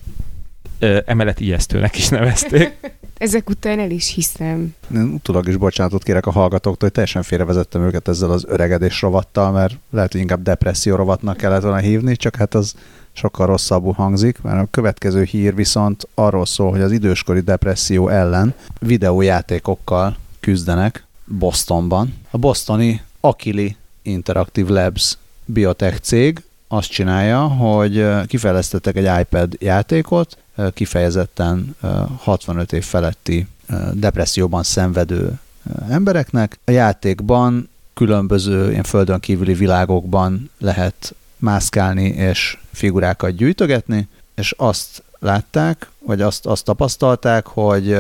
Emellett 1.06 1.40
ijesztőnek 1.40 1.98
is 1.98 2.10
nevezték. 2.10 2.78
Ezek 3.18 3.50
után 3.50 3.80
el 3.80 3.92
is 3.92 4.14
hiszem. 4.14 4.76
Én 4.96 5.02
utólag 5.02 5.48
is 5.48 5.58
bocsánatot 5.58 6.04
kérek 6.04 6.26
a 6.26 6.32
hallgatóktól, 6.32 6.78
hogy 6.80 6.92
teljesen 6.92 7.24
félrevezettem 7.24 7.82
őket 7.82 8.08
ezzel 8.08 8.32
az 8.32 8.46
öregedés 8.48 9.02
rovattal, 9.02 9.52
mert 9.52 9.76
lehet, 9.90 10.12
hogy 10.12 10.22
inkább 10.22 10.42
depresszió 10.42 10.96
rovatnak 10.96 11.38
kellett 11.38 11.62
volna 11.62 11.78
hívni, 11.78 12.16
csak 12.16 12.36
hát 12.36 12.56
az 12.56 12.76
sokkal 13.12 13.46
rosszabbul 13.46 13.94
hangzik, 13.94 14.42
mert 14.42 14.62
a 14.62 14.68
következő 14.72 15.24
hír 15.24 15.56
viszont 15.56 16.08
arról 16.14 16.46
szól, 16.46 16.72
hogy 16.72 16.82
az 16.82 16.92
időskori 16.92 17.40
depresszió 17.40 18.08
ellen 18.08 18.54
videójátékokkal 18.80 20.18
küzdenek 20.40 21.06
Bostonban. 21.26 22.14
A 22.30 22.38
bostoni 22.38 23.02
Akili 23.20 23.76
Interactive 24.02 24.84
Labs 24.84 25.18
biotech 25.46 26.00
cég 26.00 26.44
azt 26.68 26.90
csinálja, 26.90 27.40
hogy 27.40 28.06
kifejlesztettek 28.28 28.96
egy 28.96 29.20
iPad 29.22 29.56
játékot, 29.60 30.38
kifejezetten 30.74 31.76
65 32.18 32.74
év 32.74 32.84
feletti 32.84 33.48
depresszióban 33.94 34.64
szenvedő 34.64 35.40
embereknek. 35.90 36.60
A 36.66 36.72
játékban 36.72 37.70
különböző 37.94 38.72
ilyen 38.72 38.84
földön 38.84 39.20
kívüli 39.20 39.54
világokban 39.54 40.50
lehet 40.58 41.16
mászkálni 41.38 42.06
és 42.06 42.58
figurákat 42.72 43.36
gyűjtögetni, 43.36 44.08
és 44.36 44.54
azt 44.58 45.04
látták, 45.20 45.90
vagy 46.06 46.22
azt, 46.22 46.46
azt 46.46 46.64
tapasztalták, 46.64 47.48
hogy 47.48 47.98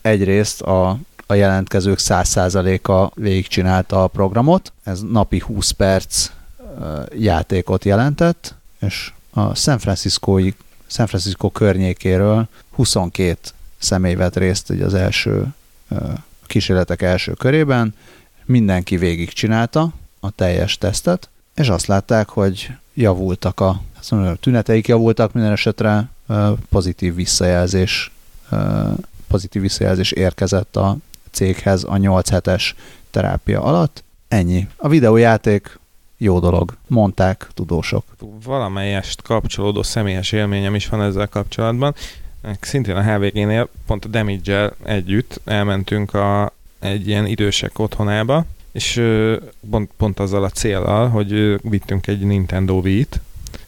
egyrészt 0.00 0.62
a, 0.62 0.98
a 1.26 1.34
jelentkezők 1.34 1.98
100%-a 2.00 3.20
végigcsinálta 3.20 4.02
a 4.02 4.06
programot, 4.06 4.72
ez 4.82 5.00
napi 5.00 5.38
20 5.38 5.70
perc 5.70 6.30
játékot 7.18 7.84
jelentett, 7.84 8.54
és 8.80 9.12
a 9.30 9.54
San 9.54 9.78
Francisco-i 9.78 10.54
San 10.90 11.06
Francisco 11.06 11.50
környékéről 11.50 12.48
22 12.70 13.38
személy 13.78 14.14
vett 14.14 14.36
részt 14.36 14.70
az 14.70 14.94
első 14.94 15.46
kísérletek 16.46 17.02
első 17.02 17.32
körében, 17.32 17.94
mindenki 18.44 18.96
végigcsinálta 18.96 19.92
a 20.20 20.30
teljes 20.30 20.78
tesztet, 20.78 21.28
és 21.54 21.68
azt 21.68 21.86
látták, 21.86 22.28
hogy 22.28 22.68
javultak 22.94 23.60
a, 23.60 23.82
mondom, 24.10 24.30
a 24.30 24.34
tüneteik 24.34 24.88
javultak, 24.88 25.32
minden 25.32 25.52
esetre 25.52 26.08
pozitív 26.68 27.14
visszajelzés, 27.14 28.12
pozitív 29.26 29.62
visszajelzés 29.62 30.12
érkezett 30.12 30.76
a 30.76 30.96
céghez 31.30 31.84
a 31.84 31.96
8 31.96 32.30
hetes 32.30 32.74
terápia 33.10 33.62
alatt. 33.62 34.04
Ennyi. 34.28 34.68
A 34.76 34.88
videójáték 34.88 35.78
jó 36.22 36.38
dolog, 36.38 36.76
mondták 36.86 37.48
tudósok. 37.54 38.04
Valamelyest 38.44 39.22
kapcsolódó 39.22 39.82
személyes 39.82 40.32
élményem 40.32 40.74
is 40.74 40.88
van 40.88 41.02
ezzel 41.02 41.28
kapcsolatban. 41.28 41.94
Szintén 42.60 42.96
a 42.96 43.02
HVG-nél 43.02 43.68
pont 43.86 44.04
a 44.04 44.08
damage 44.08 44.72
együtt 44.84 45.40
elmentünk 45.44 46.14
a, 46.14 46.52
egy 46.78 47.08
ilyen 47.08 47.26
idősek 47.26 47.78
otthonába, 47.78 48.44
és 48.72 49.02
pont, 49.70 49.90
pont 49.96 50.20
azzal 50.20 50.44
a 50.44 50.50
célral, 50.50 51.08
hogy 51.08 51.60
vittünk 51.62 52.06
egy 52.06 52.20
Nintendo 52.20 52.74
Wii-t, 52.74 53.20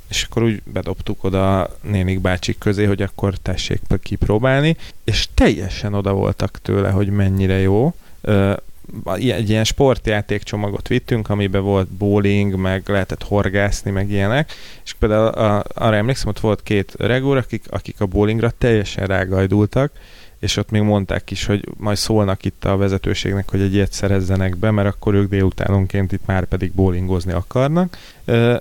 és 0.09 0.27
akkor 0.31 0.43
úgy 0.43 0.63
bedobtuk 0.65 1.25
oda 1.25 1.71
nénik 1.81 2.21
bácsik 2.21 2.59
közé, 2.59 2.85
hogy 2.85 3.03
akkor 3.03 3.37
tessék 3.37 3.81
kipróbálni, 4.03 4.77
és 5.05 5.29
teljesen 5.35 5.95
oda 5.95 6.13
voltak 6.13 6.59
tőle, 6.63 6.91
hogy 6.91 7.09
mennyire 7.09 7.59
jó 7.59 7.95
egy 9.15 9.51
ilyen 9.51 9.65
sportjáték 9.65 10.43
csomagot 10.43 10.89
vittünk, 10.89 11.29
amiben 11.29 11.63
volt 11.63 11.89
bowling, 11.89 12.57
meg 12.57 12.83
lehetett 12.87 13.23
horgászni, 13.23 13.91
meg 13.91 14.11
ilyenek, 14.11 14.53
és 14.85 14.93
például 14.93 15.27
a, 15.27 15.65
arra 15.75 15.97
emlékszem, 15.97 16.29
ott 16.29 16.41
volt 16.41 16.63
két 16.63 16.95
öreg 16.97 17.27
úr, 17.27 17.37
akik, 17.37 17.65
akik 17.69 18.01
a 18.01 18.07
bowlingra 18.07 18.51
teljesen 18.59 19.07
rágajdultak, 19.07 19.93
és 20.43 20.57
ott 20.57 20.71
még 20.71 20.83
mondták 20.83 21.31
is, 21.31 21.45
hogy 21.45 21.69
majd 21.77 21.97
szólnak 21.97 22.45
itt 22.45 22.65
a 22.65 22.77
vezetőségnek, 22.77 23.51
hogy 23.51 23.61
egy 23.61 23.75
ilyet 23.75 23.93
szerezzenek 23.93 24.57
be, 24.57 24.71
mert 24.71 24.89
akkor 24.89 25.15
ők 25.15 25.29
délutánonként 25.29 26.13
itt 26.13 26.27
már 26.27 26.45
pedig 26.45 26.73
bowlingozni 26.73 27.33
akarnak. 27.33 27.99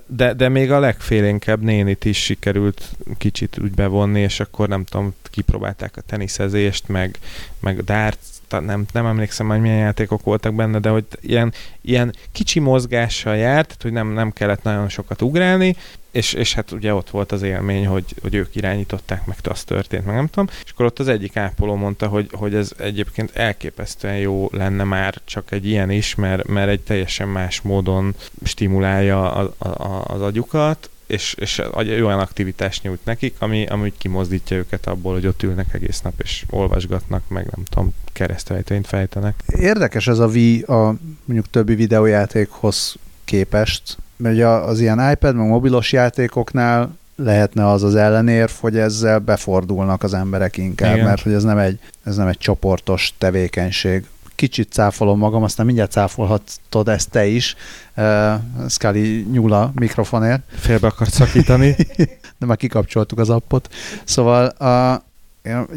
De, 0.05 0.33
de 0.33 0.49
még 0.49 0.71
a 0.71 0.79
legfélénkebb 0.79 1.61
nénit 1.61 2.05
is 2.05 2.23
sikerült 2.23 2.89
kicsit 3.17 3.59
úgy 3.61 3.71
bevonni, 3.71 4.19
és 4.19 4.39
akkor 4.39 4.67
nem 4.67 4.83
tudom, 4.83 5.13
kipróbálták 5.23 5.97
a 5.97 6.01
teniszezést, 6.01 6.87
meg, 6.87 7.19
meg 7.59 7.83
darts 7.83 8.40
nem, 8.59 8.85
nem 8.93 9.05
emlékszem, 9.05 9.47
hogy 9.47 9.61
milyen 9.61 9.77
játékok 9.77 10.23
voltak 10.23 10.53
benne, 10.53 10.79
de 10.79 10.89
hogy 10.89 11.05
ilyen, 11.21 11.53
ilyen 11.81 12.13
kicsi 12.31 12.59
mozgással 12.59 13.35
járt, 13.35 13.67
tehát 13.67 13.81
hogy 13.81 13.91
nem, 13.91 14.07
nem 14.07 14.31
kellett 14.31 14.63
nagyon 14.63 14.89
sokat 14.89 15.21
ugrálni, 15.21 15.75
és, 16.11 16.33
és 16.33 16.53
hát 16.53 16.71
ugye 16.71 16.93
ott 16.93 17.09
volt 17.09 17.31
az 17.31 17.41
élmény, 17.41 17.87
hogy, 17.87 18.15
hogy 18.21 18.33
ők 18.35 18.55
irányították, 18.55 19.25
meg 19.25 19.37
az 19.43 19.63
történt, 19.63 20.05
meg 20.05 20.15
nem 20.15 20.27
tudom, 20.27 20.49
és 20.63 20.71
akkor 20.71 20.85
ott 20.85 20.99
az 20.99 21.07
egyik 21.07 21.37
ápoló 21.37 21.75
mondta, 21.75 22.07
hogy, 22.07 22.29
hogy 22.31 22.55
ez 22.55 22.71
egyébként 22.77 23.35
elképesztően 23.35 24.17
jó 24.17 24.49
lenne 24.51 24.83
már 24.83 25.15
csak 25.25 25.51
egy 25.51 25.67
ilyen 25.67 25.89
is, 25.89 26.15
mert, 26.15 26.47
mert 26.47 26.69
egy 26.69 26.81
teljesen 26.81 27.27
más 27.27 27.61
módon 27.61 28.15
stimulálja 28.43 29.31
a, 29.33 29.53
a, 29.57 30.03
az 30.05 30.21
agyukat, 30.21 30.89
és, 31.11 31.35
és 31.39 31.61
olyan 31.75 32.19
aktivitást 32.19 32.83
nyújt 32.83 33.05
nekik, 33.05 33.35
ami, 33.39 33.65
ami 33.65 33.93
kimozdítja 33.97 34.57
őket 34.57 34.87
abból, 34.87 35.13
hogy 35.13 35.27
ott 35.27 35.43
ülnek 35.43 35.73
egész 35.73 36.01
nap, 36.01 36.13
és 36.17 36.45
olvasgatnak, 36.49 37.23
meg 37.27 37.47
nem 37.55 37.65
tudom, 37.69 37.93
keresztrejtényt 38.13 38.87
fejtenek. 38.87 39.43
Érdekes 39.47 40.07
ez 40.07 40.19
a 40.19 40.27
Wii 40.27 40.61
a 40.61 40.95
mondjuk 41.25 41.49
többi 41.49 41.75
videójátékhoz 41.75 42.95
képest, 43.25 43.97
mert 44.15 44.35
ugye 44.35 44.47
az 44.47 44.79
ilyen 44.79 45.11
iPad, 45.11 45.35
meg 45.35 45.47
mobilos 45.47 45.91
játékoknál 45.91 46.97
lehetne 47.15 47.67
az 47.67 47.83
az 47.83 47.95
ellenérv, 47.95 48.51
hogy 48.59 48.77
ezzel 48.77 49.19
befordulnak 49.19 50.03
az 50.03 50.13
emberek 50.13 50.57
inkább, 50.57 50.93
Igen. 50.93 51.05
mert 51.05 51.21
hogy 51.21 51.33
ez 51.33 51.43
nem, 51.43 51.57
egy, 51.57 51.79
ez 52.03 52.15
nem 52.15 52.27
egy 52.27 52.37
csoportos 52.37 53.13
tevékenység. 53.17 54.05
Kicsit 54.41 54.71
cáfolom 54.71 55.17
magam, 55.17 55.43
aztán 55.43 55.65
mindjárt 55.65 55.91
cáfolhatod 55.91 56.87
ezt 56.87 57.09
te 57.09 57.25
is. 57.25 57.55
Uh, 57.97 58.33
Scully 58.69 59.27
nyúl 59.31 59.53
a 59.53 59.71
mikrofonért. 59.75 60.41
Félbe 60.55 60.87
akart 60.87 61.11
szakítani. 61.11 61.75
De 62.39 62.45
már 62.45 62.57
kikapcsoltuk 62.57 63.19
az 63.19 63.29
appot. 63.29 63.73
Szóval 64.03 64.45
a, 64.45 65.03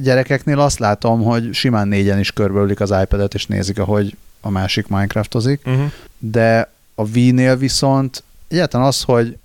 gyerekeknél 0.02 0.60
azt 0.60 0.78
látom, 0.78 1.22
hogy 1.22 1.54
simán 1.54 1.88
négyen 1.88 2.18
is 2.18 2.32
körbeülik 2.32 2.80
az 2.80 2.94
iPad-et, 3.02 3.34
és 3.34 3.46
nézik, 3.46 3.78
ahogy 3.78 4.16
a 4.40 4.50
másik 4.50 4.86
Minecraftozik, 4.86 5.60
uh-huh. 5.64 5.90
de 6.18 6.70
a 6.94 7.08
Wii-nél 7.08 7.56
viszont 7.56 8.22
egyáltalán 8.48 8.86
az, 8.86 9.02
hogy 9.02 9.36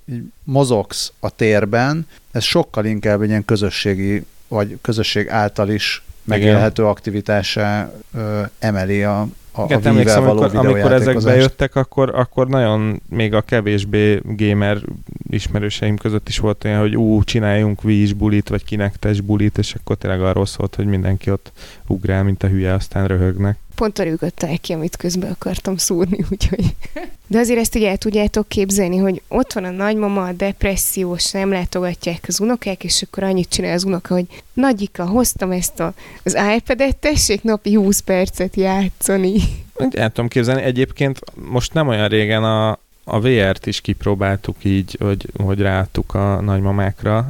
mozogsz 0.44 1.12
a 1.18 1.30
térben, 1.30 2.06
ez 2.30 2.42
sokkal 2.42 2.84
inkább 2.84 3.22
egy 3.22 3.28
ilyen 3.28 3.44
közösségi, 3.44 4.24
vagy 4.48 4.78
közösség 4.80 5.28
által 5.28 5.68
is 5.68 6.02
megélhető 6.24 6.86
aktivitásá 6.86 7.92
ö, 8.14 8.42
emeli 8.58 9.02
a, 9.02 9.20
a, 9.52 9.64
Igen, 9.64 9.82
a 9.82 9.86
emlékszem, 9.86 10.28
amikor, 10.28 10.56
amikor 10.56 10.92
ezek 10.92 11.22
bejöttek, 11.22 11.74
akkor, 11.74 12.14
akkor 12.14 12.48
nagyon 12.48 13.02
még 13.08 13.34
a 13.34 13.40
kevésbé 13.40 14.20
gamer 14.24 14.78
ismerőseim 15.30 15.96
között 15.96 16.28
is 16.28 16.38
volt 16.38 16.64
olyan, 16.64 16.80
hogy 16.80 16.96
ú, 16.96 17.24
csináljunk 17.24 17.84
Wii 17.84 18.02
is 18.02 18.12
bulit, 18.12 18.48
vagy 18.48 18.64
kinektes 18.64 19.20
bulit, 19.20 19.58
és 19.58 19.74
akkor 19.74 19.96
tényleg 19.96 20.22
arról 20.22 20.46
szólt, 20.46 20.74
hogy 20.74 20.86
mindenki 20.86 21.30
ott 21.30 21.52
ugrál, 21.86 22.22
mint 22.22 22.42
a 22.42 22.48
hülye, 22.48 22.72
aztán 22.72 23.06
röhögnek. 23.06 23.58
Pont 23.74 23.98
a 23.98 24.02
rügöttek 24.02 24.60
ki, 24.60 24.72
amit 24.72 24.96
közben 24.96 25.30
akartam 25.30 25.76
szúrni, 25.76 26.24
úgyhogy... 26.30 26.64
De 27.26 27.38
azért 27.38 27.60
ezt 27.60 27.74
ugye 27.74 27.90
el 27.90 27.96
tudjátok 27.96 28.48
képzelni, 28.48 28.96
hogy 28.96 29.22
ott 29.28 29.52
van 29.52 29.64
a 29.64 29.70
nagymama, 29.70 30.24
a 30.24 30.32
depressziós, 30.32 31.30
nem 31.30 31.50
látogatják 31.50 32.24
az 32.26 32.40
unokák, 32.40 32.84
és 32.84 33.02
akkor 33.02 33.22
annyit 33.22 33.48
csinál 33.48 33.74
az 33.74 33.84
unoka, 33.84 34.14
hogy 34.14 34.26
nagyika, 34.52 35.06
hoztam 35.06 35.50
ezt 35.50 35.80
a, 35.80 35.94
az 36.22 36.38
iPad-et, 36.56 36.96
tessék 36.96 37.42
napi 37.42 37.74
20 37.74 38.00
percet 38.00 38.56
játszani. 38.56 39.36
El 39.90 40.10
tudom 40.10 40.28
képzelni, 40.28 40.62
egyébként 40.62 41.18
most 41.34 41.72
nem 41.72 41.88
olyan 41.88 42.08
régen 42.08 42.44
a, 42.44 42.70
a 43.04 43.20
VR-t 43.20 43.66
is 43.66 43.80
kipróbáltuk 43.80 44.56
így, 44.64 44.96
hogy, 45.00 45.26
hogy 45.36 45.60
ráadtuk 45.60 46.14
a 46.14 46.40
nagymamákra, 46.40 47.28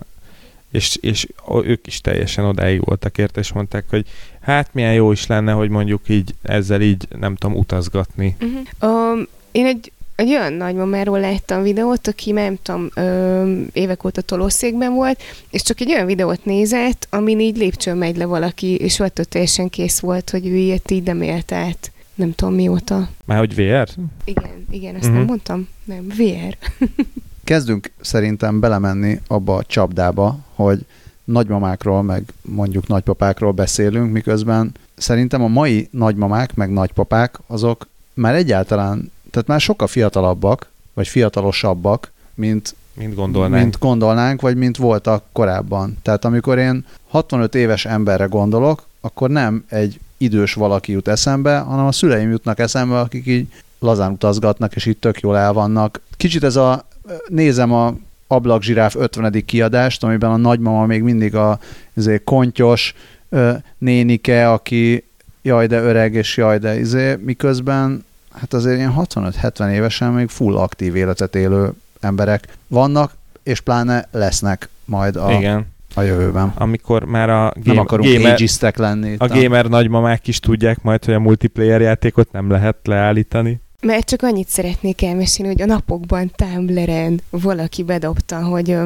és, 0.70 0.96
és 1.00 1.26
ők 1.64 1.86
is 1.86 2.00
teljesen 2.00 2.44
odáig 2.44 2.84
voltak 2.84 3.18
érte, 3.18 3.40
és 3.40 3.52
mondták, 3.52 3.84
hogy 3.88 4.06
hát 4.40 4.74
milyen 4.74 4.94
jó 4.94 5.12
is 5.12 5.26
lenne, 5.26 5.52
hogy 5.52 5.68
mondjuk 5.68 6.08
így 6.08 6.34
ezzel 6.42 6.80
így, 6.80 7.08
nem 7.18 7.34
tudom, 7.36 7.56
utazgatni. 7.56 8.36
Uh-huh. 8.40 9.12
Um, 9.12 9.26
én 9.52 9.66
egy 9.66 9.92
egy 10.20 10.30
olyan 10.30 10.52
nagymamáról 10.52 11.20
láttam 11.20 11.62
videót, 11.62 12.06
aki 12.06 12.32
nem 12.32 12.58
tudom, 12.62 12.88
ö, 12.94 13.60
évek 13.72 14.04
óta 14.04 14.20
tolószékben 14.20 14.94
volt, 14.94 15.22
és 15.50 15.62
csak 15.62 15.80
egy 15.80 15.92
olyan 15.92 16.06
videót 16.06 16.44
nézett, 16.44 17.06
amin 17.10 17.40
így 17.40 17.56
lépcsőn 17.56 17.96
megy 17.96 18.16
le 18.16 18.24
valaki, 18.24 18.74
és 18.74 18.98
ott 18.98 19.14
teljesen 19.14 19.68
kész 19.68 19.98
volt, 19.98 20.30
hogy 20.30 20.46
ő 20.46 20.54
ilyet 20.54 20.90
így 20.90 21.02
nem 21.02 21.22
élt 21.22 21.52
át. 21.52 21.92
Nem 22.14 22.34
tudom 22.34 22.54
mióta. 22.54 23.08
Már 23.24 23.38
hogy 23.38 23.54
VR? 23.54 23.88
Igen, 24.24 24.66
igen, 24.70 24.94
ezt 24.94 25.04
uh-huh. 25.04 25.18
nem 25.18 25.24
mondtam? 25.24 25.68
Nem, 25.84 26.06
VR. 26.06 26.56
Kezdünk 27.44 27.90
szerintem 28.00 28.60
belemenni 28.60 29.20
abba 29.26 29.56
a 29.56 29.64
csapdába, 29.64 30.38
hogy 30.64 30.84
nagymamákról, 31.24 32.02
meg 32.02 32.22
mondjuk 32.42 32.86
nagypapákról 32.86 33.52
beszélünk, 33.52 34.12
miközben 34.12 34.72
szerintem 34.96 35.42
a 35.42 35.48
mai 35.48 35.88
nagymamák, 35.90 36.54
meg 36.54 36.72
nagypapák, 36.72 37.38
azok 37.46 37.86
már 38.14 38.34
egyáltalán, 38.34 39.12
tehát 39.30 39.48
már 39.48 39.61
sokkal 39.61 39.86
fiatalabbak, 39.86 40.70
vagy 40.94 41.08
fiatalosabbak, 41.08 42.12
mint, 42.34 42.74
mint 42.94 43.14
gondolnánk. 43.14 43.62
mint 43.62 43.78
gondolnánk, 43.78 44.40
vagy 44.40 44.56
mint 44.56 44.76
voltak 44.76 45.24
korábban. 45.32 45.98
Tehát 46.02 46.24
amikor 46.24 46.58
én 46.58 46.84
65 47.08 47.54
éves 47.54 47.84
emberre 47.84 48.24
gondolok, 48.24 48.86
akkor 49.00 49.30
nem 49.30 49.64
egy 49.68 50.00
idős 50.16 50.54
valaki 50.54 50.92
jut 50.92 51.08
eszembe, 51.08 51.58
hanem 51.58 51.86
a 51.86 51.92
szüleim 51.92 52.30
jutnak 52.30 52.58
eszembe, 52.58 52.98
akik 52.98 53.26
így 53.26 53.52
lazán 53.78 54.12
utazgatnak, 54.12 54.74
és 54.74 54.86
itt 54.86 55.00
tök 55.00 55.20
jól 55.20 55.36
el 55.36 55.52
vannak. 55.52 56.00
Kicsit 56.16 56.44
ez 56.44 56.56
a, 56.56 56.86
nézem 57.28 57.72
a 57.72 57.94
ablakzsiráf 58.30 58.94
50. 58.94 59.44
kiadást, 59.44 60.04
amiben 60.04 60.30
a 60.30 60.36
nagymama 60.36 60.86
még 60.86 61.02
mindig 61.02 61.34
a 61.34 61.58
izé, 61.96 62.20
kontyos 62.24 62.94
ö, 63.28 63.52
nénike, 63.78 64.50
aki 64.50 65.04
jaj 65.42 65.66
de 65.66 65.80
öreg, 65.80 66.14
és 66.14 66.36
jaj 66.36 66.58
de 66.58 66.78
izé, 66.78 67.16
miközben 67.24 68.04
hát 68.32 68.54
azért 68.54 68.76
ilyen 68.76 68.94
65-70 68.96 69.70
évesen 69.70 70.12
még 70.12 70.28
full 70.28 70.56
aktív 70.56 70.96
életet 70.96 71.34
élő 71.34 71.72
emberek 72.00 72.48
vannak, 72.66 73.12
és 73.42 73.60
pláne 73.60 74.08
lesznek 74.10 74.68
majd 74.84 75.16
a, 75.16 75.32
Igen. 75.32 75.66
a 75.94 76.02
jövőben. 76.02 76.52
Amikor 76.54 77.04
már 77.04 77.30
a 77.30 77.52
game, 77.54 77.74
Nem 77.74 77.78
akarunk 77.78 78.12
gamer, 78.12 78.38
lenni. 78.76 79.14
A 79.18 79.26
gamer 79.26 79.66
nagymamák 79.66 80.26
is 80.26 80.38
tudják 80.40 80.82
majd, 80.82 81.04
hogy 81.04 81.14
a 81.14 81.20
multiplayer 81.20 81.80
játékot 81.80 82.32
nem 82.32 82.50
lehet 82.50 82.76
leállítani. 82.84 83.60
Mert 83.80 84.08
csak 84.08 84.22
annyit 84.22 84.48
szeretnék 84.48 85.02
elmesélni, 85.02 85.52
hogy 85.52 85.62
a 85.62 85.66
napokban 85.66 86.32
Tumblr-en 86.36 87.20
valaki 87.30 87.82
bedobta, 87.82 88.44
hogy 88.44 88.76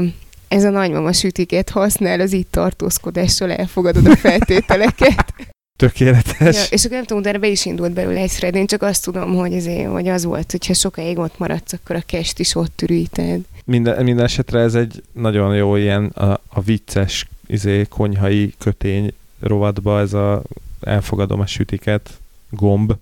ez 0.49 0.65
a 0.65 0.71
nagymama 0.71 1.13
sütiket 1.13 1.71
használ, 1.71 2.21
az 2.21 2.33
itt 2.33 2.51
tartózkodással 2.51 3.53
elfogadod 3.53 4.07
a 4.07 4.17
feltételeket. 4.27 5.35
Tökéletes. 5.79 6.57
Ja, 6.57 6.63
és 6.71 6.85
akkor 6.85 6.97
nem 6.97 7.05
tudom, 7.05 7.23
de 7.23 7.39
be 7.39 7.47
is 7.47 7.65
indult 7.65 7.93
belőle 7.93 8.21
egy 8.21 8.31
thread. 8.31 8.55
Én 8.55 8.67
csak 8.67 8.83
azt 8.83 9.05
tudom, 9.05 9.35
hogy, 9.35 9.55
azért, 9.55 9.91
hogy 9.91 10.09
az 10.09 10.25
volt, 10.25 10.51
hogyha 10.51 10.75
sokáig 10.75 11.19
ott 11.19 11.39
maradsz, 11.39 11.73
akkor 11.73 11.97
a 11.97 12.03
kest 12.07 12.39
is 12.39 12.55
ott 12.55 12.83
üríted. 12.83 13.41
Minden, 13.65 14.05
minden 14.05 14.25
esetre 14.25 14.61
ez 14.61 14.75
egy 14.75 15.03
nagyon 15.13 15.57
jó 15.57 15.77
ilyen 15.77 16.05
a, 16.05 16.41
a 16.49 16.61
vicces 16.61 17.27
izé, 17.47 17.87
konyhai 17.89 18.55
kötény 18.59 19.13
rovatba 19.41 20.01
ez 20.01 20.13
a 20.13 20.43
elfogadom 20.81 21.41
a 21.41 21.47
sütiket 21.47 22.11
gomb. 22.51 22.93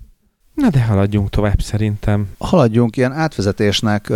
Na 0.55 0.71
de 0.71 0.85
haladjunk 0.85 1.31
tovább 1.31 1.61
szerintem. 1.61 2.29
Haladjunk 2.39 2.97
ilyen 2.97 3.13
átvezetésnek 3.13 4.13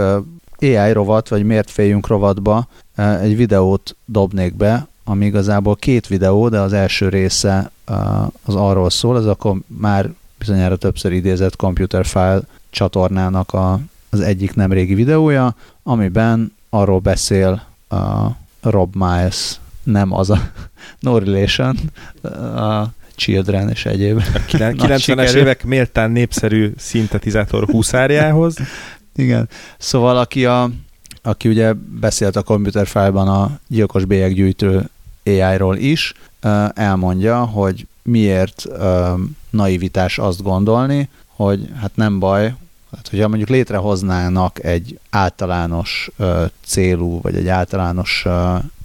AI 0.61 0.93
rovat, 0.93 1.29
vagy 1.29 1.45
miért 1.45 1.71
féljünk 1.71 2.07
rovatba? 2.07 2.69
Egy 2.97 3.37
videót 3.37 3.97
dobnék 4.05 4.55
be, 4.55 4.87
ami 5.05 5.27
igazából 5.27 5.77
két 5.77 6.07
videó, 6.07 6.49
de 6.49 6.61
az 6.61 6.73
első 6.73 7.09
része 7.09 7.71
az 8.45 8.55
arról 8.55 8.91
szól, 8.91 9.19
ez 9.19 9.27
akkor 9.27 9.57
már 9.67 10.13
bizonyára 10.39 10.77
többször 10.77 11.13
idézett 11.13 11.57
Computer 11.57 12.07
File 12.07 12.41
csatornának 12.71 13.53
a, 13.53 13.81
az 14.11 14.21
egyik 14.21 14.55
nem 14.55 14.73
régi 14.73 14.95
videója, 14.95 15.55
amiben 15.83 16.53
arról 16.71 16.99
beszél 16.99 17.63
uh, 17.91 17.99
Rob 18.61 18.95
Miles, 18.95 19.61
nem 19.83 20.13
az 20.13 20.31
a 20.31 20.39
No 21.01 21.19
Relation, 21.19 21.77
a 22.57 22.87
Children 23.17 23.69
és 23.69 23.87
egyéb. 23.87 24.23
A 24.35 24.39
90-es 24.51 25.35
évek 25.35 25.65
méltán 25.65 26.11
népszerű 26.11 26.73
szintetizátor 26.77 27.65
húszárjához. 27.65 28.57
Igen. 29.17 29.49
Szóval 29.79 30.17
aki, 30.17 30.45
a, 30.45 30.71
aki 31.23 31.49
ugye 31.49 31.73
beszélt 32.01 32.37
a 32.37 32.43
Computer 32.43 32.87
File-ban 32.87 33.29
a 33.29 33.59
gyilkos 33.69 34.05
bélyeggyűjtő 34.05 34.89
AI-ról 35.25 35.77
is, 35.77 36.15
elmondja, 36.75 37.45
hogy 37.45 37.87
miért 38.03 38.65
naivitás 39.51 40.19
azt 40.19 40.43
gondolni, 40.43 41.09
hogy 41.27 41.69
hát 41.81 41.91
nem 41.95 42.19
baj, 42.19 42.55
hát 42.97 43.09
hogyha 43.09 43.29
mondjuk 43.29 43.49
létrehoznának 43.49 44.65
egy 44.65 44.99
általános 45.11 46.11
célú, 46.65 47.21
vagy 47.21 47.37
egy 47.37 47.49
általános 47.49 48.27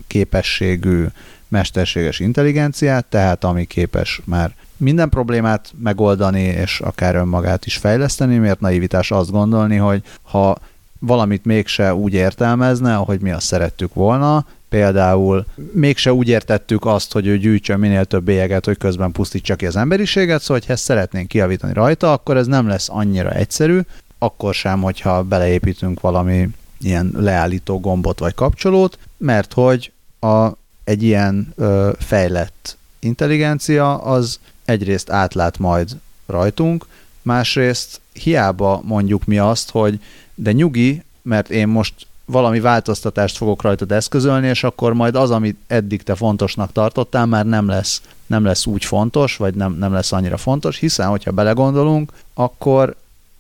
képességű 0.08 1.06
mesterséges 1.52 2.20
intelligenciát, 2.20 3.06
tehát 3.06 3.44
ami 3.44 3.66
képes 3.66 4.22
már 4.24 4.56
minden 4.78 5.10
problémát 5.10 5.74
megoldani, 5.84 6.42
és 6.42 6.80
akár 6.80 7.16
önmagát 7.16 7.66
is 7.66 7.78
fejleszteni, 7.78 8.38
miért 8.38 8.60
naivitás 8.60 9.12
azt 9.12 9.32
gondolni, 9.32 9.76
hogy 9.76 10.02
ha 10.22 10.58
valamit 11.00 11.46
mégse 11.46 11.96
úgy 11.96 12.14
értelmezne, 12.14 12.96
ahogy 12.96 13.22
mi 13.22 13.32
azt 13.32 13.46
szerettük 13.46 13.94
volna, 13.94 14.46
például 14.70 15.46
mégse 15.74 16.14
úgy 16.14 16.28
értettük 16.28 16.86
azt, 16.86 17.14
hogy 17.14 17.28
ő 17.28 17.38
gyűjtsön 17.38 17.80
minél 17.80 18.06
több 18.06 18.24
bélyeget, 18.24 18.66
hogy 18.66 18.78
közben 18.78 19.12
pusztítsa 19.12 19.56
ki 19.56 19.66
az 19.66 19.76
emberiséget, 19.76 20.42
szóval 20.42 20.62
ha 20.66 20.74
ezt 20.74 20.84
szeretnénk 20.84 21.28
kiavítani 21.28 21.74
rajta, 21.74 22.12
akkor 22.12 22.38
ez 22.38 22.48
nem 22.48 22.68
lesz 22.68 22.90
annyira 22.90 23.32
egyszerű, 23.32 23.80
akkor 24.18 24.54
sem, 24.54 24.82
hogyha 24.82 25.24
beleépítünk 25.24 26.00
valami 26.00 26.50
ilyen 26.80 27.12
leállító 27.18 27.80
gombot 27.80 28.20
vagy 28.20 28.34
kapcsolót, 28.34 28.98
mert 29.18 29.54
hogy 29.54 29.92
a, 30.20 30.48
egy 30.84 31.04
ilyen 31.04 31.54
ö, 31.56 31.92
fejlett 32.00 32.78
intelligencia 33.02 33.98
az 33.98 34.40
egyrészt 34.66 35.10
átlát 35.10 35.58
majd 35.58 35.90
rajtunk, 36.26 36.86
másrészt 37.22 38.02
hiába 38.14 38.82
mondjuk 38.84 39.26
mi 39.26 39.38
azt, 39.38 39.70
hogy 39.70 40.00
de 40.36 40.52
nyugi, 40.52 41.04
mert 41.22 41.50
én 41.50 41.68
most 41.68 41.94
valami 42.26 42.60
változtatást 42.60 43.38
fogok 43.38 43.62
rajtad 43.62 43.92
eszközölni, 43.92 44.48
és 44.48 44.64
akkor 44.64 44.94
majd 44.94 45.16
az, 45.16 45.32
amit 45.32 45.58
eddig 45.68 46.04
te 46.04 46.16
fontosnak 46.16 46.72
tartottál, 46.72 47.26
már 47.26 47.46
nem 47.46 47.68
lesz, 47.68 48.02
nem 48.26 48.46
lesz 48.46 48.66
úgy 48.66 48.86
fontos, 48.86 49.38
vagy 49.38 49.54
nem, 49.54 49.74
nem 49.74 49.94
lesz 49.94 50.12
annyira 50.12 50.38
fontos, 50.38 50.78
hiszen, 50.78 51.08
hogyha 51.08 51.32
belegondolunk, 51.32 52.12
akkor 52.34 52.96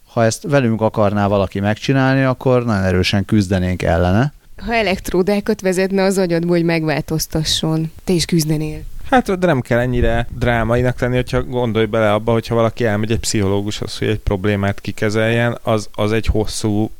ha 0.07 0.23
ezt 0.23 0.43
velünk 0.43 0.81
akarná 0.81 1.27
valaki 1.27 1.59
megcsinálni, 1.59 2.23
akkor 2.23 2.65
nagyon 2.65 2.83
erősen 2.83 3.25
küzdenénk 3.25 3.81
ellene. 3.81 4.33
Ha 4.65 4.73
elektródákat 4.73 5.61
vezetne 5.61 6.03
az 6.03 6.17
agyadból, 6.17 6.55
hogy 6.55 6.65
megváltoztasson, 6.65 7.91
te 8.03 8.13
is 8.13 8.25
küzdenél. 8.25 8.79
Hát 9.09 9.39
de 9.39 9.45
nem 9.45 9.61
kell 9.61 9.79
ennyire 9.79 10.27
drámainak 10.37 10.99
lenni, 10.99 11.15
hogyha 11.15 11.43
gondolj 11.43 11.85
bele 11.85 12.13
abba, 12.13 12.31
hogyha 12.31 12.55
valaki 12.55 12.85
elmegy 12.85 13.11
egy 13.11 13.19
pszichológushoz, 13.19 13.97
hogy 13.97 14.07
egy 14.07 14.19
problémát 14.19 14.81
kikezeljen, 14.81 15.57
az, 15.63 15.89
az 15.93 16.11
egy 16.11 16.25
hosszú 16.25 16.91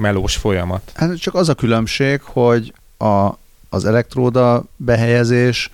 melós 0.00 0.36
folyamat. 0.36 0.92
Hát 0.94 1.18
csak 1.18 1.34
az 1.34 1.48
a 1.48 1.54
különbség, 1.54 2.20
hogy 2.20 2.72
a, 2.98 3.28
az 3.68 3.84
elektróda 3.84 4.64
behelyezés, 4.76 5.70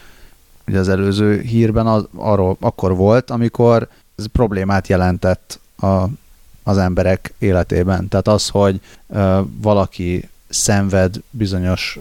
ugye 0.66 0.78
az 0.78 0.88
előző 0.88 1.40
hírben 1.40 1.86
az, 1.86 2.04
arról 2.14 2.56
akkor 2.60 2.96
volt, 2.96 3.30
amikor 3.30 3.88
ez 4.16 4.26
problémát 4.32 4.88
jelentett 4.88 5.60
a, 5.76 6.04
az 6.62 6.78
emberek 6.78 7.34
életében. 7.38 8.08
Tehát 8.08 8.28
az, 8.28 8.48
hogy 8.48 8.80
ö, 9.08 9.40
valaki 9.60 10.28
szenved 10.48 11.16
bizonyos 11.30 11.98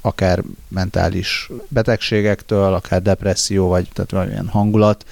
akár 0.00 0.42
mentális 0.68 1.50
betegségektől, 1.68 2.74
akár 2.74 3.02
depresszió, 3.02 3.68
vagy 3.68 3.88
tehát 3.92 4.10
valamilyen 4.10 4.48
hangulat 4.48 5.04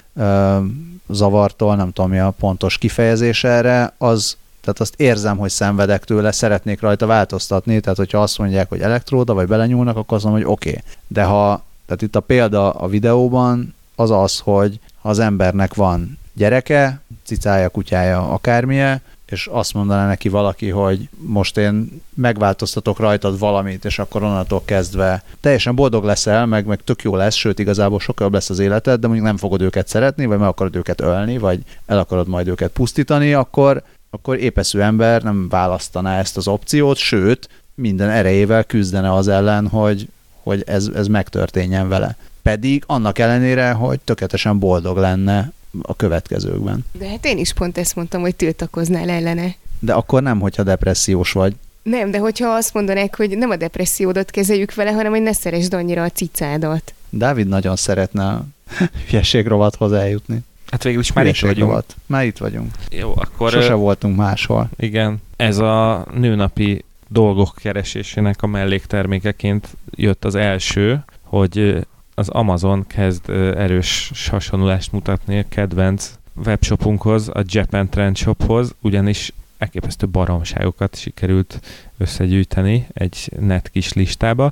zavartól, 1.09 1.75
nem 1.75 1.91
tudom 1.91 2.09
mi 2.09 2.19
a 2.19 2.33
pontos 2.39 2.77
kifejezés 2.77 3.43
erre, 3.43 3.93
az 3.97 4.37
tehát 4.61 4.79
azt 4.79 4.93
érzem, 4.97 5.37
hogy 5.37 5.49
szenvedek 5.49 6.03
tőle, 6.03 6.31
szeretnék 6.31 6.81
rajta 6.81 7.05
változtatni, 7.05 7.79
tehát 7.79 7.97
hogyha 7.97 8.21
azt 8.21 8.37
mondják, 8.37 8.69
hogy 8.69 8.81
elektróda, 8.81 9.33
vagy 9.33 9.47
belenyúlnak, 9.47 9.97
akkor 9.97 10.17
azt 10.17 10.25
mondom, 10.25 10.41
hogy 10.41 10.51
oké. 10.51 10.69
Okay. 10.69 10.81
De 11.07 11.23
ha, 11.23 11.63
tehát 11.85 12.01
itt 12.01 12.15
a 12.15 12.19
példa 12.19 12.71
a 12.71 12.87
videóban 12.87 13.75
az 13.95 14.11
az, 14.11 14.39
hogy 14.39 14.79
ha 15.01 15.09
az 15.09 15.19
embernek 15.19 15.73
van 15.73 16.17
gyereke, 16.33 17.01
cicája, 17.23 17.69
kutyája, 17.69 18.29
akármilyen, 18.29 19.01
és 19.31 19.47
azt 19.51 19.73
mondaná 19.73 20.07
neki 20.07 20.29
valaki, 20.29 20.69
hogy 20.69 21.09
most 21.17 21.57
én 21.57 22.01
megváltoztatok 22.13 22.99
rajtad 22.99 23.39
valamit, 23.39 23.85
és 23.85 23.99
akkor 23.99 24.23
onnantól 24.23 24.61
kezdve 24.65 25.23
teljesen 25.41 25.75
boldog 25.75 26.03
leszel, 26.03 26.45
meg, 26.45 26.65
meg 26.65 26.79
tök 26.83 27.01
jó 27.01 27.15
lesz, 27.15 27.35
sőt 27.35 27.59
igazából 27.59 27.99
sokkal 27.99 28.25
jobb 28.25 28.33
lesz 28.33 28.49
az 28.49 28.59
életed, 28.59 28.99
de 28.99 29.07
mondjuk 29.07 29.27
nem 29.27 29.37
fogod 29.37 29.61
őket 29.61 29.87
szeretni, 29.87 30.25
vagy 30.25 30.37
meg 30.37 30.47
akarod 30.47 30.75
őket 30.75 31.01
ölni, 31.01 31.37
vagy 31.37 31.59
el 31.85 31.99
akarod 31.99 32.27
majd 32.27 32.47
őket 32.47 32.71
pusztítani, 32.71 33.33
akkor 33.33 33.83
akkor 34.11 34.37
épeszű 34.37 34.79
ember 34.79 35.23
nem 35.23 35.49
választaná 35.49 36.19
ezt 36.19 36.37
az 36.37 36.47
opciót, 36.47 36.97
sőt, 36.97 37.49
minden 37.75 38.09
erejével 38.09 38.63
küzdene 38.63 39.13
az 39.13 39.27
ellen, 39.27 39.67
hogy, 39.67 40.07
hogy 40.43 40.63
ez, 40.65 40.89
ez 40.95 41.07
megtörténjen 41.07 41.89
vele. 41.89 42.15
Pedig 42.41 42.83
annak 42.87 43.19
ellenére, 43.19 43.71
hogy 43.71 43.99
tökéletesen 43.99 44.59
boldog 44.59 44.97
lenne 44.97 45.51
a 45.81 45.95
következőkben. 45.95 46.85
De 46.91 47.07
hát 47.07 47.25
én 47.25 47.37
is 47.37 47.53
pont 47.53 47.77
ezt 47.77 47.95
mondtam, 47.95 48.21
hogy 48.21 48.35
tiltakoznál 48.35 49.09
ellene. 49.09 49.55
De 49.79 49.93
akkor 49.93 50.21
nem, 50.21 50.39
hogyha 50.39 50.63
depressziós 50.63 51.31
vagy. 51.31 51.55
Nem, 51.83 52.11
de 52.11 52.17
hogyha 52.17 52.47
azt 52.49 52.73
mondanák, 52.73 53.15
hogy 53.15 53.37
nem 53.37 53.49
a 53.49 53.55
depressziódat 53.55 54.31
kezeljük 54.31 54.73
vele, 54.73 54.91
hanem 54.91 55.11
hogy 55.11 55.21
ne 55.21 55.33
szeresd 55.33 55.73
annyira 55.73 56.03
a 56.03 56.09
cicádat. 56.09 56.93
Dávid 57.09 57.47
nagyon 57.47 57.75
szeretne 57.75 58.25
a 58.25 58.45
hülyeség 59.09 59.47
rovathoz 59.47 59.91
eljutni. 59.91 60.39
Hát 60.71 60.83
végül 60.83 60.99
is 60.99 61.13
már 61.13 61.25
itt 61.25 61.39
vagyunk. 61.39 61.69
rovat. 61.69 61.95
Már 62.05 62.25
itt 62.25 62.37
vagyunk. 62.37 62.71
Jó, 62.89 63.13
akkor... 63.15 63.51
Sose 63.51 63.71
ö, 63.71 63.75
voltunk 63.75 64.17
máshol. 64.17 64.69
Igen, 64.77 65.21
ez 65.35 65.57
a 65.57 66.05
nőnapi 66.13 66.83
dolgok 67.07 67.55
keresésének 67.55 68.41
a 68.41 68.47
melléktermékeként 68.47 69.67
jött 69.91 70.25
az 70.25 70.35
első, 70.35 71.03
hogy 71.23 71.87
az 72.19 72.29
Amazon 72.29 72.87
kezd 72.87 73.29
erős 73.29 74.11
hasonlulást 74.29 74.91
mutatni 74.91 75.39
a 75.39 75.43
kedvenc 75.49 76.13
webshopunkhoz, 76.45 77.27
a 77.27 77.43
Japan 77.45 77.89
Trend 77.89 78.17
Shophoz, 78.17 78.75
ugyanis 78.81 79.33
elképesztő 79.57 80.07
baromságokat 80.07 80.95
sikerült 80.95 81.59
összegyűjteni 81.97 82.87
egy 82.93 83.31
net 83.39 83.69
kis 83.69 83.93
listába. 83.93 84.51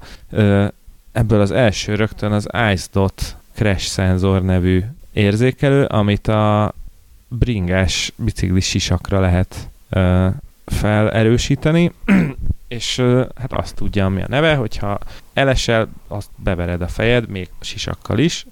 Ebből 1.11 1.41
az 1.41 1.51
első 1.51 1.95
rögtön 1.95 2.31
az 2.31 2.47
IceDot 2.71 3.37
Crash 3.53 3.85
Sensor 3.85 4.43
nevű 4.43 4.83
érzékelő, 5.13 5.85
amit 5.85 6.27
a 6.27 6.73
bringás 7.27 8.11
biciklis 8.15 8.65
sisakra 8.65 9.19
lehet 9.19 9.69
felerősíteni, 10.65 11.91
és 12.67 13.03
hát 13.35 13.53
azt 13.53 13.75
tudja, 13.75 14.05
ami 14.05 14.21
a 14.21 14.27
neve, 14.27 14.55
hogyha 14.55 14.99
elesel, 15.33 15.89
azt 16.07 16.29
bevered 16.35 16.81
a 16.81 16.87
fejed, 16.87 17.29
még 17.29 17.49
a 17.59 17.63
sisakkal 17.63 18.19
is, 18.19 18.45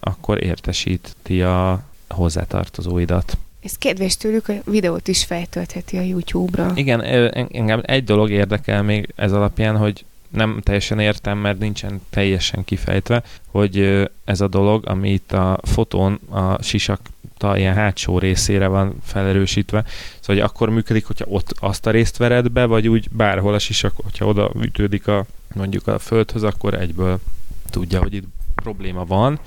akkor 0.00 0.44
értesíti 0.44 1.42
a 1.42 1.82
hozzátartozóidat. 2.08 3.38
Ez 3.62 3.78
kedves 3.78 4.16
tőlük, 4.16 4.48
a 4.48 4.52
videót 4.64 5.08
is 5.08 5.24
feltöltheti 5.24 5.96
a 5.96 6.00
YouTube-ra. 6.00 6.72
Igen, 6.74 7.00
engem 7.00 7.80
egy 7.84 8.04
dolog 8.04 8.30
érdekel 8.30 8.82
még 8.82 9.12
ez 9.16 9.32
alapján, 9.32 9.76
hogy 9.76 10.04
nem 10.28 10.60
teljesen 10.62 10.98
értem, 10.98 11.38
mert 11.38 11.58
nincsen 11.58 12.00
teljesen 12.10 12.64
kifejtve, 12.64 13.22
hogy 13.46 14.08
ez 14.24 14.40
a 14.40 14.48
dolog, 14.48 14.86
ami 14.86 15.10
itt 15.10 15.32
a 15.32 15.58
fotón 15.62 16.20
a 16.30 16.62
sisak 16.62 17.00
ilyen 17.54 17.74
hátsó 17.74 18.18
részére 18.18 18.66
van 18.66 18.94
felerősítve, 19.02 19.84
szóval 20.20 20.42
hogy 20.42 20.50
akkor 20.50 20.68
működik, 20.68 21.06
hogyha 21.06 21.24
ott 21.28 21.54
azt 21.58 21.86
a 21.86 21.90
részt 21.90 22.16
vered 22.16 22.48
be, 22.48 22.64
vagy 22.64 22.88
úgy 22.88 23.08
bárhol 23.10 23.54
a 23.54 23.58
sisak, 23.58 23.92
hogyha 24.02 24.26
oda 24.26 24.50
ütődik 24.60 25.06
a, 25.06 25.26
mondjuk 25.54 25.86
a 25.86 25.98
földhöz, 25.98 26.42
akkor 26.42 26.74
egyből 26.74 27.18
tudja, 27.70 28.00
hogy 28.00 28.14
itt 28.14 28.26
probléma 28.54 29.04
van, 29.04 29.38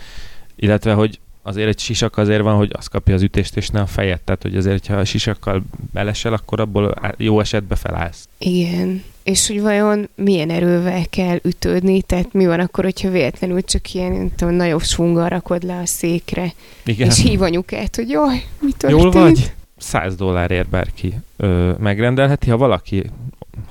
illetve, 0.56 0.94
hogy 0.94 1.20
azért 1.42 1.68
egy 1.68 1.80
sisak 1.80 2.18
azért 2.18 2.42
van, 2.42 2.56
hogy 2.56 2.72
az 2.74 2.88
kapja 2.88 3.14
az 3.14 3.22
ütést, 3.22 3.58
és 3.58 3.70
ne 3.70 3.82
a 3.82 3.86
fejed. 3.86 4.22
Tehát, 4.22 4.42
hogy 4.42 4.58
azért, 4.58 4.88
ha 4.88 4.96
a 4.96 5.06
sisakkal 5.06 5.64
belesel, 5.94 6.34
akkor 6.34 6.60
abból 6.60 6.96
jó 7.18 7.40
esetben 7.40 7.78
felállsz. 7.78 8.28
Igen. 8.38 9.04
És 9.28 9.48
hogy 9.48 9.62
vajon 9.62 10.10
milyen 10.16 10.50
erővel 10.50 11.06
kell 11.10 11.40
ütődni, 11.44 12.02
tehát 12.02 12.34
mi 12.34 12.46
van 12.46 12.60
akkor, 12.60 12.84
hogyha 12.84 13.10
véletlenül 13.10 13.62
csak 13.62 13.94
ilyen, 13.94 14.12
nem 14.12 14.32
tudom, 14.36 14.54
nagyobb 14.54 14.82
svunggal 14.82 15.30
rakod 15.30 15.64
le 15.64 15.78
a 15.78 15.86
székre, 15.86 16.54
Igen. 16.86 17.08
és 17.08 17.22
hív 17.22 17.42
anyukát, 17.42 17.96
hogy 17.96 18.10
jaj, 18.10 18.44
mi 18.60 18.72
történt? 18.78 19.02
Jól 19.02 19.12
vagy? 19.12 19.54
100 19.78 20.16
dollárért 20.16 20.70
bárki 20.70 21.14
ö, 21.38 21.72
megrendelheti. 21.80 22.50
Ha 22.50 22.58
valaki 22.58 23.04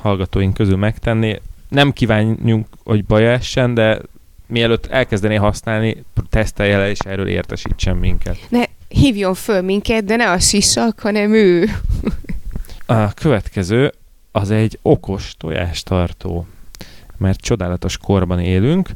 hallgatóink 0.01 0.55
közül 0.55 0.77
megtenné, 0.77 1.41
nem 1.69 1.93
kívánjunk, 1.93 2.67
hogy 2.85 3.05
baj 3.05 3.33
essen, 3.33 3.75
de 3.75 4.01
mielőtt 4.47 4.87
elkezdené 4.87 5.35
használni, 5.35 6.05
tesztelje 6.31 6.79
le, 6.79 6.91
és 6.91 6.99
erről 6.99 7.29
értesítsen 7.29 7.97
minket. 7.97 8.39
Ne, 8.49 8.63
hívjon 8.89 9.35
föl 9.35 9.61
minket, 9.61 10.05
de 10.05 10.17
ne 10.17 10.31
a 10.31 10.39
sisak, 10.39 11.01
hanem 11.01 11.35
ő. 11.35 11.69
A 12.87 13.15
következő 13.15 13.93
az 14.37 14.51
egy 14.51 14.78
okos 14.82 15.34
tojástartó, 15.39 16.47
mert 17.16 17.41
csodálatos 17.41 17.97
korban 17.97 18.41
élünk. 18.41 18.89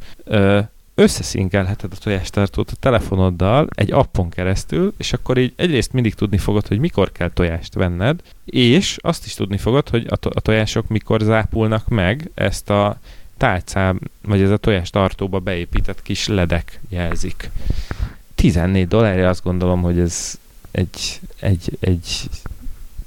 Összeszinkelheted 0.95 1.91
a 1.93 1.97
tojástartót 2.03 2.71
a 2.71 2.75
telefonoddal 2.79 3.67
egy 3.75 3.91
appon 3.91 4.29
keresztül, 4.29 4.93
és 4.97 5.13
akkor 5.13 5.37
így 5.37 5.53
egyrészt 5.55 5.93
mindig 5.93 6.13
tudni 6.13 6.37
fogod, 6.37 6.67
hogy 6.67 6.79
mikor 6.79 7.11
kell 7.11 7.29
tojást 7.29 7.73
venned, 7.73 8.21
és 8.45 8.97
azt 9.01 9.25
is 9.25 9.33
tudni 9.33 9.57
fogod, 9.57 9.89
hogy 9.89 10.07
a 10.09 10.41
tojások 10.41 10.87
mikor 10.87 11.21
zápulnak 11.21 11.87
meg, 11.87 12.31
ezt 12.33 12.69
a 12.69 12.99
tálcám, 13.37 13.99
vagy 14.21 14.41
ez 14.41 14.49
a 14.49 14.57
tojástartóba 14.57 15.39
beépített 15.39 16.01
kis 16.01 16.27
ledek 16.27 16.79
jelzik. 16.89 17.49
14 18.35 18.87
dollárja 18.87 19.29
azt 19.29 19.43
gondolom, 19.43 19.81
hogy 19.81 19.99
ez 19.99 20.39
egy, 20.71 21.19
egy, 21.39 21.77
egy 21.79 22.29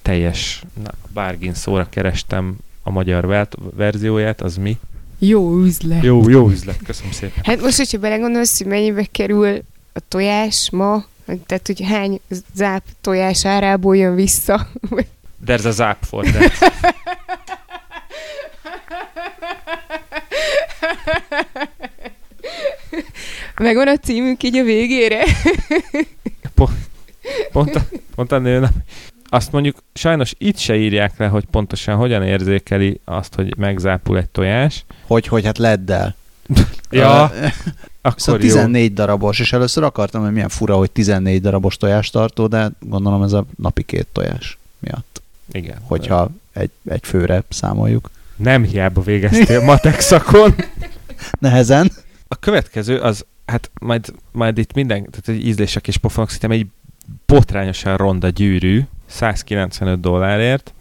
teljes 0.04 0.62
na, 0.82 0.90
bargain 1.12 1.54
szóra 1.54 1.86
kerestem 1.90 2.56
a 2.82 2.90
magyar 2.90 3.48
verzióját, 3.76 4.40
az 4.40 4.56
mi? 4.56 4.78
Jó 5.18 5.60
üzlet. 5.60 6.02
Jó, 6.02 6.28
jó 6.28 6.48
üzlet, 6.50 6.78
köszönöm 6.84 7.12
szépen. 7.12 7.42
Hát 7.44 7.60
most, 7.60 7.76
hogyha 7.76 7.98
belegondolsz, 7.98 8.58
hogy 8.58 8.66
mennyibe 8.66 9.06
kerül 9.10 9.62
a 9.92 10.00
tojás 10.08 10.70
ma, 10.70 11.04
tehát 11.46 11.66
hogy 11.66 11.82
hány 11.84 12.20
záp 12.54 12.84
tojás 13.00 13.44
árából 13.44 13.96
jön 13.96 14.14
vissza. 14.14 14.68
There's 15.46 15.64
a 15.64 15.70
zap 15.70 15.96
for 16.00 16.24
that. 16.24 16.52
Megvan 23.56 23.88
a 23.88 23.96
címünk 23.96 24.42
így 24.42 24.56
a 24.56 24.64
végére. 24.64 25.24
Pont 27.52 27.74
a, 27.74 27.80
pont 28.14 28.32
a 28.32 28.38
nő, 28.38 28.68
azt 29.34 29.52
mondjuk 29.52 29.76
sajnos 29.94 30.34
itt 30.38 30.58
se 30.58 30.76
írják 30.76 31.18
le, 31.18 31.26
hogy 31.26 31.44
pontosan 31.44 31.96
hogyan 31.96 32.22
érzékeli 32.22 33.00
azt, 33.04 33.34
hogy 33.34 33.56
megzápul 33.56 34.18
egy 34.18 34.28
tojás. 34.28 34.84
Hogy, 35.06 35.26
hogy 35.26 35.44
hát 35.44 35.58
leddel. 35.58 36.14
Ja, 36.90 37.22
akkor 38.02 38.20
Szóval 38.20 38.40
jó. 38.40 38.46
14 38.46 38.92
darabos, 38.92 39.38
és 39.38 39.52
először 39.52 39.82
akartam, 39.82 40.22
hogy 40.22 40.32
milyen 40.32 40.48
fura, 40.48 40.76
hogy 40.76 40.90
14 40.90 41.40
darabos 41.40 41.76
tojástartó, 41.76 42.46
de 42.46 42.70
gondolom 42.80 43.22
ez 43.22 43.32
a 43.32 43.44
napi 43.56 43.82
két 43.82 44.06
tojás 44.12 44.58
miatt, 44.78 45.22
Igen. 45.52 45.76
hogyha 45.82 46.30
egy, 46.52 46.70
egy 46.88 47.04
főre 47.04 47.42
számoljuk. 47.48 48.10
Nem 48.36 48.62
hiába 48.64 49.00
végeztél 49.00 49.64
matek 49.72 50.00
szakon. 50.00 50.54
Nehezen. 51.38 51.92
A 52.28 52.36
következő 52.36 52.98
az, 52.98 53.24
hát 53.46 53.70
majd, 53.80 54.12
majd 54.32 54.58
itt 54.58 54.72
minden, 54.72 55.06
tehát 55.10 55.40
egy 55.40 55.46
ízlések 55.46 55.88
és 55.88 55.96
pofonok, 55.96 56.30
szerintem 56.30 56.58
egy 56.58 56.66
botrányosan 57.26 57.96
ronda 57.96 58.28
gyűrű, 58.28 58.84
195 59.14 60.00
dollárért, 60.00 60.74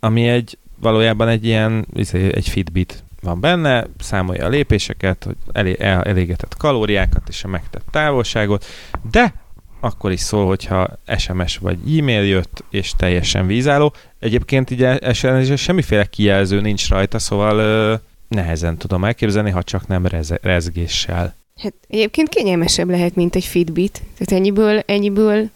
ami 0.00 0.28
egy 0.28 0.58
valójában 0.80 1.28
egy 1.28 1.44
ilyen, 1.44 1.86
izé, 1.94 2.34
egy 2.34 2.48
Fitbit 2.48 3.02
van 3.20 3.40
benne, 3.40 3.86
számolja 3.98 4.44
a 4.44 4.48
lépéseket, 4.48 5.24
hogy 5.24 5.36
elé, 5.52 5.76
el, 5.78 6.02
elégetett 6.02 6.56
kalóriákat 6.56 7.28
és 7.28 7.44
a 7.44 7.48
megtett 7.48 7.84
távolságot, 7.90 8.64
de 9.10 9.34
akkor 9.80 10.12
is 10.12 10.20
szól, 10.20 10.46
hogyha 10.46 10.88
SMS 11.16 11.56
vagy 11.56 11.98
e-mail 11.98 12.24
jött, 12.24 12.64
és 12.70 12.92
teljesen 12.96 13.46
vízálló. 13.46 13.92
Egyébként 14.18 14.70
így 14.70 14.86
SMS 15.12 15.62
semmiféle 15.62 16.04
kijelző 16.04 16.60
nincs 16.60 16.88
rajta, 16.88 17.18
szóval 17.18 17.58
ö, 17.58 17.94
nehezen 18.28 18.76
tudom 18.76 19.04
elképzelni, 19.04 19.50
ha 19.50 19.62
csak 19.62 19.86
nem 19.86 20.06
rez- 20.06 20.38
rezgéssel. 20.42 21.34
Hát 21.56 21.74
egyébként 21.88 22.28
kényelmesebb 22.28 22.90
lehet, 22.90 23.14
mint 23.14 23.34
egy 23.34 23.44
Fitbit. 23.44 24.02
Tehát 24.18 24.42
ennyiből, 24.42 24.82
ennyiből 24.86 25.50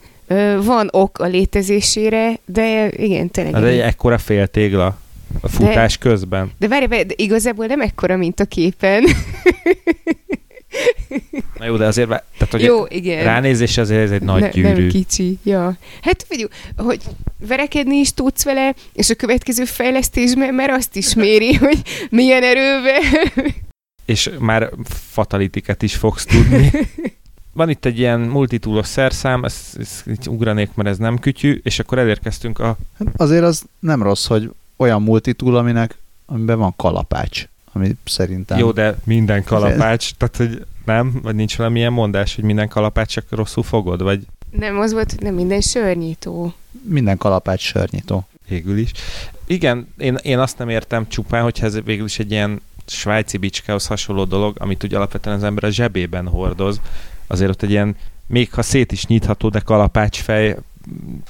van 0.62 0.88
ok 0.90 1.18
a 1.18 1.26
létezésére, 1.26 2.38
de 2.44 2.90
igen, 2.96 3.30
tényleg. 3.30 3.54
Ez 3.54 3.62
egy 3.62 3.78
ekkora 3.78 4.18
féltégla 4.18 4.98
a 5.40 5.48
futás 5.48 5.98
de... 5.98 6.08
közben. 6.08 6.52
De 6.58 6.68
várj, 6.68 6.86
de 6.86 7.14
igazából 7.16 7.66
nem 7.66 7.80
ekkora, 7.80 8.16
mint 8.16 8.40
a 8.40 8.44
képen. 8.44 9.04
Na 11.58 11.64
jó, 11.64 11.76
de 11.76 11.86
azért, 11.86 12.08
tehát, 12.08 12.50
hogy 12.50 12.62
Jó, 12.62 12.84
igen. 12.88 13.24
ránézés 13.24 13.78
azért 13.78 14.00
ez 14.02 14.10
egy 14.10 14.22
nagy 14.22 14.40
ne, 14.40 14.48
gyűrű. 14.48 14.80
Nem 14.80 14.88
kicsi, 14.88 15.38
ja. 15.42 15.76
Hát 16.02 16.24
figyelj, 16.28 16.48
hogy 16.76 17.00
verekedni 17.46 17.96
is 17.96 18.12
tudsz 18.14 18.44
vele, 18.44 18.74
és 18.92 19.10
a 19.10 19.14
következő 19.14 19.64
fejlesztésben 19.64 20.54
már 20.54 20.70
azt 20.70 20.96
is 20.96 21.14
méri, 21.14 21.54
hogy 21.64 21.78
milyen 22.10 22.42
erővel. 22.42 23.00
És 24.04 24.30
már 24.38 24.70
fatalitiket 25.12 25.82
is 25.82 25.94
fogsz 25.94 26.24
tudni. 26.24 26.70
Van 27.52 27.68
itt 27.68 27.84
egy 27.84 27.98
ilyen 27.98 28.20
multitúlos 28.20 28.86
szerszám, 28.86 29.44
ezt, 29.44 29.78
ezt 29.78 30.26
ugranék, 30.26 30.74
mert 30.74 30.88
ez 30.88 30.98
nem 30.98 31.18
kütyű, 31.18 31.60
és 31.62 31.78
akkor 31.78 31.98
elérkeztünk 31.98 32.58
a... 32.58 32.76
Hát 32.98 33.08
azért 33.16 33.44
az 33.44 33.64
nem 33.78 34.02
rossz, 34.02 34.26
hogy 34.26 34.50
olyan 34.76 35.02
multitool, 35.02 35.56
aminek, 35.56 35.96
amiben 36.26 36.58
van 36.58 36.72
kalapács, 36.76 37.48
ami 37.72 37.96
szerintem... 38.04 38.58
Jó, 38.58 38.70
de 38.70 38.98
minden 39.04 39.44
kalapács, 39.44 40.14
tehát 40.14 40.36
hogy 40.36 40.66
nem? 40.84 41.20
Vagy 41.22 41.34
nincs 41.34 41.56
valamilyen 41.56 41.92
mondás, 41.92 42.34
hogy 42.34 42.44
minden 42.44 42.68
kalapács 42.68 43.12
csak 43.12 43.24
rosszul 43.30 43.62
fogod, 43.62 44.02
vagy 44.02 44.26
Nem, 44.50 44.78
az 44.78 44.92
volt, 44.92 45.10
hogy 45.10 45.22
nem 45.22 45.34
minden 45.34 45.60
sörnyító. 45.60 46.54
Minden 46.82 47.16
kalapács 47.16 47.60
sörnyitó. 47.62 48.26
végül 48.48 48.78
is. 48.78 48.92
Igen, 49.46 49.88
én, 49.98 50.18
én 50.22 50.38
azt 50.38 50.58
nem 50.58 50.68
értem 50.68 51.08
csupán, 51.08 51.42
hogyha 51.42 51.66
ez 51.66 51.82
végül 51.82 52.04
is 52.04 52.18
egy 52.18 52.30
ilyen 52.30 52.60
svájci 52.86 53.36
bicskához 53.36 53.86
hasonló 53.86 54.24
dolog, 54.24 54.56
amit 54.58 54.82
ugye 54.82 54.96
alapvetően 54.96 55.36
az 55.36 55.42
ember 55.42 55.64
a 55.64 55.70
zsebében 55.70 56.28
hordoz, 56.28 56.80
azért 57.28 57.50
ott 57.50 57.62
egy 57.62 57.70
ilyen, 57.70 57.96
még 58.26 58.52
ha 58.52 58.62
szét 58.62 58.92
is 58.92 59.06
nyitható, 59.06 59.48
de 59.48 59.58
kalapácsfej 59.58 60.56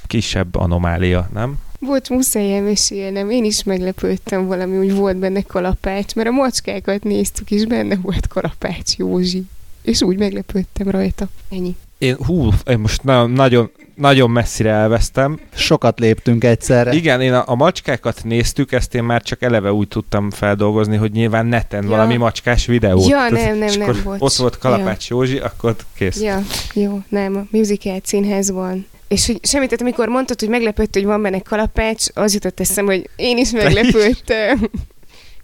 kisebb 0.07 0.55
anomália, 0.55 1.29
nem? 1.33 1.57
Bocs, 1.79 2.09
muszáj 2.09 2.55
elmesélnem. 2.55 3.29
Én 3.29 3.43
is 3.43 3.63
meglepődtem 3.63 4.45
valami, 4.47 4.77
hogy 4.77 4.93
volt 4.93 5.17
benne 5.17 5.41
kalapács, 5.41 6.15
mert 6.15 6.27
a 6.27 6.31
macskákat 6.31 7.03
néztük, 7.03 7.51
és 7.51 7.65
benne 7.65 7.95
volt 7.95 8.27
kalapács 8.27 8.95
Józsi. 8.97 9.43
És 9.81 10.01
úgy 10.01 10.17
meglepődtem 10.17 10.89
rajta. 10.89 11.27
Ennyi. 11.49 11.75
Én, 11.97 12.15
hú, 12.15 12.49
én 12.65 12.79
most 12.79 13.03
na- 13.03 13.25
nagyon, 13.27 13.71
nagyon 13.99 14.29
messzire 14.29 14.69
elvesztem. 14.69 15.39
Sokat 15.55 15.99
léptünk 15.99 16.43
egyszerre. 16.43 16.93
Igen, 16.93 17.21
én 17.21 17.33
a, 17.33 17.43
a 17.45 17.55
macskákat 17.55 18.21
néztük, 18.23 18.71
ezt 18.71 18.95
én 18.95 19.03
már 19.03 19.21
csak 19.21 19.41
eleve 19.41 19.73
úgy 19.73 19.87
tudtam 19.87 20.29
feldolgozni, 20.29 20.95
hogy 20.97 21.11
nyilván 21.11 21.45
neten 21.45 21.83
Ja. 21.83 21.89
valami 21.89 22.15
macskás 22.17 22.65
videót. 22.65 23.07
Ja, 23.07 23.17
Tehát- 23.17 23.31
nem, 23.31 23.57
nem, 23.57 23.67
és 23.67 23.75
nem, 23.77 23.89
akkor 23.89 24.03
bocs. 24.03 24.19
Ott 24.21 24.33
volt 24.33 24.57
Kalapács 24.57 25.09
Józsi, 25.09 25.37
akkor 25.37 25.75
kész. 25.95 26.21
Ja, 26.21 26.41
jó, 26.73 26.99
nem, 27.09 27.35
a 27.35 27.45
Musical 27.51 27.99
színházban. 28.03 28.85
És 29.07 29.25
hogy 29.25 29.39
semmit, 29.41 29.69
tehát 29.69 29.83
amikor 29.83 30.07
mondtad, 30.07 30.39
hogy 30.39 30.49
meglepődött, 30.49 30.93
hogy 30.93 31.05
van 31.05 31.21
benne 31.21 31.39
kalapács, 31.39 32.05
az 32.13 32.33
jutott 32.33 32.59
eszembe, 32.59 32.93
hogy 32.93 33.09
én 33.15 33.37
is 33.37 33.51
meglepődtem. 33.51 34.69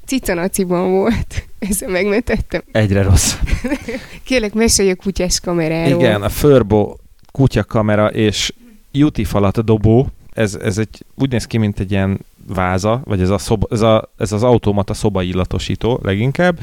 Cicanaciban 0.06 0.92
volt. 0.92 1.44
Ezzel 1.70 1.90
megmentettem. 1.90 2.62
Egyre 2.72 3.02
rossz. 3.04 3.34
Kérlek, 4.26 4.54
mesélj 4.54 4.90
a 4.90 4.96
kutyás 4.96 5.40
kameráról. 5.40 6.00
Igen, 6.00 6.22
a 6.22 6.30
Furbo 6.30 6.96
kutyakamera 7.36 8.08
és 8.12 8.54
Juti 8.92 9.24
falat 9.24 9.64
dobó, 9.64 10.08
ez, 10.34 10.56
ez 10.56 10.78
egy, 10.78 11.06
úgy 11.16 11.32
néz 11.32 11.48
ki, 11.48 11.58
mint 11.58 11.80
egy 11.80 11.92
ilyen 11.92 12.20
váza, 12.48 13.02
vagy 13.04 13.22
ez, 13.22 13.30
a 13.30 13.38
szoba, 13.38 13.68
ez, 13.72 13.82
a, 13.82 14.10
ez 14.18 14.32
az 14.32 14.44
automata 14.44 14.94
szobaillatosító 14.94 16.00
leginkább. 16.04 16.60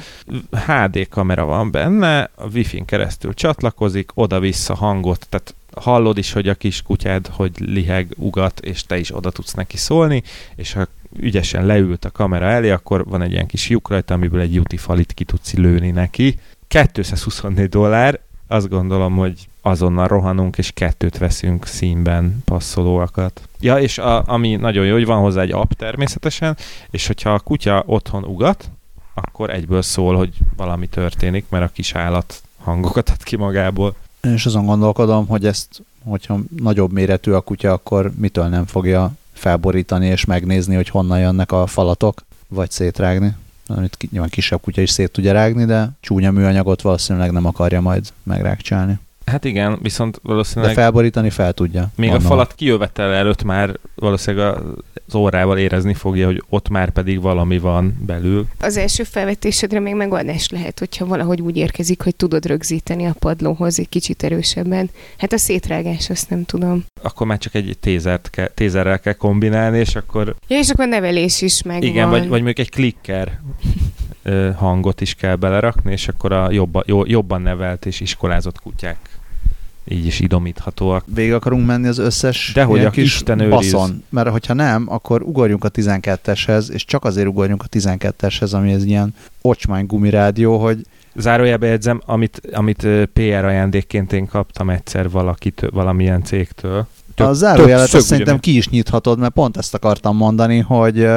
HD 0.67 1.09
kamera 1.09 1.45
van 1.45 1.71
benne, 1.71 2.31
a 2.35 2.85
keresztül 2.85 3.35
csatlakozik, 3.35 4.11
oda-vissza 4.15 4.75
hangot, 4.75 5.27
tehát 5.29 5.55
hallod 5.75 6.19
is, 6.19 6.33
hogy 6.33 6.49
a 6.49 6.55
kis 6.55 6.83
kutyád, 6.83 7.27
hogy 7.27 7.53
liheg, 7.59 8.15
ugat, 8.17 8.61
és 8.61 8.85
te 8.85 8.99
is 8.99 9.15
oda 9.15 9.31
tudsz 9.31 9.55
neki 9.55 9.77
szólni, 9.77 10.23
és 10.55 10.73
ha 10.73 10.87
ügyesen 11.17 11.67
leült 11.67 12.05
a 12.05 12.11
kamera 12.11 12.47
elé, 12.47 12.71
akkor 12.71 13.05
van 13.05 13.23
egy 13.23 13.33
ilyen 13.33 13.47
kis 13.47 13.69
lyuk 13.69 13.89
rajta, 13.89 14.15
amiből 14.15 14.41
egy 14.41 14.55
Juti 14.55 14.77
falit 14.77 15.13
ki 15.13 15.25
tudsz 15.25 15.55
lőni 15.55 15.91
neki. 15.91 16.39
224 16.69 17.69
dollár, 17.69 18.21
azt 18.47 18.69
gondolom, 18.69 19.17
hogy 19.17 19.49
azonnal 19.63 20.07
rohanunk, 20.07 20.59
és 20.59 20.71
kettőt 20.71 21.19
veszünk 21.19 21.67
színben 21.67 22.43
passzolóakat. 22.45 23.49
Ja, 23.61 23.79
és 23.79 23.99
a, 23.99 24.23
ami 24.27 24.57
nagyon 24.57 24.87
jó, 24.87 24.93
hogy 24.93 25.05
van 25.05 25.21
hozzá 25.21 25.41
egy 25.41 25.53
app 25.53 25.73
természetesen, 25.73 26.57
és 26.91 27.07
hogyha 27.07 27.33
a 27.33 27.39
kutya 27.39 27.83
otthon 27.87 28.25
ugat, 28.25 28.71
akkor 29.15 29.51
egyből 29.51 29.83
szól, 29.83 30.17
hogy 30.17 30.31
valami 30.57 30.87
történik, 30.87 31.45
mert 31.49 31.65
a 31.65 31.73
kis 31.73 31.95
állat 31.95 32.43
hangokat 32.59 33.09
ad 33.09 33.23
ki 33.23 33.37
magából. 33.37 33.95
Én 34.21 34.33
is 34.33 34.47
azon 34.47 34.67
gondolkodom, 34.67 35.27
hogy 35.27 35.47
ezt, 35.47 35.83
hogyha 36.05 36.39
nagyobb 36.57 36.93
méretű 36.93 37.33
a 37.33 37.41
kutya, 37.41 37.73
akkor 37.73 38.13
mitől 38.17 38.47
nem 38.47 38.67
fogja 38.67 39.13
felborítani 39.33 40.07
és 40.07 40.25
megnézni, 40.25 40.75
hogy 40.75 40.89
honnan 40.89 41.19
jönnek 41.19 41.53
a 41.53 41.67
falatok, 41.67 42.25
vagy 42.49 42.71
szétrágni. 42.71 43.35
Amit 43.67 43.97
nyilván 44.11 44.31
kisebb 44.31 44.61
kutya 44.61 44.81
is 44.81 44.91
szét 44.91 45.11
tudja 45.11 45.33
rágni, 45.33 45.65
de 45.65 45.91
csúnya 46.01 46.31
műanyagot 46.31 46.83
valószínűleg 46.83 47.33
nem 47.33 47.47
akarja 47.47 47.81
majd 47.81 48.13
megrákcsálni. 48.23 48.99
Hát 49.33 49.45
igen, 49.45 49.79
viszont 49.83 50.15
De 50.15 50.21
valószínűleg 50.23 50.75
felborítani 50.75 51.31
fel 51.31 51.53
tudja. 51.53 51.81
még 51.97 52.09
a 52.09 52.13
Gondolom. 52.13 52.37
falat 52.37 52.55
kijövetel 52.55 53.13
előtt 53.13 53.43
már 53.43 53.79
valószínűleg 53.95 54.55
az 55.07 55.15
órával 55.15 55.59
érezni 55.59 55.95
fogja, 55.95 56.27
hogy 56.27 56.43
ott 56.49 56.69
már 56.69 56.91
pedig 56.91 57.21
valami 57.21 57.59
van 57.59 58.03
belül. 58.07 58.47
Az 58.61 58.77
első 58.77 59.03
felvetésedre 59.03 59.81
még 59.81 59.95
megoldás 59.95 60.51
lehet, 60.51 60.79
hogyha 60.79 61.07
valahogy 61.07 61.41
úgy 61.41 61.57
érkezik, 61.57 62.03
hogy 62.03 62.17
tudod 62.17 62.47
rögzíteni 62.47 63.07
a 63.07 63.15
padlóhoz 63.19 63.79
egy 63.79 63.89
kicsit 63.89 64.23
erősebben. 64.23 64.91
Hát 65.19 65.33
a 65.33 65.39
szétrágás, 65.39 66.11
azt 66.11 66.31
nem 66.31 66.45
tudom. 66.45 66.85
Akkor 67.03 67.27
már 67.27 67.39
csak 67.39 67.55
egy 67.55 67.77
tézert 67.81 68.31
kell, 68.31 68.49
tézerrel 68.49 69.01
kell 69.01 69.13
kombinálni, 69.13 69.79
és 69.79 69.97
akkor 69.97 70.35
Ja, 70.49 70.59
és 70.59 70.69
akkor 70.71 70.85
a 70.85 70.89
nevelés 70.89 71.43
is 71.43 71.63
megvan. 71.63 71.89
Igen, 71.89 72.11
vagy, 72.11 72.21
vagy 72.29 72.43
mondjuk 72.43 72.59
egy 72.59 72.71
klikker 72.71 73.41
hangot 74.57 75.01
is 75.01 75.15
kell 75.15 75.37
belerakni, 75.37 75.93
és 75.93 76.09
akkor 76.09 76.33
a 76.33 76.51
jobba, 76.51 76.83
jó, 76.87 77.07
jobban 77.07 77.43
nevelt 77.43 77.87
és 77.87 78.01
iskolázott 78.01 78.61
kutyák 78.61 79.12
így 79.89 80.07
is 80.07 80.21
idomíthatóak. 80.21 81.05
Végig 81.15 81.33
akarunk 81.33 81.67
menni 81.67 81.89
az 81.89 81.99
összes 81.99 82.51
Dehogy, 82.55 82.79
ilyen 82.79 82.93
a 82.97 83.01
Isten 83.01 83.39
őriz. 83.39 83.51
baszon, 83.51 84.03
mert 84.09 84.29
hogyha 84.29 84.55
nem, 84.55 84.87
akkor 84.89 85.23
ugorjunk 85.23 85.65
a 85.65 85.71
12-eshez, 85.71 86.71
és 86.71 86.85
csak 86.85 87.05
azért 87.05 87.27
ugorjunk 87.29 87.63
a 87.63 87.67
12-eshez, 87.79 88.53
ami 88.53 88.73
ez 88.73 88.85
ilyen 88.85 89.15
ocsmány 89.43 89.87
gumirádió, 89.87 90.59
hogy 90.59 90.87
Zárójelbe 91.17 91.67
jegyzem, 91.67 92.03
amit, 92.07 92.41
amit 92.53 92.87
PR 93.13 93.45
ajándékként 93.45 94.13
én 94.13 94.27
kaptam 94.27 94.71
egyszer 94.71 95.11
valakitől, 95.11 95.71
valamilyen 95.73 96.23
cégtől. 96.23 96.87
Tök- 97.15 97.29
a 97.29 97.33
zárójelet 97.33 97.95
azt 97.95 98.07
szerintem 98.07 98.41
ki 98.41 98.57
is 98.57 98.69
nyithatod, 98.69 99.19
mert 99.19 99.33
pont 99.33 99.57
ezt 99.57 99.75
akartam 99.75 100.17
mondani, 100.17 100.59
hogy 100.59 101.09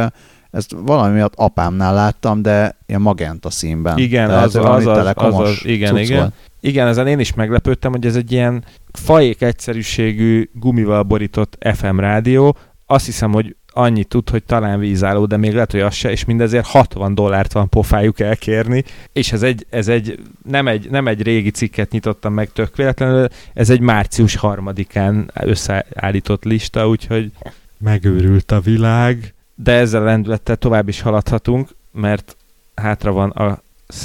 ezt 0.55 0.75
valami 0.79 1.13
miatt 1.13 1.33
apámnál 1.35 1.93
láttam, 1.93 2.41
de 2.41 2.77
ilyen 2.85 3.01
magenta 3.01 3.49
színben. 3.49 3.97
Igen, 3.97 4.27
Tehát 4.27 4.43
az- 4.43 4.55
az- 4.55 4.85
az- 4.85 5.13
az- 5.15 5.39
az- 5.39 5.65
igen, 5.65 5.97
igen. 5.97 6.19
volt. 6.19 6.33
Igen, 6.59 6.87
ezen 6.87 7.07
én 7.07 7.19
is 7.19 7.33
meglepődtem, 7.33 7.91
hogy 7.91 8.05
ez 8.05 8.15
egy 8.15 8.31
ilyen 8.31 8.63
fajék 8.93 9.41
egyszerűségű 9.41 10.49
gumival 10.53 11.03
borított 11.03 11.57
FM 11.73 11.99
rádió. 11.99 12.57
Azt 12.85 13.05
hiszem, 13.05 13.31
hogy 13.31 13.55
annyit 13.77 14.07
tud, 14.07 14.29
hogy 14.29 14.43
talán 14.43 14.79
vízálló, 14.79 15.25
de 15.25 15.37
még 15.37 15.53
lehet, 15.53 15.71
hogy 15.71 15.79
az 15.79 15.93
se, 15.93 16.11
és 16.11 16.25
mindezért 16.25 16.65
60 16.65 17.15
dollárt 17.15 17.53
van 17.53 17.69
pofájuk 17.69 18.19
elkérni, 18.19 18.83
és 19.13 19.31
ez 19.31 19.43
egy, 19.43 19.65
ez 19.69 19.87
egy 19.87 20.19
nem, 20.43 20.67
egy 20.67 20.89
nem 20.89 21.07
egy 21.07 21.21
régi 21.21 21.51
cikket 21.51 21.91
nyitottam 21.91 22.33
meg 22.33 22.51
tök 22.51 22.75
véletlenül, 22.75 23.27
ez 23.53 23.69
egy 23.69 23.79
március 23.79 24.35
harmadikán 24.35 25.31
összeállított 25.33 26.43
lista, 26.43 26.87
úgyhogy 26.87 27.31
megőrült 27.79 28.51
a 28.51 28.59
világ. 28.59 29.34
De 29.55 29.71
ezzel 29.71 30.01
a 30.01 30.05
lendülettel 30.05 30.55
tovább 30.55 30.87
is 30.87 31.01
haladhatunk, 31.01 31.69
mert 31.91 32.37
hátra 32.75 33.11
van 33.11 33.29
a 33.29 33.59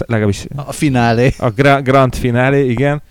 legalábbis 0.07 0.47
A 0.55 0.73
finálé. 0.73 1.33
a 1.39 1.51
gra- 1.51 1.83
Grand 1.85 2.15
Finale, 2.15 2.59
igen. 2.59 3.03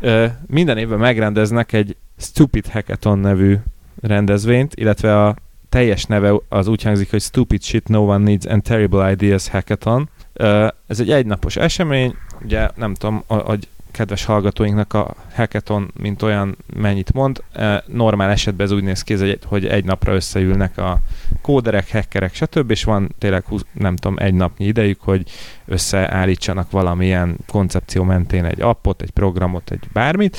Ö, 0.00 0.26
minden 0.46 0.78
évben 0.78 0.98
megrendeznek 0.98 1.72
egy 1.72 1.96
Stupid 2.18 2.66
Hackathon 2.66 3.18
nevű 3.18 3.56
rendezvényt, 4.02 4.74
illetve 4.74 5.24
a 5.26 5.34
teljes 5.68 6.04
neve 6.04 6.32
az 6.48 6.66
úgy 6.66 6.82
hangzik, 6.82 7.10
hogy 7.10 7.22
Stupid 7.22 7.62
Shit 7.62 7.88
No 7.88 8.00
One 8.00 8.24
Needs 8.24 8.46
and 8.46 8.62
Terrible 8.62 9.10
Ideas 9.10 9.48
Hackathon. 9.48 10.08
Ö, 10.32 10.66
ez 10.86 11.00
egy 11.00 11.10
egynapos 11.10 11.56
esemény, 11.56 12.14
ugye 12.44 12.68
nem 12.74 12.94
tudom, 12.94 13.22
hogy 13.26 13.68
kedves 13.94 14.24
hallgatóinknak 14.24 14.92
a 14.92 15.14
hackathon, 15.34 15.90
mint 16.00 16.22
olyan 16.22 16.56
mennyit 16.76 17.12
mond. 17.12 17.42
Ö, 17.52 17.76
Normál 17.86 18.30
esetben 18.30 18.66
ez 18.66 18.72
úgy 18.72 18.82
néz 18.82 19.02
ki, 19.02 19.16
hogy 19.44 19.66
egy 19.66 19.84
napra 19.84 20.14
összeülnek 20.14 20.78
a 20.78 20.98
kóderek, 21.42 21.90
hackerek, 21.92 22.34
stb. 22.34 22.70
és 22.70 22.84
van 22.84 23.14
tényleg, 23.18 23.44
nem 23.72 23.96
tudom, 23.96 24.16
egy 24.18 24.34
napnyi 24.34 24.66
idejük, 24.66 25.00
hogy 25.00 25.30
összeállítsanak 25.66 26.70
valamilyen 26.70 27.36
koncepció 27.46 28.02
mentén 28.02 28.44
egy 28.44 28.60
appot, 28.60 29.02
egy 29.02 29.10
programot, 29.10 29.70
egy 29.70 29.88
bármit. 29.92 30.38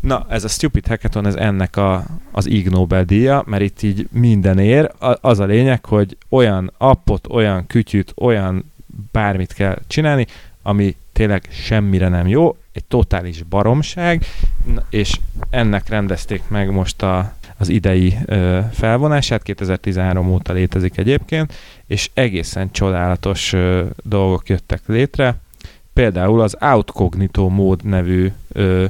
Na, 0.00 0.26
ez 0.28 0.44
a 0.44 0.48
Stupid 0.48 0.86
Hackathon, 0.86 1.26
ez 1.26 1.34
ennek 1.34 1.76
a, 1.76 2.04
az 2.30 2.46
Ig 2.46 2.68
Nobel 2.68 3.04
díja, 3.04 3.42
mert 3.46 3.62
itt 3.62 3.82
így 3.82 4.08
minden 4.12 4.58
ér. 4.58 4.90
Az 5.20 5.38
a 5.38 5.44
lényeg, 5.44 5.84
hogy 5.84 6.16
olyan 6.28 6.72
appot, 6.78 7.26
olyan 7.30 7.66
kütyüt, 7.66 8.12
olyan 8.16 8.72
bármit 9.12 9.52
kell 9.52 9.78
csinálni, 9.86 10.26
ami 10.62 10.96
tényleg 11.12 11.48
semmire 11.50 12.08
nem 12.08 12.26
jó, 12.26 12.56
egy 12.72 12.84
totális 12.84 13.42
baromság, 13.42 14.24
és 14.90 15.20
ennek 15.50 15.88
rendezték 15.88 16.42
meg 16.48 16.70
most 16.70 17.02
a, 17.02 17.34
az 17.56 17.68
idei 17.68 18.16
ö, 18.24 18.60
felvonását, 18.72 19.42
2013 19.42 20.30
óta 20.30 20.52
létezik 20.52 20.96
egyébként, 20.96 21.54
és 21.86 22.10
egészen 22.14 22.70
csodálatos 22.70 23.52
ö, 23.52 23.84
dolgok 24.02 24.48
jöttek 24.48 24.80
létre. 24.86 25.36
Például 25.92 26.40
az 26.40 26.56
Outcognito 26.60 27.48
mód 27.48 27.84
nevű 27.84 28.32
ö, 28.52 28.84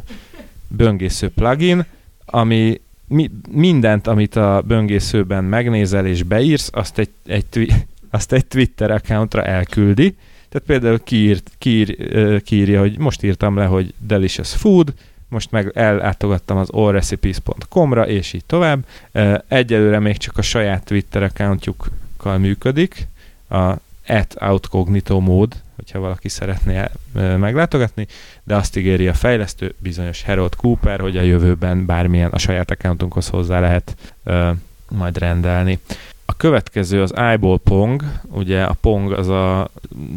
böngésző 0.69 1.31
plugin, 1.31 1.85
ami 2.25 2.81
mi, 3.07 3.31
mindent, 3.51 4.07
amit 4.07 4.37
a 4.37 4.63
böngészőben 4.67 5.45
megnézel 5.45 6.07
és 6.07 6.23
beírsz, 6.23 6.71
azt 6.73 6.99
egy, 6.99 7.11
egy, 7.27 7.47
twi- 7.47 7.87
azt 8.11 8.33
egy 8.33 8.47
Twitter 8.47 8.91
accountra 8.91 9.43
elküldi. 9.43 10.17
Tehát 10.51 10.67
például 10.67 11.03
kiírt, 11.05 11.51
kiír, 11.59 11.97
kiírja, 12.43 12.81
hogy 12.81 12.99
most 12.99 13.23
írtam 13.23 13.57
le, 13.57 13.65
hogy 13.65 13.95
delicious 13.99 14.55
food, 14.55 14.95
most 15.29 15.51
meg 15.51 15.71
ellátogattam 15.75 16.57
az 16.57 16.69
allrecipes.com-ra, 16.71 18.09
és 18.09 18.33
így 18.33 18.45
tovább. 18.45 18.85
Egyelőre 19.49 19.99
még 19.99 20.17
csak 20.17 20.39
a 20.39 20.43
saját 20.43 20.85
Twitter 20.85 21.23
accountjukkal 21.23 22.39
működik, 22.39 23.07
a 23.49 23.73
at 24.07 24.37
outcognito 24.41 25.21
mód, 25.21 25.55
hogyha 25.77 25.99
valaki 25.99 26.29
szeretné 26.29 26.83
meglátogatni, 27.13 28.07
de 28.45 28.57
azt 28.57 28.77
ígéri 28.77 29.09
a 29.09 29.15
fejlesztő, 29.15 29.75
bizonyos 29.79 30.23
Harold 30.23 30.55
Cooper, 30.57 31.01
hogy 31.01 31.17
a 31.17 31.23
jövőben 31.23 31.87
bármilyen 31.87 32.31
a 32.31 32.39
saját 32.39 32.71
accountunkhoz 32.71 33.29
hozzá 33.29 33.61
lehet 33.61 33.97
majd 34.89 35.19
rendelni. 35.19 35.79
A 36.31 36.35
következő 36.37 37.03
az 37.03 37.17
eyeball 37.17 37.59
pong, 37.65 38.03
ugye 38.29 38.63
a 38.63 38.77
pong 38.81 39.13
az 39.13 39.29
a 39.29 39.71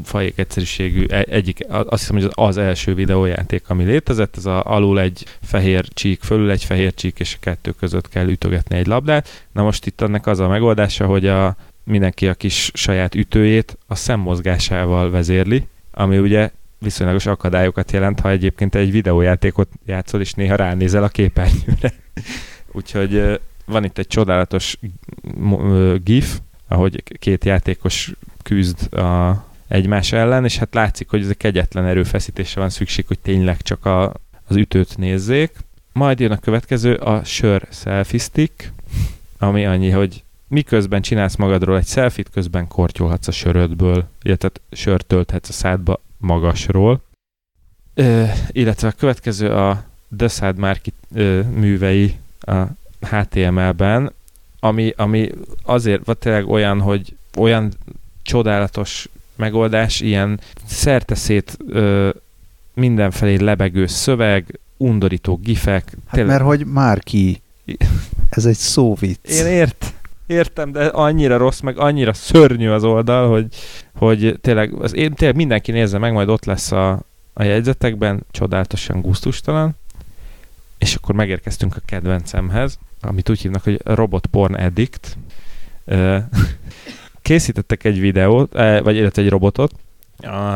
fajék 0.04 0.38
egyszerűségű, 0.38 1.06
e- 1.08 1.26
egyik, 1.30 1.66
azt 1.70 2.00
hiszem, 2.00 2.16
hogy 2.16 2.24
az, 2.24 2.32
az 2.36 2.58
első 2.58 2.94
videójáték, 2.94 3.70
ami 3.70 3.84
létezett, 3.84 4.38
ez 4.38 4.46
a 4.46 4.64
alul 4.64 5.00
egy 5.00 5.26
fehér 5.42 5.88
csík, 5.88 6.22
fölül 6.22 6.52
egy 6.52 6.64
fehér 6.64 6.94
csík, 6.94 7.20
és 7.20 7.34
a 7.36 7.38
kettő 7.40 7.72
között 7.72 8.10
kell 8.10 8.28
ütögetni 8.28 8.78
egy 8.78 8.88
labdát. 8.88 9.46
Na 9.52 9.64
most 9.64 9.86
itt 9.86 10.02
ennek 10.02 10.28
az 10.28 10.40
a 10.40 10.48
megoldása, 10.48 11.06
hogy 11.06 11.28
a, 11.28 11.56
mindenki 11.84 12.28
a 12.28 12.34
kis 12.34 12.72
saját 12.74 13.16
ütőjét 13.16 13.78
a 13.88 13.96
szemmozgásával 13.96 15.10
vezérli, 15.10 15.68
ami 15.92 16.18
ugye 16.18 16.50
viszonylagos 16.80 17.26
akadályokat 17.26 17.92
jelent, 17.92 18.20
ha 18.20 18.30
egyébként 18.30 18.76
egy 18.76 18.92
videójátékot 18.92 19.70
játszol, 19.86 20.22
és 20.22 20.34
néha 20.34 20.56
ránézel 20.56 21.04
a 21.04 21.10
képernyőre. 21.10 21.94
Úgyhogy 22.72 23.40
van 23.66 23.84
itt 23.84 23.98
egy 23.98 24.08
csodálatos 24.08 24.78
gif, 26.04 26.40
ahogy 26.68 27.04
két 27.20 27.46
játékos 27.46 28.14
küzd 28.44 28.94
a 28.94 29.44
egymás 29.68 30.12
ellen, 30.12 30.46
és 30.46 30.58
hát 30.58 30.74
látszik, 30.74 31.10
hogy 31.10 31.22
ez 31.22 31.30
egy 31.30 31.38
kegyetlen 31.38 31.86
erőfeszítésre 31.86 32.62
van 32.62 32.70
szükség, 32.70 33.08
hogy 33.08 33.20
tényleg 33.20 33.62
csak 33.62 33.86
a, 33.86 34.14
az 34.48 34.56
ütőt 34.56 34.98
nézzék. 34.98 35.52
Majd 35.92 36.20
jön 36.20 36.32
a 36.32 36.38
következő, 36.38 36.94
a 36.94 37.24
sör 37.24 37.68
selfie 37.72 38.20
stick, 38.20 38.72
ami 39.38 39.66
annyi, 39.66 39.90
hogy 39.90 40.24
miközben 40.48 41.02
csinálsz 41.02 41.36
magadról 41.36 41.78
egy 41.78 41.88
selfit, 41.88 42.30
közben 42.30 42.68
kortyolhatsz 42.68 43.28
a 43.28 43.32
sörödből, 43.32 44.08
illetve 44.22 44.50
sört 44.72 45.06
tölthetsz 45.06 45.50
a 45.50 45.54
szádba 45.54 46.02
magasról. 46.18 47.02
Ö, 47.94 48.24
illetve 48.52 48.88
a 48.88 48.92
következő 48.92 49.50
a 49.50 49.84
Desad 50.08 50.58
Market 50.58 50.94
művei 51.54 52.16
a 52.40 52.62
HTML-ben, 53.04 54.12
ami, 54.60 54.94
ami 54.98 55.30
azért 55.64 56.06
vagy 56.06 56.18
tényleg 56.18 56.48
olyan, 56.48 56.80
hogy 56.80 57.16
olyan 57.38 57.74
csodálatos 58.22 59.10
megoldás, 59.36 60.00
ilyen 60.00 60.40
szerteszét 60.66 61.58
ö, 61.68 62.10
mindenfelé 62.74 63.36
lebegő 63.36 63.88
szöveg, 63.88 64.60
undorító 64.78 65.40
gifek. 65.44 65.84
Hát 65.86 66.14
tényleg... 66.14 66.32
mert 66.32 66.44
hogy 66.44 66.66
már 66.66 67.00
ki. 67.00 67.42
Ez 68.30 68.46
egy 68.46 68.58
szóvic. 68.58 69.40
Én 69.40 69.46
ért, 69.46 69.94
értem, 70.26 70.72
de 70.72 70.86
annyira 70.86 71.38
rossz, 71.38 71.60
meg 71.60 71.78
annyira 71.78 72.14
szörnyű 72.14 72.70
az 72.70 72.84
oldal, 72.84 73.30
hogy, 73.30 73.46
hogy 73.96 74.38
tényleg, 74.42 74.74
az 74.74 74.96
én, 74.96 75.14
tényleg 75.14 75.38
mindenki 75.38 75.72
nézze 75.72 75.98
meg, 75.98 76.14
majd 76.14 76.30
ott 76.30 76.46
lesz 76.46 76.72
a, 76.72 77.00
a 77.34 77.44
jegyzetekben, 77.44 78.26
csodálatosan 78.32 79.02
gusztustalan. 79.02 79.76
És 80.78 80.96
akkor 80.96 81.16
megérkeztünk 81.16 81.76
a 81.76 81.82
kedvencemhez, 81.86 82.78
amit 83.06 83.30
úgy 83.30 83.42
hívnak, 83.42 83.64
hogy 83.64 83.82
Robot 83.84 84.26
Porn 84.26 84.54
Addict. 84.54 85.18
Készítettek 87.22 87.84
egy 87.84 88.00
videót, 88.00 88.54
vagy 88.54 88.96
illetve 88.96 89.22
egy 89.22 89.30
robotot, 89.30 89.72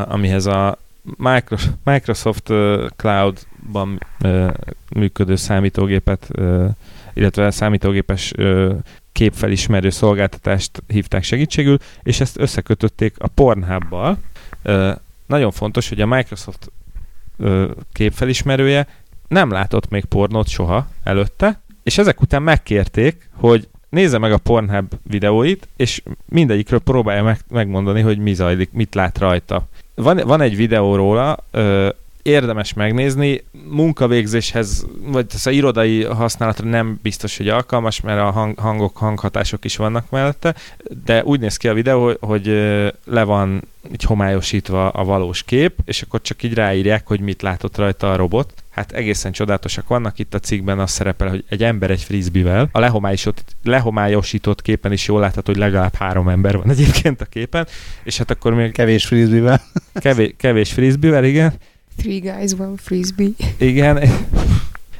amihez 0.06 0.46
a 0.46 0.78
Microsoft 1.84 2.54
Cloud-ban 2.96 4.04
működő 4.96 5.36
számítógépet, 5.36 6.30
illetve 7.14 7.52
számítógépes 7.52 8.34
képfelismerő 9.12 9.90
szolgáltatást 9.90 10.84
hívták 10.88 11.24
segítségül, 11.24 11.78
és 12.04 12.20
ezt 12.20 12.40
összekötötték 12.40 13.16
a 13.18 13.28
Pornhub-bal. 13.28 14.18
Nagyon 15.26 15.52
fontos, 15.52 15.90
hogy 15.90 16.02
a 16.02 16.06
Microsoft 16.06 16.72
képfelismerője 17.94 18.88
nem 19.28 19.52
látott 19.52 19.90
még 19.90 20.06
pornót 20.06 20.48
soha 20.48 20.88
előtte, 21.04 21.62
és 21.88 21.98
ezek 21.98 22.22
után 22.22 22.42
megkérték, 22.44 23.30
hogy 23.34 23.68
nézze 23.90 24.18
meg 24.18 24.32
a 24.32 24.38
Pornhub 24.38 24.94
videóit, 25.04 25.68
és 25.76 26.02
mindegyikről 26.26 26.80
próbálja 26.80 27.24
meg, 27.24 27.40
megmondani, 27.50 28.02
hogy 28.02 28.18
mi 28.18 28.34
zajlik, 28.34 28.72
mit 28.72 28.96
lát 28.96 29.18
rajta. 29.18 29.68
Van, 29.96 30.22
van 30.26 30.42
egy 30.42 30.56
videó 30.56 30.96
róla, 30.96 31.38
érdemes 32.28 32.74
megnézni, 32.74 33.44
munkavégzéshez, 33.70 34.86
vagy 35.06 35.26
az 35.34 35.48
a 35.48 35.50
irodai 35.50 36.04
használatra 36.04 36.70
nem 36.70 37.00
biztos, 37.02 37.38
hogy 37.38 37.50
alkalmas, 37.50 38.02
mert 38.02 38.20
a 38.20 38.32
hang, 38.32 38.60
hangok, 38.60 38.98
hanghatások 38.98 39.66
is 39.66 39.76
vannak 39.76 40.10
mellette, 40.10 40.56
de 41.06 41.24
úgy 41.24 41.40
néz 41.40 41.58
ki 41.58 41.68
a 41.68 41.74
videó, 41.74 42.04
hogy, 42.04 42.18
hogy 42.20 42.48
le 43.06 43.24
van 43.24 43.64
így 43.92 44.04
homályosítva 44.04 44.90
a 44.90 45.04
valós 45.04 45.44
kép, 45.44 45.74
és 45.86 46.02
akkor 46.02 46.22
csak 46.22 46.44
így 46.44 46.54
ráírják, 46.54 47.08
hogy 47.08 47.20
mit 47.20 47.42
látott 47.42 47.78
rajta 47.78 48.12
a 48.12 48.16
robot. 48.16 48.54
Hát 48.70 48.92
egészen 48.92 49.32
csodálatosak 49.32 49.88
vannak 49.88 50.20
itt 50.20 50.34
a 50.34 50.40
cikkben, 50.40 50.80
az 50.80 50.92
szerepel, 50.92 51.30
hogy 51.30 51.44
egy 51.50 51.64
ember 51.64 51.92
egy 51.92 52.02
frisbivel. 52.02 52.70
A 52.72 52.80
lehomályosított, 52.80 53.56
lehomályosított 53.64 54.62
képen 54.62 54.92
is 54.92 55.08
jól 55.08 55.20
látható, 55.20 55.52
hogy 55.52 55.62
legalább 55.62 55.96
három 55.96 56.30
ember 56.30 56.58
van 56.58 56.70
egyébként 56.76 57.22
a 57.22 57.26
képen, 57.26 57.68
és 58.04 58.18
hát 58.18 58.32
akkor 58.32 58.54
még... 58.54 58.72
Kevés 58.72 59.06
frisbivel. 59.06 59.62
Kevés, 59.94 60.34
kevés 60.38 60.74
frisbivel, 60.74 61.24
igen. 61.24 61.54
Three 61.98 62.20
guys, 62.20 62.54
one 62.54 62.78
frisbee. 62.78 63.30
Igen, 63.58 64.00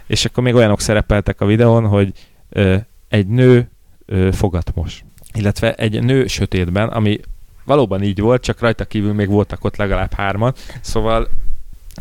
és 0.08 0.26
akkor 0.26 0.44
még 0.44 0.56
olyanok 0.56 0.82
szerepeltek 0.82 1.42
a 1.42 1.46
videón, 1.46 1.88
hogy 1.88 2.14
ö, 2.50 2.76
egy 3.08 3.28
nő 3.28 3.70
ö, 4.06 4.32
fogatmos, 4.32 5.04
illetve 5.34 5.74
egy 5.74 6.04
nő 6.04 6.28
sötétben, 6.28 6.88
ami 6.88 7.20
valóban 7.64 8.04
így 8.04 8.20
volt, 8.20 8.42
csak 8.44 8.60
rajta 8.60 8.86
kívül 8.86 9.14
még 9.14 9.28
voltak 9.28 9.64
ott 9.64 9.76
legalább 9.76 10.14
hárman, 10.14 10.54
szóval 10.82 11.28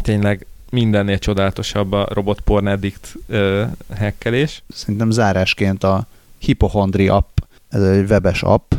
tényleg 0.02 0.46
mindennél 0.70 1.18
csodálatosabb 1.18 1.92
a 1.92 2.08
robot 2.10 2.40
porn 2.40 2.66
addict 2.66 3.14
ö, 3.26 3.64
hekkelés. 3.94 4.62
Szerintem 4.68 5.10
zárásként 5.10 5.84
a 5.84 6.06
Hypochondri 6.38 7.08
app, 7.08 7.38
ez 7.68 7.82
egy 7.82 8.10
webes 8.10 8.42
app, 8.42 8.72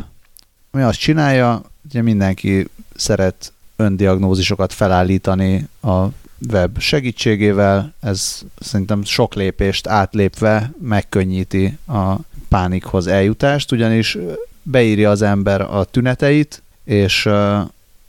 ami 0.70 0.82
azt 0.82 0.98
csinálja, 0.98 1.62
hogy 1.92 2.02
mindenki 2.02 2.66
szeret 2.94 3.52
öndiagnózisokat 3.78 4.72
felállítani 4.72 5.68
a 5.82 6.04
web 6.52 6.78
segítségével, 6.78 7.94
ez 8.00 8.42
szerintem 8.58 9.04
sok 9.04 9.34
lépést 9.34 9.86
átlépve 9.86 10.70
megkönnyíti 10.82 11.78
a 11.86 12.14
pánikhoz 12.48 13.06
eljutást, 13.06 13.72
ugyanis 13.72 14.18
beírja 14.62 15.10
az 15.10 15.22
ember 15.22 15.60
a 15.60 15.84
tüneteit, 15.84 16.62
és 16.84 17.26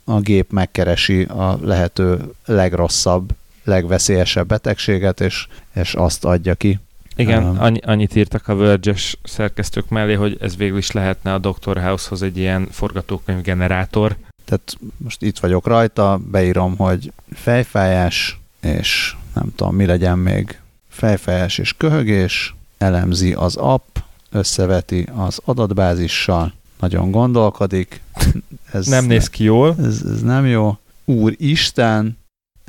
a 0.04 0.20
gép 0.20 0.52
megkeresi 0.52 1.22
a 1.22 1.58
lehető 1.62 2.18
legrosszabb, 2.44 3.30
legveszélyesebb 3.64 4.46
betegséget, 4.46 5.20
és, 5.20 5.46
és 5.74 5.94
azt 5.94 6.24
adja 6.24 6.54
ki. 6.54 6.78
Igen, 7.16 7.44
um, 7.44 7.60
annyi, 7.60 7.80
annyit 7.80 8.16
írtak 8.16 8.48
a 8.48 8.54
verge 8.54 8.94
szerkesztők 9.22 9.88
mellé, 9.88 10.14
hogy 10.14 10.36
ez 10.40 10.56
végül 10.56 10.78
is 10.78 10.90
lehetne 10.90 11.34
a 11.34 11.38
Dr. 11.38 11.80
House-hoz 11.82 12.22
egy 12.22 12.36
ilyen 12.36 12.68
forgatókönyvgenerátor, 12.70 14.16
tehát 14.50 14.76
most 14.96 15.22
itt 15.22 15.38
vagyok 15.38 15.66
rajta, 15.66 16.20
beírom, 16.30 16.76
hogy 16.76 17.12
fejfájás, 17.32 18.40
és 18.60 19.16
nem 19.34 19.52
tudom, 19.56 19.74
mi 19.74 19.86
legyen 19.86 20.18
még 20.18 20.58
fejfájás 20.88 21.58
és 21.58 21.74
köhögés, 21.76 22.54
elemzi 22.78 23.32
az 23.32 23.56
app, 23.56 23.96
összeveti 24.30 25.08
az 25.16 25.40
adatbázissal, 25.44 26.52
nagyon 26.80 27.10
gondolkodik. 27.10 28.00
Ez 28.72 28.86
nem 28.86 29.04
néz 29.04 29.28
ki 29.28 29.44
jól. 29.44 29.76
Ez, 29.78 30.02
ez 30.12 30.20
nem 30.20 30.46
jó. 30.46 30.78
Úr 31.04 31.34
Isten, 31.36 32.18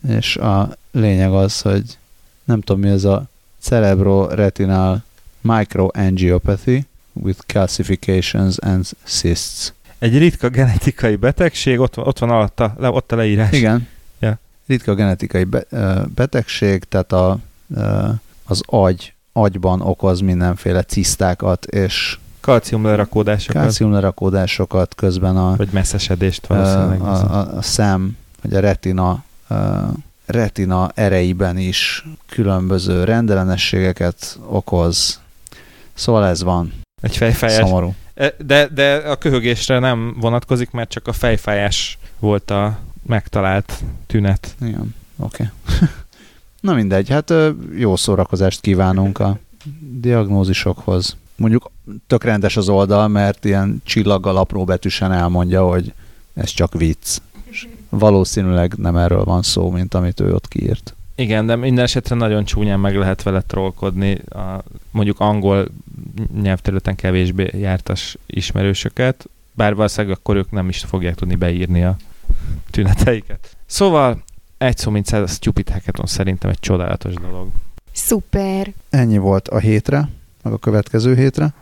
és 0.08 0.36
a 0.38 0.78
lényeg 0.92 1.34
az, 1.34 1.62
hogy 1.62 1.98
nem 2.44 2.62
tudom 2.62 2.82
mi 2.82 2.90
ez 2.90 3.04
a 3.04 3.26
cerebroretinal 3.60 5.04
microangiopathy 5.42 6.86
with 7.14 7.40
calcifications 7.46 8.58
and 8.58 8.86
cysts 9.06 9.74
egy 10.02 10.18
ritka 10.18 10.50
genetikai 10.50 11.16
betegség, 11.16 11.80
ott 11.80 11.96
van, 11.96 12.08
ott 12.08 12.20
van 12.20 12.30
alatta, 12.30 12.76
le, 12.78 12.90
ott 12.90 13.12
a 13.12 13.16
leírás. 13.16 13.52
Igen. 13.52 13.88
Ja. 14.20 14.38
Ritka 14.68 14.94
genetikai 14.94 15.44
be, 15.44 15.66
betegség, 16.16 16.84
tehát 16.84 17.12
a, 17.12 17.38
az 18.44 18.62
agy, 18.66 19.14
agyban 19.34 19.82
okoz 19.82 20.20
mindenféle 20.20 20.84
cisztákat, 20.84 21.66
és 21.66 22.18
kalciumlerakódásokat. 22.40 23.62
Kalciumlerakódásokat 23.62 24.96
közben 24.96 25.38
a... 25.38 25.56
Vagy 25.56 25.70
messzesedést 25.72 26.48
valószínűleg. 26.48 27.02
A, 27.02 27.34
a, 27.34 27.58
a 27.58 27.62
szem, 27.62 28.18
vagy 28.42 28.54
a 28.54 28.60
retina 28.60 29.24
retina 30.26 30.92
ereiben 30.94 31.58
is 31.58 32.06
különböző 32.30 33.04
rendellenességeket 33.04 34.40
okoz. 34.48 35.20
Szóval 35.94 36.26
ez 36.26 36.44
van. 36.44 36.74
Egy 37.02 37.18
fejfájás. 37.18 37.68
Szomorú. 37.68 37.94
De, 38.38 38.68
de 38.68 38.96
a 38.96 39.16
köhögésre 39.16 39.80
nem 39.80 40.16
vonatkozik, 40.20 40.72
mert 40.72 40.90
csak 40.90 41.08
a 41.08 41.14
fejfájás 41.14 41.98
volt 42.20 42.52
a 42.52 42.80
megtalált 43.06 43.84
tünet. 44.08 44.56
Igen, 44.62 44.96
oké. 45.18 45.50
Okay. 45.64 45.88
Na 46.62 46.74
mindegy, 46.74 47.10
hát 47.10 47.34
jó 47.78 47.96
szórakozást 47.96 48.62
kívánunk 48.62 49.20
a 49.20 49.40
diagnózisokhoz. 49.92 51.18
Mondjuk 51.36 51.72
tök 52.08 52.24
rendes 52.24 52.58
az 52.58 52.70
oldal, 52.70 53.08
mert 53.08 53.46
ilyen 53.46 53.82
csillaggal 53.84 54.38
apró 54.38 54.64
betűsen 54.64 55.12
elmondja, 55.12 55.64
hogy 55.64 55.94
ez 56.34 56.50
csak 56.50 56.74
vicc. 56.74 57.18
Valószínűleg 57.90 58.74
nem 58.78 58.96
erről 58.96 59.24
van 59.24 59.42
szó, 59.42 59.70
mint 59.70 59.94
amit 59.94 60.20
ő 60.20 60.34
ott 60.34 60.48
kiírt. 60.48 60.96
Igen, 61.22 61.46
de 61.46 61.56
minden 61.56 61.84
esetre 61.84 62.16
nagyon 62.16 62.44
csúnyán 62.44 62.80
meg 62.80 62.96
lehet 62.96 63.24
vele 63.24 63.42
trollkodni. 63.42 64.14
A, 64.14 64.64
mondjuk 64.92 65.20
angol 65.20 65.68
nyelvterületen 66.42 66.96
kevésbé 66.96 67.50
jártas 67.54 68.18
ismerősöket, 68.26 69.30
bár 69.54 69.76
valószínűleg 69.76 70.18
akkor 70.18 70.36
ők 70.36 70.52
nem 70.52 70.70
is 70.70 70.80
fogják 70.80 71.16
tudni 71.16 71.36
beírni 71.36 71.84
a 71.84 71.96
tüneteiket. 72.70 73.56
Szóval 73.66 74.24
egy 74.58 74.78
szó 74.78 74.92
mint 74.92 75.06
száz, 75.06 75.22
a 75.22 75.28
Stupid 75.28 75.70
Hackathon 75.70 76.06
szerintem 76.06 76.50
egy 76.50 76.60
csodálatos 76.60 77.14
dolog. 77.14 77.48
Szuper. 77.92 78.74
Ennyi 78.90 79.18
volt 79.18 79.48
a 79.48 79.58
hétre, 79.58 80.10
meg 80.44 80.54
a 80.54 80.58
következő 80.58 81.16
hétre. 81.16 81.54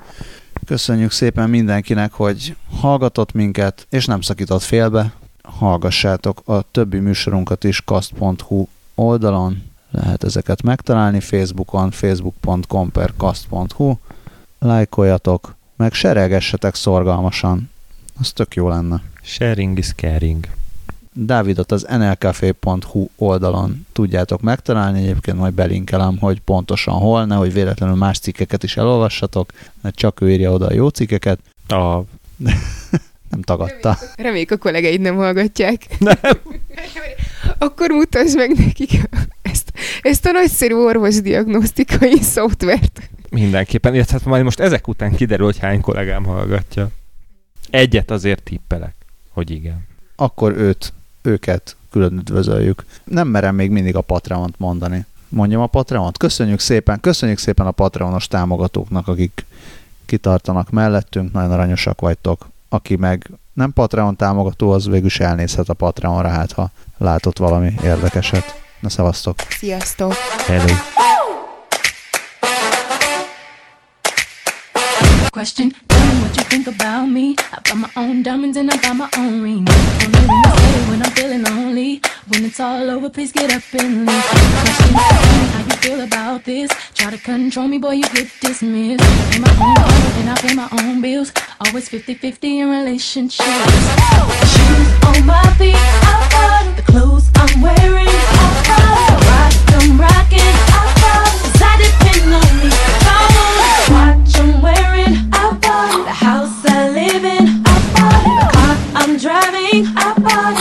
Köszönjük 0.65 1.11
szépen 1.11 1.49
mindenkinek, 1.49 2.11
hogy 2.11 2.55
hallgatott 2.79 3.31
minket, 3.31 3.87
és 3.89 4.05
nem 4.05 4.21
szakított 4.21 4.61
félbe. 4.61 5.13
Hallgassátok 5.43 6.41
a 6.45 6.61
többi 6.71 6.99
műsorunkat 6.99 7.63
is 7.63 7.81
kast.hu 7.81 8.65
oldalon, 8.99 9.63
lehet 9.91 10.23
ezeket 10.23 10.61
megtalálni 10.61 11.19
Facebookon, 11.19 11.91
facebook.com 11.91 12.91
per 12.91 13.13
kast.hu, 13.17 13.93
lájkoljatok, 14.59 15.55
meg 15.75 15.93
seregessetek 15.93 16.75
szorgalmasan, 16.75 17.69
az 18.19 18.31
tök 18.31 18.55
jó 18.55 18.67
lenne. 18.67 19.01
Sharing 19.21 19.77
is 19.77 19.93
caring. 19.93 20.47
Dávidot 21.13 21.71
az 21.71 21.85
nlcafé.hu 21.89 23.07
oldalon 23.15 23.85
tudjátok 23.93 24.41
megtalálni, 24.41 24.99
egyébként 24.99 25.37
majd 25.37 25.53
belinkelem, 25.53 26.17
hogy 26.17 26.41
pontosan 26.41 26.93
hol, 26.93 27.25
nehogy 27.25 27.53
véletlenül 27.53 27.95
más 27.95 28.19
cikkeket 28.19 28.63
is 28.63 28.77
elolvassatok, 28.77 29.51
mert 29.81 29.95
csak 29.95 30.21
ő 30.21 30.31
írja 30.31 30.51
oda 30.51 30.67
a 30.67 30.73
jó 30.73 30.87
cikkeket. 30.87 31.39
A... 31.67 31.99
Nem 33.29 33.41
tagadta. 33.41 33.97
Reméljük 34.15 34.51
a 34.51 34.57
kollégeid 34.57 35.01
nem 35.01 35.15
hallgatják. 35.15 35.85
Nem. 35.99 36.17
Akkor 37.57 37.89
mutasd 37.89 38.35
meg 38.35 38.57
nekik 38.57 38.91
ezt, 39.41 39.71
ezt 40.01 40.25
a 40.25 40.31
nagyszerű 40.31 40.73
orvosdiagnosztikai 40.73 42.17
szoftvert. 42.21 43.09
Mindenképpen, 43.29 43.93
illetve 43.93 44.17
hát 44.17 44.25
majd 44.25 44.43
most 44.43 44.59
ezek 44.59 44.87
után 44.87 45.15
kiderül, 45.15 45.45
hogy 45.45 45.59
hány 45.59 45.81
kollégám 45.81 46.25
hallgatja. 46.25 46.89
Egyet 47.69 48.11
azért 48.11 48.43
tippelek, 48.43 48.93
hogy 49.29 49.51
igen. 49.51 49.87
Akkor 50.15 50.57
őt, 50.57 50.93
őket 51.21 51.75
külön 51.91 52.13
üdvözöljük. 52.17 52.85
Nem 53.03 53.27
merem 53.27 53.55
még 53.55 53.71
mindig 53.71 53.95
a 53.95 54.01
Patreont 54.01 54.55
mondani. 54.57 55.05
Mondjam 55.29 55.61
a 55.61 55.67
Patreont? 55.67 56.17
Köszönjük 56.17 56.59
szépen, 56.59 56.99
köszönjük 56.99 57.37
szépen 57.37 57.65
a 57.65 57.71
Patreonos 57.71 58.27
támogatóknak, 58.27 59.07
akik 59.07 59.45
kitartanak 60.05 60.69
mellettünk, 60.69 61.31
nagyon 61.31 61.51
aranyosak 61.51 62.01
vagytok. 62.01 62.49
Aki 62.69 62.95
meg 62.95 63.31
nem 63.53 63.73
Patreon 63.73 64.15
támogató, 64.15 64.71
az 64.71 64.87
végül 64.87 65.05
is 65.05 65.19
elnézhet 65.19 65.69
a 65.69 65.73
Patreonra, 65.73 66.29
hát 66.29 66.51
ha 66.51 66.69
látott 66.97 67.37
valami 67.37 67.73
érdekeset. 67.83 68.61
Na 68.79 68.89
szevasztok! 68.89 69.35
Sziasztok! 69.49 70.13
Hello. 70.47 70.73
Question, 75.31 75.71
tell 75.87 76.15
me 76.15 76.21
what 76.21 76.35
you 76.35 76.43
think 76.43 76.65
about 76.67 77.05
me. 77.05 77.35
I 77.51 77.59
buy 77.63 77.75
my 77.75 77.89
own 77.95 78.23
diamonds 78.23 78.57
and 78.57 78.71
I 78.71 78.77
buy 78.77 78.93
my 78.93 79.09
own 79.15 79.43
ring. 79.43 79.67
Only 79.69 80.21
when 80.27 80.45
I 80.45 80.55
say 80.55 80.89
when 80.89 81.03
I'm 81.03 81.11
feeling 81.11 81.43
lonely. 81.43 82.01
When 82.29 82.45
it's 82.45 82.59
all 82.59 82.89
over, 82.89 83.09
please 83.09 83.31
get 83.31 83.53
up 83.53 83.61
and 83.73 84.07
leave. 84.07 84.23
Question, 84.23 84.93
tell 84.95 85.21
me 85.37 85.45
how 85.53 85.59
you 85.59 85.75
feel 85.83 86.01
about 86.01 86.45
this. 86.45 86.71
Try 86.95 87.11
to 87.11 87.17
control 87.19 87.67
me, 87.67 87.77
boy, 87.77 87.93
you 87.93 88.09
get 88.09 88.31
dismissed. 88.41 89.03
I 89.03 89.31
pay 89.31 89.39
my 89.39 89.51
own 89.51 89.75
phone 89.75 90.19
and 90.19 90.29
I 90.29 90.35
pay 90.41 90.55
my 90.55 90.67
own 90.81 91.01
bills. 91.01 91.31
Always 91.61 91.87
50-50 91.89 92.43
in 92.43 92.69
relationships. 92.69 93.45
Shoes 94.53 94.89
on 95.05 95.25
my 95.27 95.43
feet, 95.59 95.75
I 95.77 96.69
it. 96.69 96.75
The 96.77 96.91
clothes 96.91 97.29
I'm 97.35 97.61
wearing, 97.61 98.07
I 98.07 98.63
bought 98.67 99.53
it. 99.53 99.73
I'm 99.75 99.99
rocking, 100.01 100.18
papa. 110.15 110.58